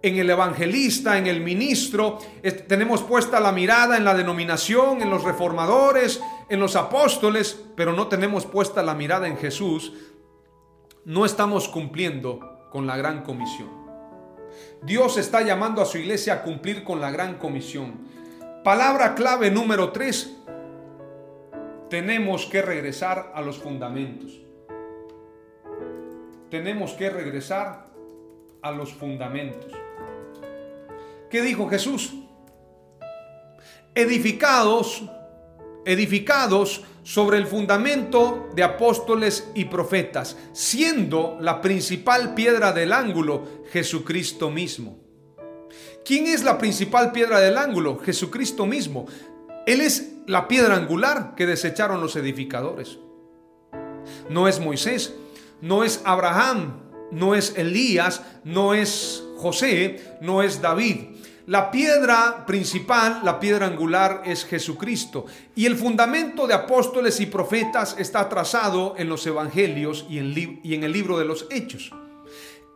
en 0.02 0.16
el 0.18 0.28
evangelista, 0.28 1.16
en 1.16 1.26
el 1.26 1.40
ministro, 1.40 2.18
tenemos 2.68 3.02
puesta 3.02 3.40
la 3.40 3.50
mirada 3.50 3.96
en 3.96 4.04
la 4.04 4.14
denominación, 4.14 5.00
en 5.00 5.08
los 5.08 5.24
reformadores, 5.24 6.20
en 6.50 6.60
los 6.60 6.76
apóstoles, 6.76 7.58
pero 7.74 7.94
no 7.94 8.08
tenemos 8.08 8.44
puesta 8.44 8.82
la 8.82 8.94
mirada 8.94 9.26
en 9.26 9.38
Jesús, 9.38 9.94
no 11.08 11.24
estamos 11.24 11.68
cumpliendo 11.68 12.68
con 12.68 12.86
la 12.86 12.98
gran 12.98 13.22
comisión. 13.22 13.70
Dios 14.82 15.16
está 15.16 15.40
llamando 15.40 15.80
a 15.80 15.86
su 15.86 15.96
iglesia 15.96 16.34
a 16.34 16.42
cumplir 16.42 16.84
con 16.84 17.00
la 17.00 17.10
gran 17.10 17.38
comisión. 17.38 18.06
Palabra 18.62 19.14
clave 19.14 19.50
número 19.50 19.90
3. 19.90 20.36
Tenemos 21.88 22.44
que 22.44 22.60
regresar 22.60 23.32
a 23.34 23.40
los 23.40 23.56
fundamentos. 23.56 24.38
Tenemos 26.50 26.92
que 26.92 27.08
regresar 27.08 27.86
a 28.60 28.70
los 28.70 28.92
fundamentos. 28.92 29.72
¿Qué 31.30 31.40
dijo 31.40 31.70
Jesús? 31.70 32.12
Edificados, 33.94 35.10
edificados 35.88 36.82
sobre 37.02 37.38
el 37.38 37.46
fundamento 37.46 38.50
de 38.54 38.62
apóstoles 38.62 39.50
y 39.54 39.64
profetas, 39.64 40.36
siendo 40.52 41.38
la 41.40 41.62
principal 41.62 42.34
piedra 42.34 42.72
del 42.72 42.92
ángulo 42.92 43.64
Jesucristo 43.72 44.50
mismo. 44.50 44.98
¿Quién 46.04 46.26
es 46.26 46.44
la 46.44 46.58
principal 46.58 47.10
piedra 47.10 47.40
del 47.40 47.56
ángulo? 47.56 47.98
Jesucristo 48.00 48.66
mismo. 48.66 49.06
Él 49.66 49.80
es 49.80 50.12
la 50.26 50.46
piedra 50.46 50.76
angular 50.76 51.34
que 51.34 51.46
desecharon 51.46 52.02
los 52.02 52.16
edificadores. 52.16 52.98
No 54.28 54.46
es 54.46 54.60
Moisés, 54.60 55.14
no 55.62 55.84
es 55.84 56.02
Abraham, 56.04 56.82
no 57.10 57.34
es 57.34 57.54
Elías, 57.56 58.22
no 58.44 58.74
es 58.74 59.24
José, 59.38 60.18
no 60.20 60.42
es 60.42 60.60
David. 60.60 61.17
La 61.48 61.70
piedra 61.70 62.44
principal, 62.44 63.22
la 63.24 63.40
piedra 63.40 63.64
angular 63.64 64.20
es 64.26 64.44
Jesucristo. 64.44 65.24
Y 65.54 65.64
el 65.64 65.76
fundamento 65.76 66.46
de 66.46 66.52
apóstoles 66.52 67.20
y 67.20 67.26
profetas 67.26 67.96
está 67.98 68.28
trazado 68.28 68.92
en 68.98 69.08
los 69.08 69.26
evangelios 69.26 70.04
y 70.10 70.18
en, 70.18 70.84
el 70.84 70.92
libro 70.92 71.18
de 71.18 71.24
los 71.24 71.46
hechos. 71.50 71.90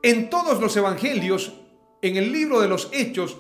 En 0.03 0.31
todos 0.31 0.59
los 0.59 0.75
evangelios, 0.75 1.53
en 2.01 2.17
el 2.17 2.33
libro 2.33 2.63
de 2.63 2.69
los 2.69 2.89
hechos 2.93 3.37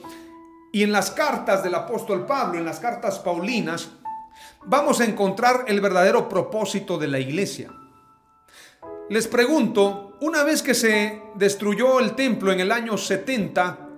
y 0.70 0.82
en 0.82 0.92
las 0.92 1.10
cartas 1.10 1.64
del 1.64 1.76
apóstol 1.76 2.26
Pablo, 2.26 2.58
en 2.58 2.66
las 2.66 2.78
cartas 2.78 3.18
paulinas, 3.18 3.88
vamos 4.66 5.00
a 5.00 5.06
encontrar 5.06 5.64
el 5.66 5.80
verdadero 5.80 6.28
propósito 6.28 6.98
de 6.98 7.08
la 7.08 7.18
iglesia. 7.18 7.72
Les 9.08 9.26
pregunto, 9.28 10.18
una 10.20 10.44
vez 10.44 10.62
que 10.62 10.74
se 10.74 11.22
destruyó 11.36 12.00
el 12.00 12.14
templo 12.14 12.52
en 12.52 12.60
el 12.60 12.70
año 12.70 12.98
70 12.98 13.88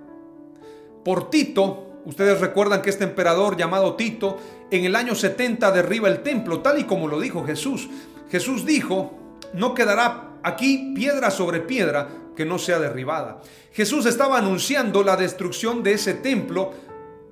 por 1.04 1.30
Tito, 1.30 2.00
ustedes 2.04 2.40
recuerdan 2.40 2.82
que 2.82 2.90
este 2.90 3.04
emperador 3.04 3.56
llamado 3.56 3.94
Tito 3.94 4.38
en 4.70 4.84
el 4.84 4.96
año 4.96 5.14
70 5.14 5.70
derriba 5.70 6.08
el 6.08 6.22
templo, 6.22 6.60
tal 6.60 6.78
y 6.78 6.84
como 6.84 7.08
lo 7.08 7.20
dijo 7.20 7.44
Jesús. 7.44 7.88
Jesús 8.30 8.64
dijo, 8.64 9.38
no 9.52 9.74
quedará 9.74 10.30
aquí 10.42 10.92
piedra 10.94 11.30
sobre 11.30 11.60
piedra 11.60 12.08
que 12.34 12.44
no 12.44 12.58
sea 12.58 12.78
derribada. 12.78 13.40
Jesús 13.72 14.06
estaba 14.06 14.38
anunciando 14.38 15.04
la 15.04 15.16
destrucción 15.16 15.82
de 15.82 15.92
ese 15.92 16.14
templo 16.14 16.72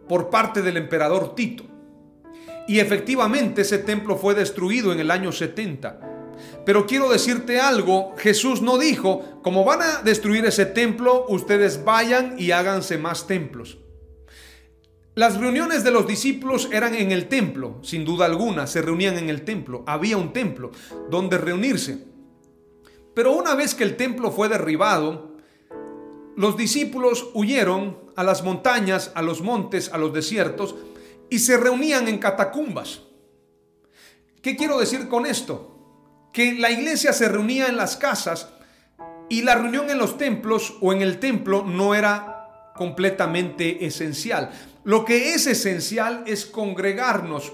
por 0.08 0.30
parte 0.30 0.62
del 0.62 0.76
emperador 0.76 1.34
Tito. 1.34 1.64
Y 2.68 2.78
efectivamente 2.78 3.62
ese 3.62 3.78
templo 3.78 4.16
fue 4.16 4.34
destruido 4.34 4.92
en 4.92 5.00
el 5.00 5.10
año 5.10 5.32
70. 5.32 6.11
Pero 6.64 6.86
quiero 6.86 7.10
decirte 7.10 7.60
algo, 7.60 8.14
Jesús 8.18 8.62
no 8.62 8.78
dijo, 8.78 9.40
como 9.42 9.64
van 9.64 9.82
a 9.82 10.02
destruir 10.02 10.44
ese 10.44 10.66
templo, 10.66 11.26
ustedes 11.28 11.84
vayan 11.84 12.36
y 12.38 12.52
háganse 12.52 12.98
más 12.98 13.26
templos. 13.26 13.78
Las 15.14 15.38
reuniones 15.38 15.84
de 15.84 15.90
los 15.90 16.06
discípulos 16.06 16.68
eran 16.72 16.94
en 16.94 17.12
el 17.12 17.28
templo, 17.28 17.78
sin 17.82 18.04
duda 18.04 18.24
alguna, 18.24 18.66
se 18.66 18.80
reunían 18.80 19.18
en 19.18 19.28
el 19.28 19.42
templo, 19.42 19.84
había 19.86 20.16
un 20.16 20.32
templo 20.32 20.70
donde 21.10 21.36
reunirse. 21.36 22.06
Pero 23.14 23.32
una 23.32 23.54
vez 23.54 23.74
que 23.74 23.84
el 23.84 23.96
templo 23.96 24.30
fue 24.30 24.48
derribado, 24.48 25.36
los 26.34 26.56
discípulos 26.56 27.28
huyeron 27.34 27.98
a 28.16 28.24
las 28.24 28.42
montañas, 28.42 29.12
a 29.14 29.22
los 29.22 29.42
montes, 29.42 29.92
a 29.92 29.98
los 29.98 30.14
desiertos 30.14 30.74
y 31.28 31.38
se 31.38 31.56
reunían 31.56 32.08
en 32.08 32.18
catacumbas. 32.18 33.02
¿Qué 34.40 34.56
quiero 34.56 34.78
decir 34.78 35.08
con 35.08 35.26
esto? 35.26 35.71
Que 36.32 36.54
la 36.54 36.70
iglesia 36.70 37.12
se 37.12 37.28
reunía 37.28 37.68
en 37.68 37.76
las 37.76 37.96
casas 37.96 38.48
y 39.28 39.42
la 39.42 39.54
reunión 39.54 39.90
en 39.90 39.98
los 39.98 40.18
templos 40.18 40.74
o 40.80 40.92
en 40.92 41.02
el 41.02 41.18
templo 41.18 41.64
no 41.64 41.94
era 41.94 42.72
completamente 42.74 43.84
esencial. 43.84 44.50
Lo 44.84 45.04
que 45.04 45.34
es 45.34 45.46
esencial 45.46 46.24
es 46.26 46.46
congregarnos, 46.46 47.52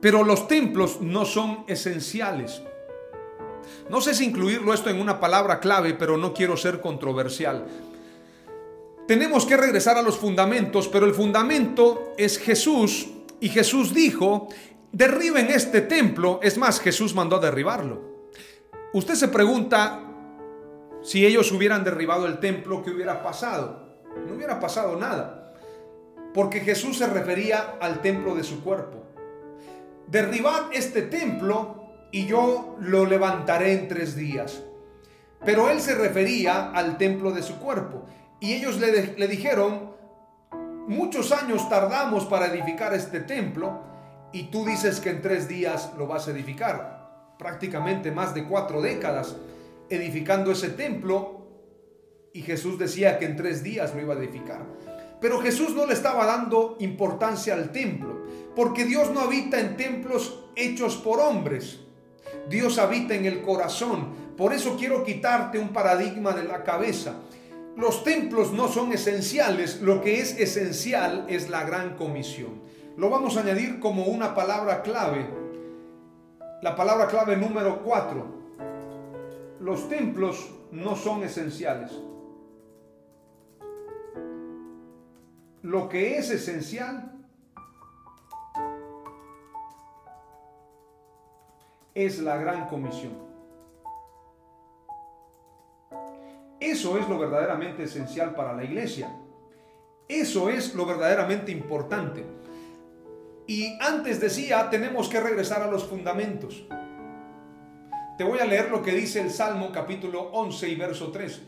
pero 0.00 0.24
los 0.24 0.48
templos 0.48 1.00
no 1.00 1.24
son 1.24 1.64
esenciales. 1.68 2.62
No 3.88 4.00
sé 4.00 4.14
si 4.14 4.24
incluirlo 4.24 4.74
esto 4.74 4.90
en 4.90 5.00
una 5.00 5.20
palabra 5.20 5.60
clave, 5.60 5.94
pero 5.94 6.16
no 6.16 6.34
quiero 6.34 6.56
ser 6.56 6.80
controversial. 6.80 7.66
Tenemos 9.06 9.46
que 9.46 9.56
regresar 9.56 9.96
a 9.96 10.02
los 10.02 10.16
fundamentos, 10.16 10.88
pero 10.88 11.06
el 11.06 11.14
fundamento 11.14 12.14
es 12.16 12.38
Jesús 12.38 13.08
y 13.40 13.48
Jesús 13.48 13.92
dijo 13.92 14.48
derriben 14.92 15.48
este 15.48 15.80
templo. 15.80 16.38
Es 16.42 16.58
más, 16.58 16.80
Jesús 16.80 17.14
mandó 17.14 17.38
derribarlo. 17.38 18.12
Usted 18.92 19.14
se 19.14 19.28
pregunta 19.28 20.00
si 21.02 21.26
ellos 21.26 21.50
hubieran 21.50 21.82
derribado 21.82 22.26
el 22.26 22.38
templo, 22.38 22.82
¿qué 22.82 22.90
hubiera 22.90 23.22
pasado? 23.22 23.96
No 24.26 24.34
hubiera 24.34 24.60
pasado 24.60 24.96
nada. 24.96 25.54
Porque 26.34 26.60
Jesús 26.60 26.98
se 26.98 27.06
refería 27.06 27.76
al 27.80 28.00
templo 28.00 28.34
de 28.34 28.44
su 28.44 28.62
cuerpo. 28.62 29.02
Derribad 30.06 30.72
este 30.72 31.02
templo 31.02 31.82
y 32.10 32.26
yo 32.26 32.76
lo 32.80 33.06
levantaré 33.06 33.72
en 33.72 33.88
tres 33.88 34.14
días. 34.14 34.62
Pero 35.44 35.70
él 35.70 35.80
se 35.80 35.94
refería 35.94 36.70
al 36.70 36.98
templo 36.98 37.32
de 37.32 37.42
su 37.42 37.58
cuerpo. 37.58 38.06
Y 38.38 38.52
ellos 38.52 38.78
le 38.78 39.28
dijeron, 39.28 39.92
muchos 40.86 41.32
años 41.32 41.68
tardamos 41.68 42.26
para 42.26 42.46
edificar 42.46 42.94
este 42.94 43.20
templo 43.20 43.92
y 44.32 44.44
tú 44.44 44.64
dices 44.64 45.00
que 45.00 45.10
en 45.10 45.22
tres 45.22 45.46
días 45.46 45.90
lo 45.98 46.06
vas 46.06 46.26
a 46.26 46.30
edificar. 46.30 47.34
Prácticamente 47.38 48.10
más 48.10 48.34
de 48.34 48.44
cuatro 48.44 48.80
décadas 48.80 49.36
edificando 49.88 50.52
ese 50.52 50.70
templo 50.70 51.42
y 52.32 52.42
Jesús 52.42 52.78
decía 52.78 53.18
que 53.18 53.26
en 53.26 53.36
tres 53.36 53.62
días 53.62 53.94
lo 53.94 54.00
iba 54.00 54.14
a 54.14 54.18
edificar. 54.18 54.64
Pero 55.20 55.40
Jesús 55.40 55.74
no 55.74 55.86
le 55.86 55.92
estaba 55.92 56.24
dando 56.24 56.76
importancia 56.80 57.54
al 57.54 57.70
templo, 57.70 58.22
porque 58.56 58.84
Dios 58.84 59.10
no 59.12 59.20
habita 59.20 59.60
en 59.60 59.76
templos 59.76 60.44
hechos 60.56 60.96
por 60.96 61.20
hombres. 61.20 61.80
Dios 62.48 62.78
habita 62.78 63.14
en 63.14 63.26
el 63.26 63.42
corazón. 63.42 64.34
Por 64.36 64.52
eso 64.52 64.76
quiero 64.78 65.04
quitarte 65.04 65.58
un 65.58 65.68
paradigma 65.68 66.32
de 66.32 66.44
la 66.44 66.64
cabeza. 66.64 67.16
Los 67.76 68.02
templos 68.02 68.52
no 68.52 68.68
son 68.68 68.92
esenciales, 68.92 69.80
lo 69.80 70.00
que 70.00 70.20
es 70.20 70.38
esencial 70.38 71.26
es 71.28 71.48
la 71.50 71.64
gran 71.64 71.96
comisión 71.96 72.71
lo 72.96 73.10
vamos 73.10 73.36
a 73.36 73.40
añadir 73.40 73.80
como 73.80 74.04
una 74.04 74.34
palabra 74.34 74.82
clave. 74.82 75.26
La 76.62 76.76
palabra 76.76 77.06
clave 77.06 77.36
número 77.36 77.82
4. 77.82 78.42
Los 79.60 79.88
templos 79.88 80.50
no 80.70 80.96
son 80.96 81.22
esenciales. 81.24 81.92
Lo 85.62 85.88
que 85.88 86.18
es 86.18 86.30
esencial 86.30 87.12
es 91.94 92.18
la 92.20 92.36
gran 92.36 92.66
comisión. 92.68 93.12
Eso 96.58 96.98
es 96.98 97.08
lo 97.08 97.18
verdaderamente 97.18 97.84
esencial 97.84 98.34
para 98.34 98.52
la 98.52 98.64
iglesia. 98.64 99.10
Eso 100.08 100.48
es 100.48 100.74
lo 100.74 100.86
verdaderamente 100.86 101.52
importante. 101.52 102.24
Y 103.46 103.76
antes 103.80 104.20
decía, 104.20 104.70
tenemos 104.70 105.08
que 105.08 105.20
regresar 105.20 105.62
a 105.62 105.70
los 105.70 105.84
fundamentos. 105.84 106.64
Te 108.16 108.24
voy 108.24 108.38
a 108.38 108.44
leer 108.44 108.70
lo 108.70 108.82
que 108.82 108.92
dice 108.92 109.20
el 109.20 109.30
Salmo 109.30 109.72
capítulo 109.72 110.30
11 110.32 110.68
y 110.68 110.74
verso 110.76 111.10
3. 111.10 111.42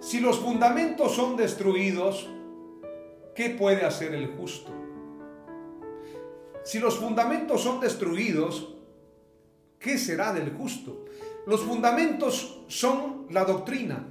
Si 0.00 0.20
los 0.20 0.38
fundamentos 0.38 1.14
son 1.14 1.36
destruidos, 1.36 2.28
¿qué 3.34 3.50
puede 3.50 3.84
hacer 3.84 4.14
el 4.14 4.28
justo? 4.36 4.72
Si 6.64 6.78
los 6.78 6.98
fundamentos 6.98 7.62
son 7.62 7.80
destruidos, 7.80 8.74
¿qué 9.78 9.98
será 9.98 10.32
del 10.32 10.52
justo? 10.52 11.04
Los 11.46 11.62
fundamentos 11.62 12.62
son 12.68 13.26
la 13.30 13.44
doctrina. 13.44 14.06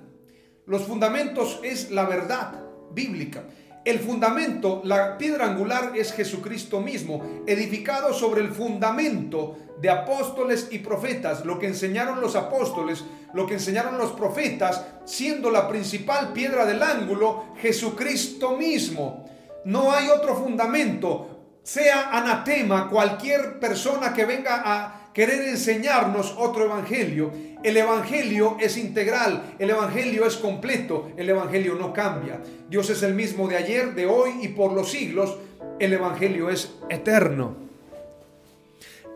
Los 0.66 0.84
fundamentos 0.84 1.60
es 1.64 1.92
la 1.92 2.06
verdad 2.06 2.64
bíblica. 2.92 3.46
El 3.84 4.00
fundamento, 4.00 4.82
la 4.84 5.18
piedra 5.18 5.46
angular 5.46 5.94
es 5.96 6.14
Jesucristo 6.14 6.80
mismo, 6.82 7.44
edificado 7.48 8.14
sobre 8.14 8.42
el 8.42 8.52
fundamento 8.52 9.58
de 9.82 9.90
apóstoles 9.90 10.68
y 10.70 10.80
profetas, 10.80 11.44
lo 11.46 11.58
que 11.58 11.66
enseñaron 11.66 12.22
los 12.22 12.36
apóstoles, 12.36 13.04
lo 13.34 13.48
que 13.48 13.56
enseñaron 13.56 13.98
los 13.98 14.12
profetas, 14.12 14.86
siendo 15.06 15.50
la 15.50 15.68
principal 15.68 16.32
piedra 16.32 16.68
del 16.68 16.84
ángulo 16.84 17.56
Jesucristo 17.58 18.56
mismo. 18.56 19.26
No 19.66 19.92
hay 19.92 20.10
otro 20.10 20.36
fundamento, 20.36 21.58
sea 21.64 22.12
anatema 22.12 22.88
cualquier 22.88 23.60
persona 23.60 24.14
que 24.14 24.26
venga 24.26 24.62
a 24.64 25.01
querer 25.14 25.48
enseñarnos 25.48 26.36
otro 26.38 26.66
evangelio. 26.66 27.32
El 27.64 27.78
evangelio 27.78 28.58
es 28.60 28.78
integral, 28.78 29.56
el 29.60 29.70
evangelio 29.70 30.26
es 30.26 30.38
completo, 30.38 31.10
el 31.18 31.30
evangelio 31.30 31.76
no 31.76 31.94
cambia. 31.94 32.42
Dios 32.70 32.90
es 32.90 33.04
el 33.04 33.14
mismo 33.14 33.48
de 33.48 33.58
ayer, 33.58 33.94
de 33.94 34.06
hoy 34.06 34.32
y 34.42 34.48
por 34.50 34.74
los 34.74 34.90
siglos. 34.90 35.38
El 35.80 35.94
evangelio 35.94 36.50
es 36.50 36.74
eterno. 36.90 37.56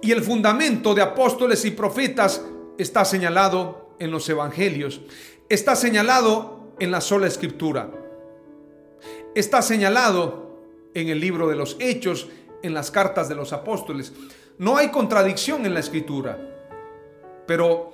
Y 0.01 0.11
el 0.11 0.21
fundamento 0.21 0.93
de 0.93 1.01
apóstoles 1.01 1.65
y 1.65 1.71
profetas 1.71 2.43
está 2.77 3.05
señalado 3.05 3.95
en 3.99 4.11
los 4.11 4.27
evangelios. 4.29 5.01
Está 5.49 5.75
señalado 5.75 6.73
en 6.79 6.91
la 6.91 7.01
sola 7.01 7.27
escritura. 7.27 7.89
está 9.33 9.61
señalado 9.61 10.61
en 10.93 11.09
el 11.09 11.19
libro 11.19 11.49
de 11.49 11.55
los 11.55 11.75
Hechos, 11.79 12.29
en 12.63 12.73
las 12.73 12.89
cartas 12.89 13.27
de 13.27 13.35
los 13.35 13.51
apóstoles. 13.51 14.13
No 14.57 14.77
hay 14.77 14.89
contradicción 14.89 15.65
en 15.65 15.73
la 15.73 15.81
escritura. 15.81 16.37
Pero, 17.45 17.93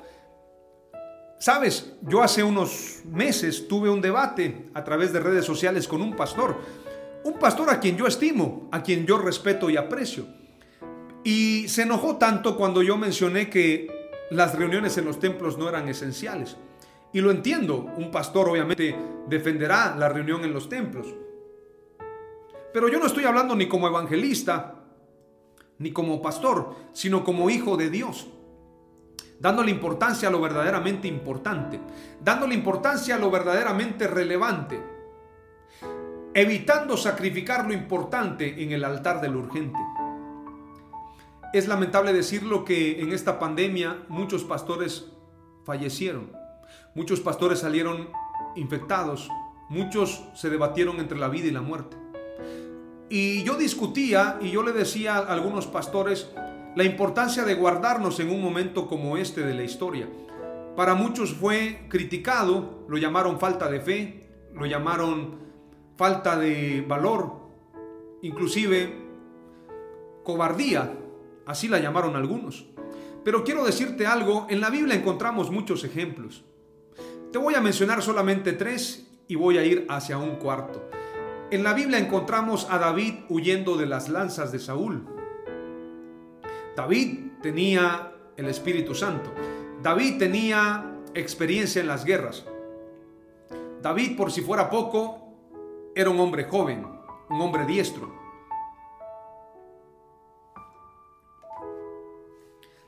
sabes, 1.39 1.93
yo 2.01 2.21
hace 2.21 2.43
unos 2.43 3.01
meses 3.05 3.67
tuve 3.67 3.89
un 3.89 4.01
debate 4.01 4.69
a 4.73 4.83
través 4.83 5.11
de 5.11 5.19
redes 5.19 5.45
sociales 5.45 5.87
con 5.87 6.01
un 6.01 6.15
pastor. 6.15 6.57
Un 7.23 7.33
pastor 7.33 7.69
a 7.69 7.79
quien 7.79 7.97
yo 7.97 8.07
estimo, 8.07 8.69
a 8.71 8.81
quien 8.83 9.05
yo 9.05 9.17
respeto 9.17 9.69
y 9.69 9.77
aprecio. 9.77 10.25
Y 11.23 11.67
se 11.67 11.83
enojó 11.83 12.17
tanto 12.17 12.55
cuando 12.55 12.81
yo 12.81 12.97
mencioné 12.97 13.49
que 13.49 14.09
las 14.31 14.55
reuniones 14.55 14.97
en 14.97 15.05
los 15.05 15.19
templos 15.19 15.57
no 15.57 15.67
eran 15.67 15.87
esenciales. 15.87 16.57
Y 17.13 17.19
lo 17.19 17.31
entiendo, 17.31 17.91
un 17.97 18.09
pastor 18.09 18.47
obviamente 18.47 18.95
defenderá 19.27 19.95
la 19.97 20.09
reunión 20.09 20.43
en 20.45 20.53
los 20.53 20.69
templos. 20.69 21.07
Pero 22.73 22.87
yo 22.87 22.99
no 22.99 23.05
estoy 23.05 23.25
hablando 23.25 23.55
ni 23.55 23.67
como 23.67 23.87
evangelista, 23.87 24.80
ni 25.81 25.91
como 25.91 26.21
pastor, 26.21 26.75
sino 26.93 27.23
como 27.23 27.49
hijo 27.49 27.75
de 27.75 27.89
Dios. 27.89 28.27
Dándole 29.39 29.71
importancia 29.71 30.29
a 30.29 30.31
lo 30.31 30.39
verdaderamente 30.39 31.07
importante, 31.07 31.79
dándole 32.23 32.53
importancia 32.53 33.15
a 33.15 33.17
lo 33.17 33.31
verdaderamente 33.31 34.07
relevante, 34.07 34.79
evitando 36.35 36.95
sacrificar 36.95 37.65
lo 37.65 37.73
importante 37.73 38.63
en 38.63 38.71
el 38.71 38.83
altar 38.83 39.19
del 39.19 39.35
urgente. 39.35 39.79
Es 41.53 41.67
lamentable 41.67 42.13
decirlo 42.13 42.63
que 42.63 43.01
en 43.01 43.11
esta 43.11 43.39
pandemia 43.39 44.05
muchos 44.07 44.43
pastores 44.43 45.11
fallecieron, 45.65 46.31
muchos 46.93 47.19
pastores 47.19 47.59
salieron 47.59 48.09
infectados, 48.55 49.27
muchos 49.69 50.23
se 50.35 50.51
debatieron 50.51 50.99
entre 50.99 51.17
la 51.17 51.27
vida 51.27 51.47
y 51.47 51.51
la 51.51 51.61
muerte. 51.61 52.00
Y 53.13 53.43
yo 53.43 53.57
discutía 53.57 54.39
y 54.41 54.51
yo 54.51 54.63
le 54.63 54.71
decía 54.71 55.17
a 55.17 55.33
algunos 55.33 55.67
pastores 55.67 56.29
la 56.77 56.85
importancia 56.85 57.43
de 57.43 57.55
guardarnos 57.55 58.21
en 58.21 58.29
un 58.29 58.41
momento 58.41 58.87
como 58.87 59.17
este 59.17 59.41
de 59.41 59.53
la 59.53 59.63
historia. 59.63 60.07
Para 60.77 60.95
muchos 60.95 61.33
fue 61.33 61.87
criticado, 61.89 62.85
lo 62.87 62.97
llamaron 62.97 63.37
falta 63.37 63.69
de 63.69 63.81
fe, 63.81 64.29
lo 64.53 64.65
llamaron 64.65 65.39
falta 65.97 66.39
de 66.39 66.85
valor, 66.87 67.49
inclusive 68.21 68.95
cobardía, 70.23 70.97
así 71.45 71.67
la 71.67 71.79
llamaron 71.79 72.15
algunos. 72.15 72.65
Pero 73.25 73.43
quiero 73.43 73.65
decirte 73.65 74.07
algo, 74.07 74.47
en 74.49 74.61
la 74.61 74.69
Biblia 74.69 74.95
encontramos 74.95 75.51
muchos 75.51 75.83
ejemplos. 75.83 76.45
Te 77.33 77.37
voy 77.37 77.55
a 77.55 77.61
mencionar 77.61 78.01
solamente 78.01 78.53
tres 78.53 79.05
y 79.27 79.35
voy 79.35 79.57
a 79.57 79.65
ir 79.65 79.85
hacia 79.89 80.17
un 80.17 80.37
cuarto. 80.37 80.90
En 81.51 81.65
la 81.65 81.73
Biblia 81.73 81.99
encontramos 81.99 82.65
a 82.69 82.79
David 82.79 83.25
huyendo 83.27 83.75
de 83.75 83.85
las 83.85 84.07
lanzas 84.07 84.53
de 84.53 84.59
Saúl. 84.59 85.05
David 86.77 87.33
tenía 87.41 88.13
el 88.37 88.45
Espíritu 88.45 88.95
Santo. 88.95 89.29
David 89.83 90.17
tenía 90.17 90.95
experiencia 91.13 91.81
en 91.81 91.89
las 91.89 92.05
guerras. 92.05 92.45
David, 93.81 94.15
por 94.15 94.31
si 94.31 94.39
fuera 94.39 94.69
poco, 94.69 95.33
era 95.93 96.09
un 96.09 96.21
hombre 96.21 96.45
joven, 96.45 96.87
un 97.29 97.41
hombre 97.41 97.65
diestro. 97.65 98.09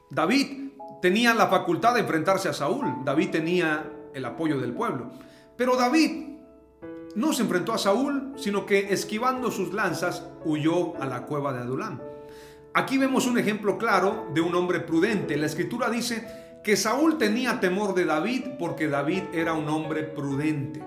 David 0.10 0.70
tenía 1.02 1.34
la 1.34 1.48
facultad 1.48 1.96
de 1.96 2.00
enfrentarse 2.00 2.48
a 2.48 2.54
Saúl. 2.54 3.04
David 3.04 3.30
tenía 3.30 3.92
el 4.14 4.24
apoyo 4.24 4.58
del 4.58 4.72
pueblo. 4.72 5.12
Pero 5.58 5.76
David 5.76 6.33
no 7.16 7.34
se 7.34 7.44
enfrentó 7.44 7.74
a 7.74 7.78
Saúl, 7.78 8.34
sino 8.38 8.66
que 8.66 8.94
esquivando 8.94 9.52
sus 9.52 9.74
lanzas 9.74 10.28
huyó 10.46 11.00
a 11.02 11.06
la 11.06 11.26
cueva 11.26 11.54
de 11.54 11.60
Adulam. 11.60 12.02
Aquí 12.74 12.98
vemos 12.98 13.28
un 13.28 13.38
ejemplo 13.38 13.78
claro 13.78 14.28
de 14.34 14.42
un 14.42 14.56
hombre 14.56 14.80
prudente. 14.80 15.38
La 15.38 15.46
escritura 15.46 15.90
dice 15.90 16.60
que 16.64 16.76
Saúl 16.76 17.18
tenía 17.18 17.60
temor 17.60 17.94
de 17.94 18.06
David 18.06 18.44
porque 18.58 18.88
David 18.88 19.24
era 19.32 19.54
un 19.54 19.70
hombre 19.70 20.04
prudente. 20.04 20.82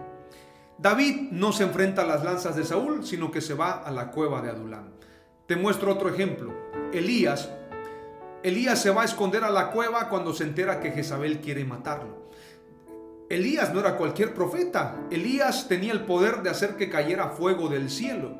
David 0.78 1.30
no 1.30 1.52
se 1.52 1.62
enfrenta 1.62 2.02
a 2.02 2.06
las 2.06 2.24
lanzas 2.24 2.56
de 2.56 2.64
Saúl, 2.64 3.06
sino 3.06 3.30
que 3.30 3.40
se 3.40 3.54
va 3.54 3.82
a 3.82 3.90
la 3.90 4.10
cueva 4.10 4.42
de 4.42 4.50
Adulam. 4.50 4.90
Te 5.46 5.54
muestro 5.54 5.92
otro 5.92 6.08
ejemplo. 6.08 6.52
Elías. 6.92 7.48
Elías 8.42 8.82
se 8.82 8.90
va 8.90 9.02
a 9.02 9.06
esconder 9.06 9.44
a 9.44 9.50
la 9.50 9.70
cueva 9.70 10.08
cuando 10.08 10.34
se 10.34 10.44
entera 10.44 10.80
que 10.80 10.90
Jezabel 10.90 11.40
quiere 11.40 11.64
matarlo. 11.64 12.25
Elías 13.28 13.74
no 13.74 13.80
era 13.80 13.96
cualquier 13.96 14.34
profeta. 14.34 14.96
Elías 15.10 15.66
tenía 15.68 15.92
el 15.92 16.04
poder 16.04 16.42
de 16.42 16.50
hacer 16.50 16.76
que 16.76 16.88
cayera 16.88 17.30
fuego 17.30 17.68
del 17.68 17.90
cielo. 17.90 18.36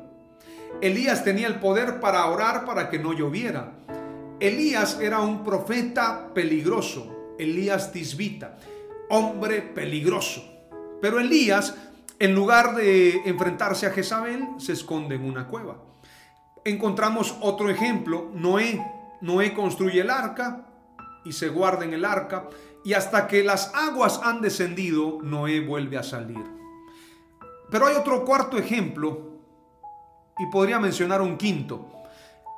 Elías 0.81 1.23
tenía 1.23 1.47
el 1.47 1.55
poder 1.55 1.99
para 1.99 2.25
orar 2.27 2.65
para 2.65 2.89
que 2.89 2.99
no 2.99 3.13
lloviera. 3.13 3.73
Elías 4.39 4.99
era 5.01 5.19
un 5.19 5.43
profeta 5.43 6.33
peligroso. 6.33 7.35
Elías 7.37 7.91
tisbita, 7.91 8.57
hombre 9.09 9.61
peligroso. 9.61 10.43
Pero 11.01 11.19
Elías, 11.19 11.75
en 12.19 12.33
lugar 12.33 12.75
de 12.75 13.21
enfrentarse 13.25 13.87
a 13.87 13.91
Jezabel, 13.91 14.47
se 14.57 14.73
esconde 14.73 15.15
en 15.15 15.23
una 15.23 15.47
cueva. 15.47 15.77
Encontramos 16.63 17.35
otro 17.41 17.69
ejemplo, 17.69 18.31
Noé. 18.33 18.83
Noé 19.21 19.53
construye 19.53 20.01
el 20.01 20.09
arca 20.09 20.65
y 21.25 21.33
se 21.33 21.49
guarda 21.49 21.83
en 21.83 21.93
el 21.93 22.05
arca 22.05 22.47
y 22.87 22.93
hasta 22.93 23.27
que 23.27 23.43
las 23.43 23.73
aguas 23.75 24.21
han 24.23 24.39
descendido, 24.39 25.19
Noé 25.21 25.59
vuelve 25.59 25.97
a 25.97 26.03
salir. 26.03 26.41
Pero 27.69 27.85
hay 27.85 27.97
otro 27.97 28.23
cuarto 28.23 28.57
ejemplo, 28.57 29.41
y 30.39 30.45
podría 30.45 30.79
mencionar 30.79 31.21
un 31.21 31.35
quinto. 31.35 31.85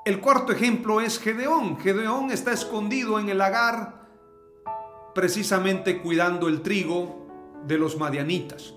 El 0.06 0.22
cuarto 0.22 0.52
ejemplo 0.52 1.02
es 1.02 1.18
Gedeón. 1.18 1.80
Gedeón 1.80 2.30
está 2.30 2.54
escondido 2.54 3.20
en 3.20 3.30
el 3.30 3.40
lagar, 3.40 4.06
precisamente 5.16 6.00
cuidando 6.00 6.48
el 6.48 6.62
trigo 6.62 7.26
de 7.66 7.80
los 7.80 7.98
madianitas. 7.98 8.76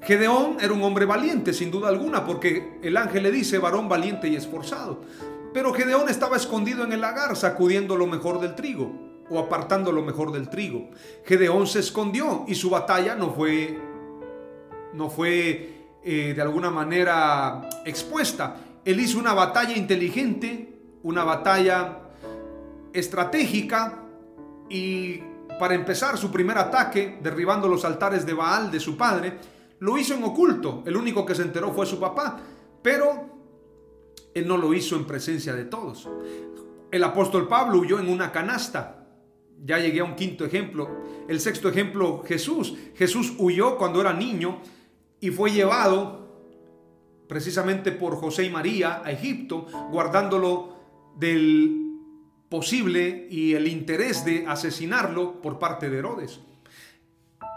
Gedeón 0.00 0.56
era 0.58 0.72
un 0.72 0.82
hombre 0.82 1.04
valiente, 1.04 1.52
sin 1.52 1.70
duda 1.70 1.90
alguna, 1.90 2.24
porque 2.24 2.78
el 2.82 2.96
ángel 2.96 3.24
le 3.24 3.30
dice 3.30 3.58
varón 3.58 3.90
valiente 3.90 4.26
y 4.28 4.36
esforzado. 4.36 5.02
Pero 5.52 5.74
Gedeón 5.74 6.08
estaba 6.08 6.38
escondido 6.38 6.82
en 6.82 6.94
el 6.94 7.02
lagar, 7.02 7.36
sacudiendo 7.36 7.94
lo 7.94 8.06
mejor 8.06 8.40
del 8.40 8.54
trigo 8.54 9.09
o 9.30 9.38
apartando 9.38 9.92
lo 9.92 10.02
mejor 10.02 10.32
del 10.32 10.50
trigo. 10.50 10.90
Gedeón 11.24 11.66
se 11.66 11.78
escondió 11.78 12.44
y 12.48 12.54
su 12.54 12.68
batalla 12.68 13.14
no 13.14 13.32
fue, 13.32 13.78
no 14.92 15.08
fue 15.08 15.88
eh, 16.02 16.32
de 16.34 16.42
alguna 16.42 16.70
manera 16.70 17.68
expuesta. 17.84 18.56
Él 18.84 19.00
hizo 19.00 19.18
una 19.18 19.32
batalla 19.32 19.76
inteligente, 19.76 20.80
una 21.04 21.24
batalla 21.24 21.98
estratégica 22.92 24.02
y 24.68 25.22
para 25.58 25.74
empezar 25.74 26.16
su 26.18 26.30
primer 26.30 26.58
ataque, 26.58 27.18
derribando 27.22 27.68
los 27.68 27.84
altares 27.84 28.26
de 28.26 28.32
Baal 28.32 28.70
de 28.70 28.80
su 28.80 28.96
padre, 28.96 29.38
lo 29.78 29.96
hizo 29.96 30.14
en 30.14 30.24
oculto. 30.24 30.82
El 30.86 30.96
único 30.96 31.24
que 31.24 31.34
se 31.34 31.42
enteró 31.42 31.72
fue 31.72 31.86
su 31.86 32.00
papá, 32.00 32.40
pero 32.82 33.30
él 34.34 34.48
no 34.48 34.56
lo 34.56 34.72
hizo 34.74 34.96
en 34.96 35.04
presencia 35.04 35.54
de 35.54 35.64
todos. 35.64 36.08
El 36.90 37.04
apóstol 37.04 37.46
Pablo 37.46 37.78
huyó 37.78 38.00
en 38.00 38.08
una 38.08 38.32
canasta 38.32 38.99
ya 39.64 39.78
llegué 39.78 40.00
a 40.00 40.04
un 40.04 40.14
quinto 40.14 40.44
ejemplo. 40.44 40.88
El 41.28 41.40
sexto 41.40 41.68
ejemplo, 41.68 42.22
Jesús. 42.26 42.74
Jesús 42.94 43.34
huyó 43.38 43.76
cuando 43.76 44.00
era 44.00 44.12
niño 44.12 44.60
y 45.20 45.30
fue 45.30 45.50
llevado 45.50 46.20
precisamente 47.28 47.92
por 47.92 48.16
José 48.16 48.44
y 48.44 48.50
María 48.50 49.02
a 49.04 49.12
Egipto, 49.12 49.66
guardándolo 49.90 50.76
del 51.16 51.80
posible 52.48 53.28
y 53.30 53.54
el 53.54 53.68
interés 53.68 54.24
de 54.24 54.44
asesinarlo 54.46 55.40
por 55.40 55.58
parte 55.58 55.88
de 55.88 55.98
Herodes. 55.98 56.40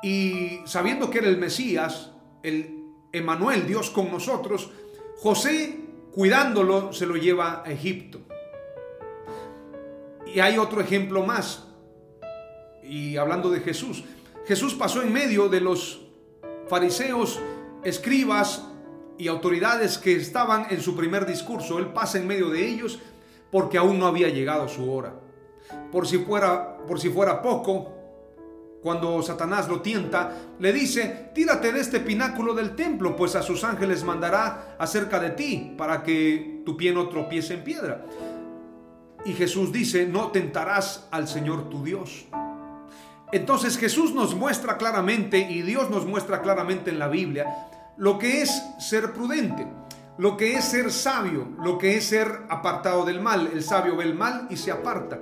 Y 0.04 0.60
sabiendo 0.66 1.10
que 1.10 1.20
era 1.20 1.28
el 1.28 1.38
Mesías, 1.38 2.12
el 2.44 2.84
Emanuel, 3.12 3.66
Dios 3.66 3.90
con 3.90 4.12
nosotros, 4.12 4.70
José, 5.18 5.80
cuidándolo, 6.12 6.94
se 6.94 7.06
lo 7.06 7.16
lleva 7.16 7.64
a 7.66 7.72
Egipto. 7.72 8.20
Y 10.36 10.40
hay 10.40 10.58
otro 10.58 10.82
ejemplo 10.82 11.26
más. 11.26 11.73
Y 12.94 13.18
hablando 13.18 13.50
de 13.50 13.60
Jesús, 13.60 14.04
Jesús 14.46 14.76
pasó 14.76 15.02
en 15.02 15.12
medio 15.12 15.50
de 15.50 15.60
los 15.60 16.02
fariseos, 16.68 17.40
escribas 17.84 18.68
y 19.18 19.30
autoridades 19.30 19.98
que 19.98 20.16
estaban 20.16 20.68
en 20.70 20.80
su 20.80 20.96
primer 20.96 21.26
discurso. 21.26 21.80
Él 21.80 21.88
pasa 21.88 22.20
en 22.20 22.28
medio 22.28 22.52
de 22.52 22.68
ellos 22.68 23.00
porque 23.52 23.80
aún 23.80 23.98
no 23.98 24.06
había 24.06 24.30
llegado 24.30 24.68
su 24.68 24.92
hora. 24.92 25.16
Por 25.92 26.06
si 26.06 26.20
fuera, 26.20 26.78
por 26.86 27.00
si 27.00 27.10
fuera 27.10 27.42
poco, 27.42 27.92
cuando 28.84 29.24
Satanás 29.24 29.68
lo 29.68 29.82
tienta, 29.82 30.32
le 30.60 30.72
dice, 30.72 31.32
tírate 31.34 31.72
de 31.72 31.80
este 31.80 32.00
pináculo 32.00 32.54
del 32.54 32.76
templo, 32.76 33.16
pues 33.16 33.36
a 33.36 33.42
sus 33.42 33.64
ángeles 33.64 34.04
mandará 34.04 34.76
acerca 34.78 35.20
de 35.20 35.32
ti 35.32 35.74
para 35.76 36.04
que 36.04 36.62
tu 36.64 36.78
pie 36.78 36.94
no 36.94 37.10
tropiece 37.10 37.56
en 37.56 37.64
piedra. 37.64 38.06
Y 39.26 39.34
Jesús 39.34 39.72
dice, 39.72 40.06
no 40.06 40.28
tentarás 40.28 41.08
al 41.10 41.28
Señor 41.28 41.72
tu 41.72 41.84
Dios. 41.84 42.28
Entonces 43.34 43.80
Jesús 43.80 44.14
nos 44.14 44.36
muestra 44.36 44.78
claramente 44.78 45.40
y 45.40 45.64
Dios 45.64 45.90
nos 45.90 46.06
muestra 46.06 46.44
claramente 46.44 46.92
en 46.92 47.00
la 47.00 47.08
Biblia 47.08 47.68
lo 47.98 48.20
que 48.20 48.44
es 48.44 48.64
ser 48.78 49.12
prudente, 49.12 49.66
lo 50.20 50.38
que 50.38 50.54
es 50.54 50.66
ser 50.66 50.92
sabio, 50.92 51.48
lo 51.60 51.80
que 51.80 51.98
es 51.98 52.06
ser 52.06 52.28
apartado 52.50 53.06
del 53.06 53.22
mal. 53.22 53.50
El 53.52 53.64
sabio 53.64 53.98
ve 53.98 54.04
el 54.04 54.14
mal 54.14 54.46
y 54.52 54.58
se 54.58 54.70
aparta. 54.70 55.20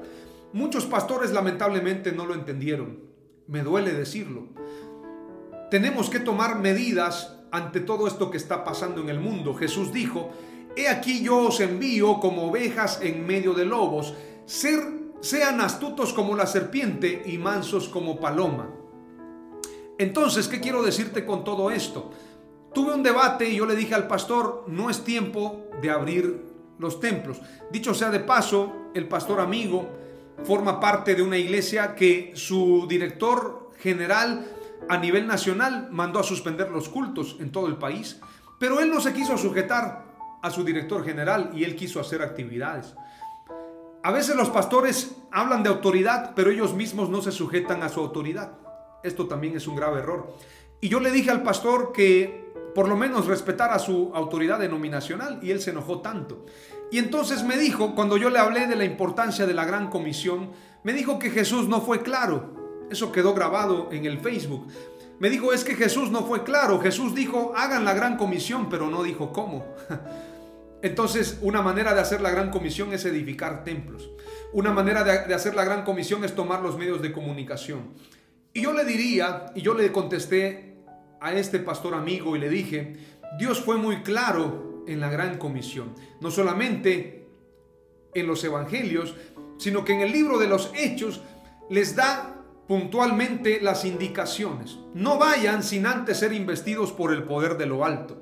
Muchos 0.52 0.86
pastores 0.86 1.32
lamentablemente 1.32 2.12
no 2.12 2.26
lo 2.26 2.34
entendieron. 2.34 3.00
Me 3.48 3.64
duele 3.64 3.94
decirlo. 3.94 4.50
Tenemos 5.70 6.10
que 6.10 6.20
tomar 6.20 6.60
medidas 6.60 7.38
ante 7.50 7.80
todo 7.80 8.08
esto 8.08 8.30
que 8.30 8.36
está 8.36 8.66
pasando 8.66 9.00
en 9.00 9.08
el 9.08 9.22
mundo. 9.22 9.54
Jesús 9.54 9.94
dijo, 9.94 10.32
He 10.76 10.90
aquí 10.90 11.24
yo 11.24 11.48
os 11.48 11.62
envío 11.62 12.20
como 12.20 12.50
ovejas 12.50 13.00
en 13.02 13.26
medio 13.26 13.54
de 13.54 13.64
lobos. 13.64 14.14
Ser, 14.46 14.82
sean 15.22 15.62
astutos 15.62 16.14
como 16.14 16.36
la 16.36 16.48
serpiente 16.48 17.24
y 17.26 17.38
mansos 17.38 17.88
como 17.88 18.20
paloma. 18.20 18.70
Entonces, 19.98 20.48
¿qué 20.48 20.60
quiero 20.60 20.82
decirte 20.82 21.26
con 21.26 21.44
todo 21.44 21.70
esto? 21.70 22.12
Tuve 22.74 22.94
un 22.94 23.04
debate 23.04 23.50
y 23.50 23.58
yo 23.58 23.66
le 23.66 23.76
dije 23.76 23.94
al 23.94 24.08
pastor, 24.08 24.66
no 24.68 24.90
es 24.90 25.04
tiempo 25.04 25.66
de 25.82 25.92
abrir 25.92 26.44
los 26.80 27.00
templos. 27.00 27.40
Dicho 27.72 27.94
sea 27.94 28.10
de 28.10 28.20
paso, 28.20 28.90
el 28.94 29.08
pastor 29.08 29.40
amigo 29.40 29.88
forma 30.44 30.80
parte 30.80 31.14
de 31.14 31.22
una 31.22 31.38
iglesia 31.38 31.94
que 31.96 32.32
su 32.34 32.88
director 32.90 33.70
general 33.80 34.48
a 34.90 34.98
nivel 34.98 35.28
nacional 35.28 35.90
mandó 35.92 36.20
a 36.20 36.24
suspender 36.24 36.72
los 36.72 36.90
cultos 36.90 37.38
en 37.40 37.52
todo 37.52 37.68
el 37.68 37.78
país, 37.78 38.20
pero 38.60 38.80
él 38.80 38.90
no 38.90 39.00
se 39.00 39.14
quiso 39.14 39.38
sujetar 39.38 40.06
a 40.42 40.50
su 40.50 40.64
director 40.64 41.06
general 41.06 41.52
y 41.54 41.64
él 41.64 41.76
quiso 41.76 42.00
hacer 42.00 42.22
actividades. 42.24 42.96
A 44.04 44.12
veces 44.12 44.36
los 44.36 44.50
pastores 44.50 45.16
hablan 45.32 45.62
de 45.62 45.70
autoridad, 45.70 46.34
pero 46.36 46.50
ellos 46.50 46.74
mismos 46.74 47.10
no 47.10 47.22
se 47.22 47.32
sujetan 47.32 47.84
a 47.84 47.90
su 47.90 48.00
autoridad. 48.00 48.54
Esto 49.04 49.28
también 49.28 49.56
es 49.56 49.68
un 49.68 49.76
grave 49.76 50.00
error. 50.00 50.36
Y 50.80 50.90
yo 50.90 51.00
le 51.00 51.12
dije 51.12 51.30
al 51.30 51.44
pastor 51.44 51.92
que 51.94 52.52
por 52.74 52.88
lo 52.88 52.96
menos 52.96 53.28
respetara 53.28 53.78
su 53.78 54.12
autoridad 54.16 54.60
denominacional 54.60 55.40
y 55.44 55.52
él 55.52 55.62
se 55.62 55.70
enojó 55.70 56.02
tanto. 56.02 56.46
Y 56.90 56.98
entonces 56.98 57.44
me 57.44 57.58
dijo, 57.58 57.94
cuando 57.94 58.18
yo 58.18 58.32
le 58.32 58.40
hablé 58.40 58.66
de 58.66 58.76
la 58.76 58.86
importancia 58.86 59.46
de 59.46 59.54
la 59.54 59.66
gran 59.66 59.90
comisión, 59.90 60.52
me 60.84 60.94
dijo 60.94 61.20
que 61.20 61.30
Jesús 61.30 61.68
no 61.68 61.82
fue 61.82 62.02
claro. 62.02 62.88
Eso 62.90 63.12
quedó 63.12 63.36
grabado 63.36 63.90
en 63.92 64.06
el 64.06 64.20
Facebook. 64.20 64.68
Me 65.20 65.30
dijo, 65.30 65.54
es 65.54 65.64
que 65.64 65.76
Jesús 65.76 66.10
no 66.10 66.26
fue 66.26 66.44
claro. 66.44 66.80
Jesús 66.80 67.14
dijo, 67.14 67.54
hagan 67.56 67.86
la 67.86 67.94
gran 67.94 68.18
comisión, 68.18 68.68
pero 68.68 68.90
no 68.90 69.04
dijo 69.04 69.32
cómo. 69.32 69.64
Entonces, 70.82 71.38
una 71.42 71.62
manera 71.62 71.94
de 71.94 72.02
hacer 72.02 72.22
la 72.22 72.32
gran 72.32 72.50
comisión 72.50 72.94
es 72.94 73.06
edificar 73.06 73.64
templos. 73.64 74.10
Una 74.52 74.72
manera 74.72 75.04
de, 75.04 75.34
hacer 75.34 75.56
la 75.56 75.64
gran 75.64 75.84
comisión 75.84 76.24
es 76.24 76.34
tomar 76.34 76.62
los 76.62 76.78
medios 76.78 77.02
de 77.02 77.12
comunicación. 77.12 77.94
Y 78.54 78.62
yo 78.62 78.74
le 78.74 78.84
diría, 78.84 79.52
y 79.56 79.62
yo 79.62 79.74
le 79.74 79.92
contesté 79.92 80.78
a 81.20 81.34
este 81.34 81.60
pastor 81.60 81.94
amigo 81.94 82.36
y 82.36 82.40
le 82.40 82.50
dije, 82.50 82.96
Dios 83.38 83.62
fue 83.62 83.78
muy 83.78 84.02
claro 84.02 84.84
en 84.88 85.00
la 85.00 85.10
gran 85.10 85.38
comisión. 85.38 85.94
No 86.20 86.32
solamente 86.32 87.28
en 88.14 88.28
los 88.28 88.44
evangelios, 88.44 89.16
sino 89.58 89.86
que 89.86 89.94
en 89.94 90.02
el 90.02 90.12
libro 90.12 90.40
de 90.40 90.48
los 90.48 90.72
hechos 90.76 91.22
les 91.70 91.96
da 91.96 92.42
puntualmente 92.68 93.62
las 93.62 93.86
indicaciones. 93.86 94.78
No 94.94 95.20
vayan 95.20 95.62
sin 95.62 95.86
antes 95.86 96.18
ser 96.18 96.34
investidos 96.34 96.92
por 96.92 97.14
el 97.14 97.24
poder 97.24 97.58
de 97.58 97.68
lo 97.68 97.86
alto. 97.86 98.22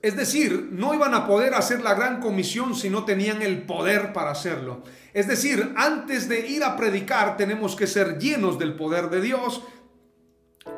Es 0.00 0.16
decir, 0.16 0.68
no 0.70 0.94
iban 0.94 1.12
a 1.14 1.26
poder 1.26 1.54
hacer 1.54 1.80
la 1.80 1.94
gran 1.94 2.20
comisión 2.20 2.74
si 2.76 2.88
no 2.88 3.04
tenían 3.04 3.42
el 3.42 3.62
poder 3.62 4.12
para 4.12 4.30
hacerlo. 4.30 4.82
Es 5.12 5.26
decir, 5.26 5.72
antes 5.76 6.28
de 6.28 6.48
ir 6.48 6.62
a 6.62 6.76
predicar 6.76 7.36
tenemos 7.36 7.74
que 7.74 7.88
ser 7.88 8.18
llenos 8.18 8.58
del 8.58 8.74
poder 8.74 9.10
de 9.10 9.20
Dios. 9.20 9.62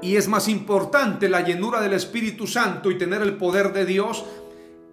Y 0.00 0.16
es 0.16 0.28
más 0.28 0.48
importante 0.48 1.28
la 1.28 1.42
llenura 1.42 1.80
del 1.80 1.92
Espíritu 1.92 2.46
Santo 2.46 2.90
y 2.90 2.96
tener 2.96 3.20
el 3.20 3.36
poder 3.36 3.72
de 3.72 3.84
Dios 3.84 4.24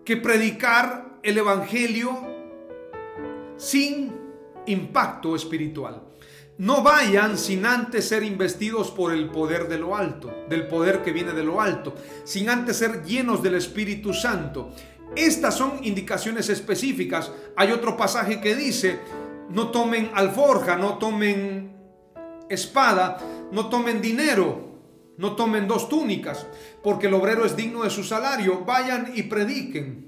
que 0.04 0.18
predicar 0.18 1.20
el 1.24 1.38
Evangelio 1.38 2.28
sin 3.58 4.14
impacto 4.66 5.36
espiritual. 5.36 6.02
No 6.58 6.82
vayan 6.82 7.38
sin 7.38 7.68
antes 7.68 8.08
ser 8.08 8.24
investidos 8.24 8.90
por 8.90 9.14
el 9.14 9.30
poder 9.30 9.68
de 9.68 9.78
lo 9.78 9.96
alto, 9.96 10.34
del 10.50 10.68
poder 10.68 11.04
que 11.04 11.12
viene 11.12 11.34
de 11.34 11.44
lo 11.44 11.62
alto, 11.62 11.94
sin 12.24 12.50
antes 12.50 12.78
ser 12.78 13.04
llenos 13.04 13.44
del 13.44 13.56
Espíritu 13.56 14.12
Santo. 14.12 14.72
Estas 15.16 15.56
son 15.56 15.80
indicaciones 15.84 16.50
específicas. 16.50 17.32
Hay 17.56 17.72
otro 17.72 17.96
pasaje 17.96 18.42
que 18.42 18.56
dice, 18.56 19.00
no 19.50 19.70
tomen 19.70 20.10
alforja, 20.16 20.76
no 20.78 20.98
tomen 20.98 21.76
espada, 22.50 23.20
no 23.52 23.70
tomen 23.70 24.02
dinero, 24.02 24.68
no 25.18 25.36
tomen 25.36 25.68
dos 25.68 25.88
túnicas, 25.90 26.48
porque 26.82 27.06
el 27.06 27.14
obrero 27.14 27.46
es 27.46 27.56
digno 27.56 27.84
de 27.84 27.92
su 27.92 28.04
salario. 28.04 28.66
Vayan 28.66 29.12
y 29.14 29.24
prediquen. 29.24 30.08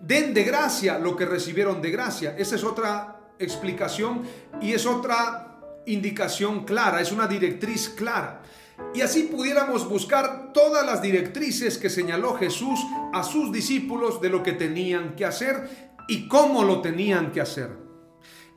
Den 0.00 0.34
de 0.34 0.44
gracia 0.44 0.98
lo 0.98 1.16
que 1.16 1.24
recibieron 1.24 1.80
de 1.80 1.90
gracia. 1.90 2.34
Esa 2.36 2.56
es 2.56 2.64
otra 2.64 3.13
explicación 3.38 4.22
y 4.60 4.72
es 4.72 4.86
otra 4.86 5.60
indicación 5.86 6.64
clara, 6.64 7.00
es 7.00 7.12
una 7.12 7.26
directriz 7.26 7.88
clara. 7.90 8.42
Y 8.94 9.02
así 9.02 9.24
pudiéramos 9.24 9.88
buscar 9.88 10.52
todas 10.52 10.84
las 10.84 11.00
directrices 11.00 11.78
que 11.78 11.90
señaló 11.90 12.34
Jesús 12.34 12.80
a 13.12 13.22
sus 13.22 13.52
discípulos 13.52 14.20
de 14.20 14.30
lo 14.30 14.42
que 14.42 14.52
tenían 14.52 15.14
que 15.14 15.24
hacer 15.24 15.92
y 16.08 16.28
cómo 16.28 16.64
lo 16.64 16.80
tenían 16.80 17.32
que 17.32 17.40
hacer. 17.40 17.70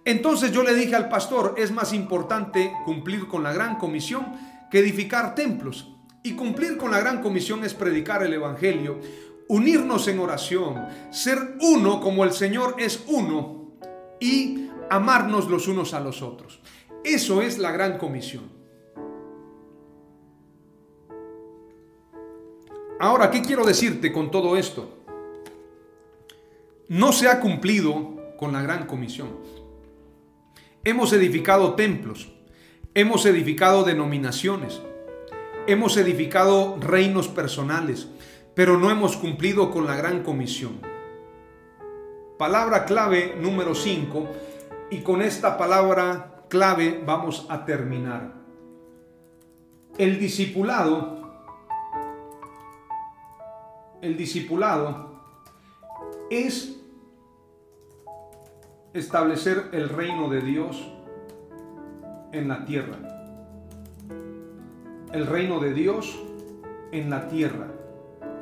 Entonces 0.06 0.52
yo 0.52 0.64
le 0.64 0.74
dije 0.74 0.96
al 0.96 1.10
pastor, 1.10 1.56
es 1.58 1.72
más 1.72 1.94
importante 1.94 2.72
cumplir 2.86 3.28
con 3.28 3.44
la 3.44 3.54
gran 3.54 3.78
comisión 3.78 4.26
que 4.72 4.80
edificar 4.80 5.36
templos. 5.36 5.94
Y 6.24 6.34
cumplir 6.34 6.78
con 6.78 6.92
la 6.92 7.00
gran 7.00 7.22
comisión 7.22 7.64
es 7.64 7.74
predicar 7.74 8.24
el 8.24 8.34
Evangelio, 8.34 9.00
unirnos 9.48 10.08
en 10.08 10.20
oración, 10.20 10.88
ser 11.12 11.58
uno 11.62 12.02
como 12.02 12.24
el 12.24 12.32
Señor 12.32 12.76
es 12.80 13.04
uno 13.08 13.78
y 14.20 14.67
amarnos 14.90 15.50
los 15.50 15.68
unos 15.68 15.94
a 15.94 16.00
los 16.00 16.22
otros. 16.22 16.60
Eso 17.04 17.42
es 17.42 17.58
la 17.58 17.72
gran 17.72 17.98
comisión. 17.98 18.58
Ahora, 23.00 23.30
¿qué 23.30 23.42
quiero 23.42 23.66
decirte 23.66 24.12
con 24.12 24.32
todo 24.32 24.58
esto? 24.58 24.98
No 26.88 27.12
se 27.12 27.28
ha 27.28 27.40
cumplido 27.40 28.16
con 28.38 28.54
la 28.54 28.62
gran 28.62 28.88
comisión. 28.88 29.30
Hemos 30.84 31.14
edificado 31.14 31.76
templos, 31.76 32.32
hemos 32.94 33.26
edificado 33.26 33.84
denominaciones, 33.84 34.82
hemos 35.68 35.98
edificado 35.98 36.78
reinos 36.80 37.28
personales, 37.28 38.08
pero 38.56 38.78
no 38.78 38.90
hemos 38.90 39.18
cumplido 39.18 39.70
con 39.70 39.86
la 39.86 39.96
gran 39.96 40.24
comisión. 40.24 40.80
Palabra 42.38 42.86
clave 42.86 43.36
número 43.40 43.76
5 43.76 44.28
y 44.90 45.02
con 45.02 45.22
esta 45.22 45.58
palabra 45.58 46.44
clave 46.50 47.04
vamos 47.06 47.46
a 47.50 47.66
terminar. 47.66 48.34
El 49.98 50.20
discipulado, 50.20 51.18
el 54.02 54.16
discipulado 54.16 55.20
es 56.30 56.80
establecer 58.94 59.70
el 59.72 59.90
reino 59.90 60.30
de 60.30 60.42
Dios 60.42 60.88
en 62.32 62.48
la 62.48 62.66
tierra. 62.66 62.98
El 65.12 65.26
reino 65.26 65.60
de 65.60 65.74
Dios 65.74 66.20
en 66.92 67.10
la 67.10 67.28
tierra. 67.28 67.68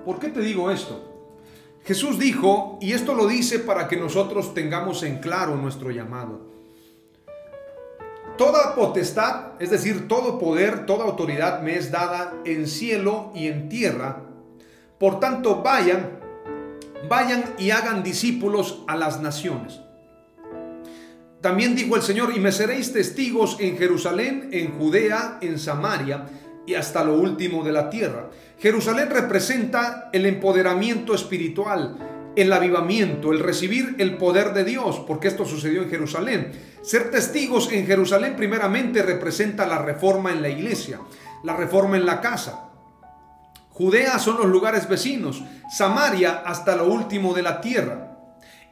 ¿Por 0.04 0.20
qué 0.20 0.30
te 0.30 0.42
digo 0.42 0.70
esto? 0.72 1.15
Jesús 1.86 2.18
dijo, 2.18 2.80
y 2.82 2.94
esto 2.94 3.14
lo 3.14 3.28
dice 3.28 3.60
para 3.60 3.88
que 3.88 3.96
nosotros 3.96 4.56
tengamos 4.56 5.04
en 5.04 5.20
claro 5.20 5.56
nuestro 5.56 5.92
llamado. 5.92 6.42
Toda 8.38 8.74
potestad, 8.74 9.52
es 9.60 9.70
decir, 9.70 10.08
todo 10.08 10.40
poder, 10.40 10.88
toda 10.88 11.06
autoridad 11.06 11.62
me 11.62 11.76
es 11.76 11.92
dada 11.92 12.34
en 12.44 12.68
cielo 12.68 13.32
y 13.36 13.48
en 13.48 13.70
tierra. 13.70 14.24
Por 15.00 15.20
tanto, 15.20 15.62
vayan, 15.62 16.20
vayan 17.08 17.54
y 17.60 17.70
hagan 17.70 18.02
discípulos 18.02 18.84
a 18.88 18.96
las 18.98 19.22
naciones. 19.22 19.80
También 21.40 21.76
dijo 21.76 21.96
el 21.96 22.02
Señor, 22.02 22.36
y 22.36 22.40
me 22.40 22.52
seréis 22.52 22.92
testigos 22.92 23.58
en 23.60 23.78
Jerusalén, 23.78 24.50
en 24.52 24.76
Judea, 24.80 25.38
en 25.42 25.60
Samaria 25.60 26.26
y 26.66 26.74
hasta 26.74 27.04
lo 27.04 27.14
último 27.14 27.64
de 27.64 27.72
la 27.72 27.92
tierra. 27.92 28.32
Jerusalén 28.60 29.10
representa 29.10 30.10
el 30.14 30.26
empoderamiento 30.26 31.14
espiritual, 31.14 31.98
el 32.36 32.52
avivamiento, 32.52 33.32
el 33.32 33.40
recibir 33.40 33.96
el 33.98 34.18
poder 34.18 34.54
de 34.54 34.64
Dios, 34.64 35.02
porque 35.08 35.28
esto 35.28 35.46
sucedió 35.46 35.82
en 35.82 35.90
Jerusalén. 35.90 36.52
Ser 36.82 37.12
testigos 37.12 37.72
en 37.72 37.86
Jerusalén 37.86 38.36
primeramente 38.36 39.02
representa 39.02 39.66
la 39.66 39.80
reforma 39.80 40.32
en 40.32 40.42
la 40.42 40.50
iglesia, 40.50 41.00
la 41.44 41.56
reforma 41.56 41.98
en 41.98 42.06
la 42.06 42.22
casa. 42.22 42.70
Judea 43.70 44.20
son 44.20 44.38
los 44.38 44.48
lugares 44.48 44.88
vecinos, 44.88 45.44
Samaria 45.70 46.44
hasta 46.46 46.78
lo 46.78 46.88
último 46.88 47.34
de 47.34 47.42
la 47.42 47.60
tierra. 47.60 48.18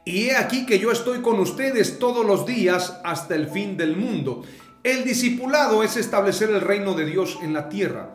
Y 0.04 0.26
he 0.26 0.36
aquí 0.36 0.66
que 0.66 0.78
yo 0.78 0.90
estoy 0.90 1.20
con 1.20 1.40
ustedes 1.40 1.98
todos 1.98 2.24
los 2.24 2.46
días 2.46 3.00
hasta 3.04 3.34
el 3.34 3.48
fin 3.48 3.76
del 3.76 3.96
mundo. 3.96 4.44
El 4.82 5.04
discipulado 5.04 5.82
es 5.82 5.96
establecer 5.96 6.50
el 6.50 6.60
reino 6.60 6.94
de 6.94 7.06
Dios 7.06 7.38
en 7.42 7.54
la 7.54 7.68
tierra. 7.68 8.10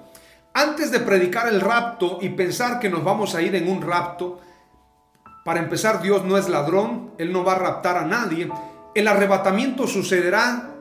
Antes 0.59 0.91
de 0.91 0.99
predicar 0.99 1.47
el 1.47 1.61
rapto 1.61 2.19
y 2.21 2.27
pensar 2.27 2.81
que 2.81 2.89
nos 2.89 3.01
vamos 3.01 3.33
a 3.33 3.41
ir 3.41 3.55
en 3.55 3.69
un 3.69 3.81
rapto, 3.81 4.41
para 5.45 5.61
empezar, 5.61 6.01
Dios 6.01 6.25
no 6.25 6.37
es 6.37 6.49
ladrón, 6.49 7.11
Él 7.17 7.31
no 7.31 7.45
va 7.45 7.53
a 7.53 7.59
raptar 7.59 7.95
a 7.95 8.05
nadie. 8.05 8.49
El 8.93 9.07
arrebatamiento 9.07 9.87
sucederá, 9.87 10.75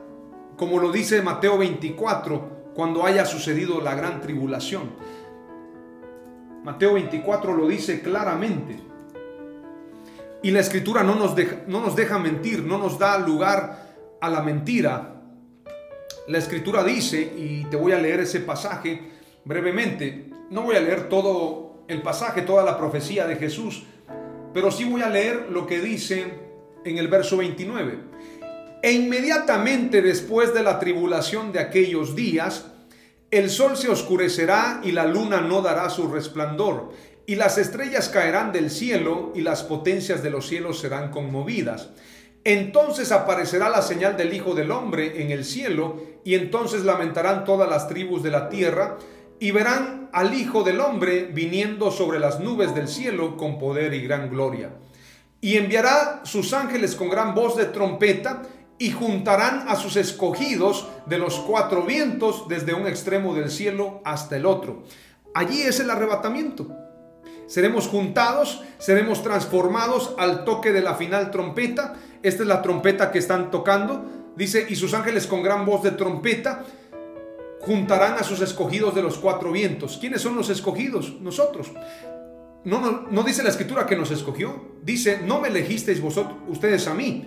como 0.57 0.79
lo 0.79 0.91
dice 0.91 1.21
Mateo 1.21 1.57
24, 1.57 2.71
cuando 2.75 3.05
haya 3.05 3.25
sucedido 3.25 3.79
la 3.79 3.95
gran 3.95 4.19
tribulación. 4.19 4.91
Mateo 6.65 6.95
24 6.95 7.55
lo 7.55 7.65
dice 7.65 8.01
claramente. 8.01 8.81
Y 10.43 10.51
la 10.51 10.59
escritura 10.59 11.03
no 11.03 11.15
nos, 11.15 11.37
deja, 11.37 11.55
no 11.67 11.79
nos 11.79 11.95
deja 11.95 12.19
mentir, 12.19 12.63
no 12.63 12.77
nos 12.79 12.99
da 12.99 13.17
lugar 13.17 13.95
a 14.19 14.29
la 14.29 14.41
mentira. 14.41 15.21
La 16.27 16.37
escritura 16.37 16.83
dice, 16.83 17.21
y 17.21 17.63
te 17.69 17.77
voy 17.77 17.93
a 17.93 17.97
leer 17.97 18.19
ese 18.19 18.41
pasaje 18.41 19.18
brevemente, 19.49 20.29
no 20.51 20.61
voy 20.61 20.75
a 20.75 20.79
leer 20.79 21.09
todo 21.09 21.83
el 21.87 22.03
pasaje, 22.03 22.43
toda 22.43 22.63
la 22.63 22.77
profecía 22.77 23.25
de 23.25 23.35
Jesús, 23.35 23.83
pero 24.53 24.69
sí 24.69 24.83
voy 24.83 25.01
a 25.01 25.09
leer 25.09 25.47
lo 25.49 25.65
que 25.65 25.79
dice 25.79 26.31
en 26.85 26.99
el 26.99 27.07
verso 27.07 27.37
29. 27.37 27.97
E 28.83 28.91
inmediatamente 28.91 30.03
después 30.03 30.53
de 30.53 30.61
la 30.61 30.77
tribulación 30.77 31.51
de 31.51 31.61
aquellos 31.61 32.15
días, 32.15 32.67
el 33.31 33.49
sol 33.49 33.75
se 33.75 33.89
oscurecerá 33.89 34.81
y 34.83 34.91
la 34.91 35.07
luna 35.07 35.41
no 35.41 35.63
dará 35.63 35.89
su 35.89 36.07
resplandor, 36.07 36.91
y 37.25 37.33
las 37.33 37.57
estrellas 37.57 38.07
caerán 38.07 38.51
del 38.51 38.69
cielo 38.69 39.33
y 39.33 39.41
las 39.41 39.63
potencias 39.63 40.21
de 40.21 40.29
los 40.29 40.47
cielos 40.47 40.77
serán 40.77 41.09
conmovidas. 41.09 41.89
Entonces 42.43 43.11
aparecerá 43.11 43.69
la 43.69 43.81
señal 43.81 44.15
del 44.15 44.31
Hijo 44.31 44.53
del 44.53 44.69
Hombre 44.69 45.23
en 45.23 45.31
el 45.31 45.43
cielo, 45.43 46.03
y 46.23 46.35
entonces 46.35 46.85
lamentarán 46.85 47.45
todas 47.45 47.67
las 47.67 47.87
tribus 47.87 48.21
de 48.21 48.29
la 48.29 48.47
tierra, 48.49 48.99
y 49.39 49.51
verán 49.51 50.09
al 50.11 50.33
Hijo 50.33 50.63
del 50.63 50.79
Hombre 50.79 51.29
viniendo 51.33 51.91
sobre 51.91 52.19
las 52.19 52.39
nubes 52.39 52.75
del 52.75 52.87
cielo 52.87 53.37
con 53.37 53.57
poder 53.57 53.93
y 53.93 54.01
gran 54.01 54.29
gloria. 54.29 54.71
Y 55.41 55.57
enviará 55.57 56.21
sus 56.23 56.53
ángeles 56.53 56.95
con 56.95 57.09
gran 57.09 57.33
voz 57.33 57.55
de 57.55 57.65
trompeta, 57.65 58.43
y 58.79 58.91
juntarán 58.91 59.65
a 59.67 59.75
sus 59.75 59.97
escogidos 59.97 60.87
de 61.05 61.19
los 61.19 61.35
cuatro 61.35 61.83
vientos 61.83 62.47
desde 62.47 62.73
un 62.73 62.87
extremo 62.87 63.35
del 63.35 63.51
cielo 63.51 64.01
hasta 64.05 64.37
el 64.37 64.45
otro. 64.45 64.83
Allí 65.35 65.61
es 65.61 65.81
el 65.81 65.89
arrebatamiento. 65.91 66.69
Seremos 67.45 67.87
juntados, 67.87 68.63
seremos 68.77 69.21
transformados 69.21 70.15
al 70.17 70.45
toque 70.45 70.71
de 70.71 70.81
la 70.81 70.95
final 70.95 71.29
trompeta. 71.29 71.95
Esta 72.23 72.43
es 72.43 72.47
la 72.47 72.61
trompeta 72.61 73.11
que 73.11 73.19
están 73.19 73.51
tocando. 73.51 74.05
Dice, 74.37 74.65
y 74.69 74.77
sus 74.77 74.93
ángeles 74.93 75.27
con 75.27 75.43
gran 75.43 75.65
voz 75.65 75.83
de 75.83 75.91
trompeta 75.91 76.63
juntarán 77.61 78.13
a 78.13 78.23
sus 78.23 78.41
escogidos 78.41 78.95
de 78.95 79.01
los 79.01 79.17
cuatro 79.17 79.51
vientos. 79.51 79.97
¿Quiénes 79.99 80.21
son 80.21 80.35
los 80.35 80.49
escogidos? 80.49 81.19
Nosotros. 81.21 81.71
No, 82.63 82.81
no, 82.81 83.05
no 83.09 83.23
dice 83.23 83.43
la 83.43 83.49
escritura 83.49 83.85
que 83.85 83.95
nos 83.95 84.11
escogió. 84.11 84.77
Dice, 84.83 85.21
no 85.23 85.39
me 85.39 85.47
elegisteis 85.47 86.01
vosotros, 86.01 86.37
ustedes 86.47 86.87
a 86.87 86.93
mí 86.93 87.25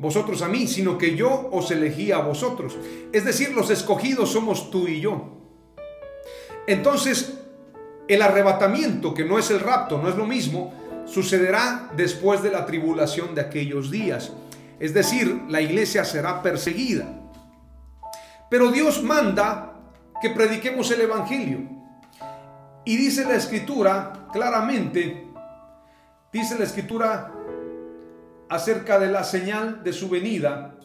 vosotros 0.00 0.40
a 0.40 0.48
mí, 0.48 0.66
sino 0.66 0.96
que 0.96 1.14
yo 1.14 1.50
os 1.52 1.70
elegí 1.70 2.10
a 2.10 2.18
vosotros. 2.18 2.76
Es 3.12 3.24
decir, 3.24 3.52
los 3.52 3.68
escogidos 3.68 4.32
somos 4.32 4.70
tú 4.70 4.88
y 4.88 5.00
yo. 5.00 5.36
Entonces, 6.66 7.38
el 8.08 8.22
arrebatamiento, 8.22 9.12
que 9.12 9.26
no 9.26 9.38
es 9.38 9.50
el 9.50 9.60
rapto, 9.60 9.98
no 9.98 10.08
es 10.08 10.16
lo 10.16 10.26
mismo, 10.26 10.72
sucederá 11.04 11.90
después 11.96 12.42
de 12.42 12.50
la 12.50 12.64
tribulación 12.64 13.34
de 13.34 13.42
aquellos 13.42 13.90
días. 13.90 14.32
Es 14.78 14.94
decir, 14.94 15.42
la 15.48 15.60
iglesia 15.60 16.04
será 16.06 16.42
perseguida. 16.42 17.20
Pero 18.48 18.70
Dios 18.70 19.02
manda 19.02 19.69
que 20.20 20.30
prediquemos 20.30 20.90
el 20.90 21.02
Evangelio. 21.02 21.60
Y 22.84 22.96
dice 22.96 23.24
la 23.24 23.36
escritura 23.36 24.28
claramente, 24.32 25.28
dice 26.32 26.58
la 26.58 26.64
escritura 26.64 27.32
acerca 28.48 28.98
de 28.98 29.10
la 29.10 29.22
señal 29.24 29.82
de 29.84 29.92
su 29.92 30.08
venida, 30.08 30.76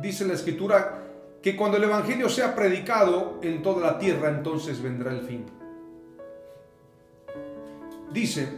dice 0.00 0.24
la 0.24 0.34
escritura 0.34 1.02
que 1.42 1.56
cuando 1.56 1.76
el 1.76 1.84
Evangelio 1.84 2.28
sea 2.28 2.54
predicado 2.54 3.38
en 3.42 3.62
toda 3.62 3.92
la 3.92 3.98
tierra, 3.98 4.28
entonces 4.28 4.80
vendrá 4.80 5.12
el 5.12 5.22
fin. 5.22 5.44
Dice, 8.12 8.48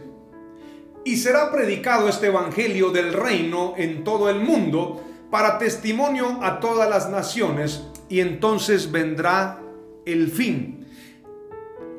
y 1.03 1.17
será 1.17 1.51
predicado 1.51 2.07
este 2.07 2.27
Evangelio 2.27 2.91
del 2.91 3.13
reino 3.13 3.73
en 3.77 4.03
todo 4.03 4.29
el 4.29 4.39
mundo 4.39 5.01
para 5.31 5.57
testimonio 5.57 6.39
a 6.41 6.59
todas 6.59 6.89
las 6.89 7.09
naciones, 7.09 7.87
y 8.09 8.19
entonces 8.19 8.91
vendrá 8.91 9.61
el 10.05 10.29
fin. 10.31 10.85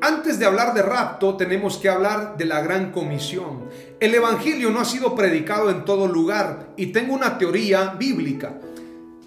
Antes 0.01 0.39
de 0.39 0.45
hablar 0.45 0.73
de 0.73 0.81
rapto, 0.81 1.35
tenemos 1.35 1.77
que 1.77 1.89
hablar 1.89 2.37
de 2.37 2.45
la 2.45 2.61
gran 2.61 2.91
comisión. 2.91 3.65
El 3.99 4.15
Evangelio 4.15 4.71
no 4.71 4.79
ha 4.79 4.85
sido 4.85 5.13
predicado 5.13 5.69
en 5.69 5.83
todo 5.83 6.07
lugar 6.07 6.69
y 6.77 6.87
tengo 6.87 7.13
una 7.13 7.37
teoría 7.37 7.95
bíblica. 7.99 8.59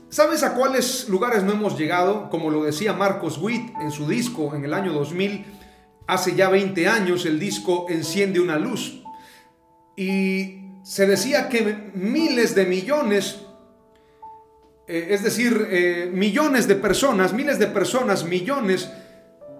¿Sabes 0.09 0.43
a 0.43 0.55
cuáles 0.55 1.09
lugares 1.09 1.43
no 1.43 1.53
hemos 1.53 1.79
llegado? 1.79 2.31
Como 2.31 2.51
lo 2.51 2.65
decía 2.65 2.95
Marcos 2.95 3.39
Witt 3.39 3.71
en 3.81 3.91
su 3.91 4.09
disco 4.09 4.55
en 4.55 4.65
el 4.65 4.73
año 4.73 4.93
2000, 4.93 5.45
hace 6.07 6.35
ya 6.35 6.49
20 6.49 6.89
años 6.89 7.27
el 7.27 7.39
disco 7.39 7.87
Enciende 7.91 8.41
una 8.41 8.59
luz. 8.59 9.03
Y 9.97 10.63
se 10.83 11.07
decía 11.07 11.49
que 11.49 11.91
miles 11.95 12.55
de 12.55 12.67
millones, 12.67 13.43
eh, 14.87 15.09
es 15.11 15.23
decir, 15.23 15.69
eh, 15.71 16.11
millones 16.13 16.67
de 16.69 16.75
personas, 16.75 17.33
miles 17.33 17.59
de 17.59 17.67
personas, 17.69 18.25
millones 18.25 18.91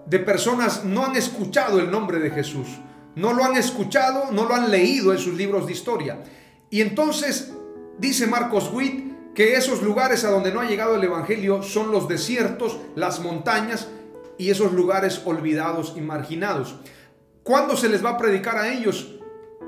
de 0.07 0.19
personas 0.19 0.85
no 0.85 1.07
han 1.07 1.17
escuchado 1.17 1.79
el 1.79 1.91
nombre 1.91 2.19
de 2.19 2.31
Jesús, 2.31 2.67
no 3.15 3.33
lo 3.33 3.45
han 3.45 3.57
escuchado, 3.57 4.31
no 4.33 4.47
lo 4.47 4.55
han 4.55 4.71
leído 4.71 5.13
en 5.13 5.19
sus 5.19 5.35
libros 5.35 5.67
de 5.67 5.73
historia. 5.73 6.23
Y 6.71 6.81
entonces 6.81 7.53
dice 7.99 8.27
Marcos 8.27 8.71
Witt 8.73 9.13
que 9.35 9.55
esos 9.55 9.83
lugares 9.83 10.25
a 10.25 10.31
donde 10.31 10.53
no 10.53 10.61
ha 10.61 10.69
llegado 10.69 10.97
el 10.97 11.05
Evangelio 11.05 11.63
son 11.63 11.91
los 11.91 12.09
desiertos, 12.09 12.79
las 12.97 13.21
montañas 13.21 13.89
y 14.39 14.51
esos 14.51 14.73
lugares 14.73 15.23
olvidados 15.25 15.95
y 15.97 16.01
marginados. 16.01 16.77
¿Cuándo 17.43 17.77
se 17.77 17.89
les 17.89 18.05
va 18.05 18.11
a 18.11 18.19
predicar 18.19 18.57
a 18.57 18.73
ellos? 18.73 19.15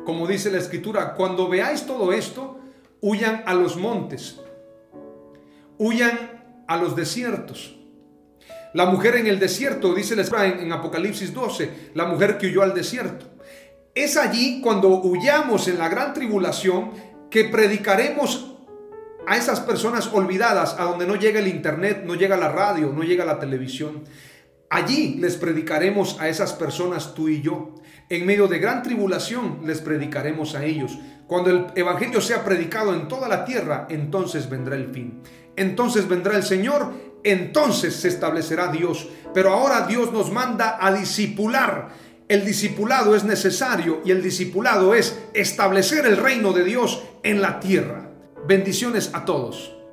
Como 0.05 0.27
dice 0.27 0.51
la 0.51 0.59
escritura, 0.59 1.15
cuando 1.15 1.49
veáis 1.49 1.87
todo 1.87 2.13
esto, 2.13 2.59
huyan 3.01 3.43
a 3.47 3.55
los 3.55 3.77
montes, 3.77 4.41
huyan 5.85 6.65
a 6.67 6.77
los 6.77 6.97
desiertos. 6.97 7.77
La 8.73 8.87
mujer 8.87 9.17
en 9.17 9.27
el 9.27 9.39
desierto, 9.39 9.95
dice 9.95 10.17
la 10.17 10.47
en, 10.47 10.61
en 10.61 10.73
Apocalipsis 10.73 11.33
12, 11.33 11.91
la 11.95 12.07
mujer 12.07 12.39
que 12.39 12.47
huyó 12.47 12.63
al 12.63 12.75
desierto. 12.75 13.27
Es 13.95 14.17
allí 14.17 14.61
cuando 14.61 14.89
huyamos 15.03 15.69
en 15.69 15.79
la 15.79 15.89
gran 15.89 16.15
tribulación 16.15 16.91
que 17.31 17.45
predicaremos 17.45 18.57
a 19.27 19.37
esas 19.37 19.61
personas 19.61 20.11
olvidadas, 20.13 20.77
a 20.79 20.85
donde 20.85 21.07
no 21.07 21.17
llega 21.17 21.39
el 21.39 21.49
internet, 21.49 22.03
no 22.05 22.15
llega 22.15 22.37
la 22.37 22.49
radio, 22.49 22.93
no 22.93 23.03
llega 23.03 23.25
la 23.25 23.39
televisión. 23.39 24.05
Allí 24.71 25.17
les 25.21 25.37
predicaremos 25.37 26.21
a 26.21 26.29
esas 26.29 26.55
personas 26.55 27.15
tú 27.15 27.29
y 27.29 27.43
yo. 27.43 27.75
En 28.09 28.27
medio 28.27 28.49
de 28.49 28.59
gran 28.59 28.83
tribulación 28.83 29.61
les 29.65 29.81
predicaremos 29.81 30.55
a 30.55 30.65
ellos. 30.65 30.99
Cuando 31.27 31.51
el 31.51 31.67
Evangelio 31.75 32.21
sea 32.21 32.45
predicado 32.45 32.93
en 32.93 33.09
toda 33.09 33.29
la 33.29 33.45
tierra, 33.45 33.87
entonces 33.89 34.51
vendrá 34.51 34.77
el 34.77 34.89
fin. 34.89 35.23
Entonces 35.57 36.09
vendrá 36.09 36.37
el 36.37 36.43
Señor 36.43 36.93
entonces 37.25 37.97
se 37.97 38.09
establecerá 38.09 38.71
Dios. 38.71 39.09
Pero 39.33 39.53
ahora 39.53 39.87
Dios 39.87 40.13
nos 40.13 40.31
manda 40.31 40.79
a 40.81 40.93
disipular. 40.93 41.89
El 42.29 42.45
discipulado 42.45 43.17
es 43.17 43.25
necesario 43.25 44.01
y 44.05 44.11
el 44.11 44.23
discipulado 44.23 44.95
es 44.95 45.19
establecer 45.33 46.07
el 46.07 46.17
reino 46.17 46.53
de 46.53 46.65
Dios 46.65 47.03
en 47.23 47.43
la 47.43 47.59
tierra. 47.61 48.11
Bendiciones 48.47 49.11
a 49.13 49.25
todos. 49.25 49.75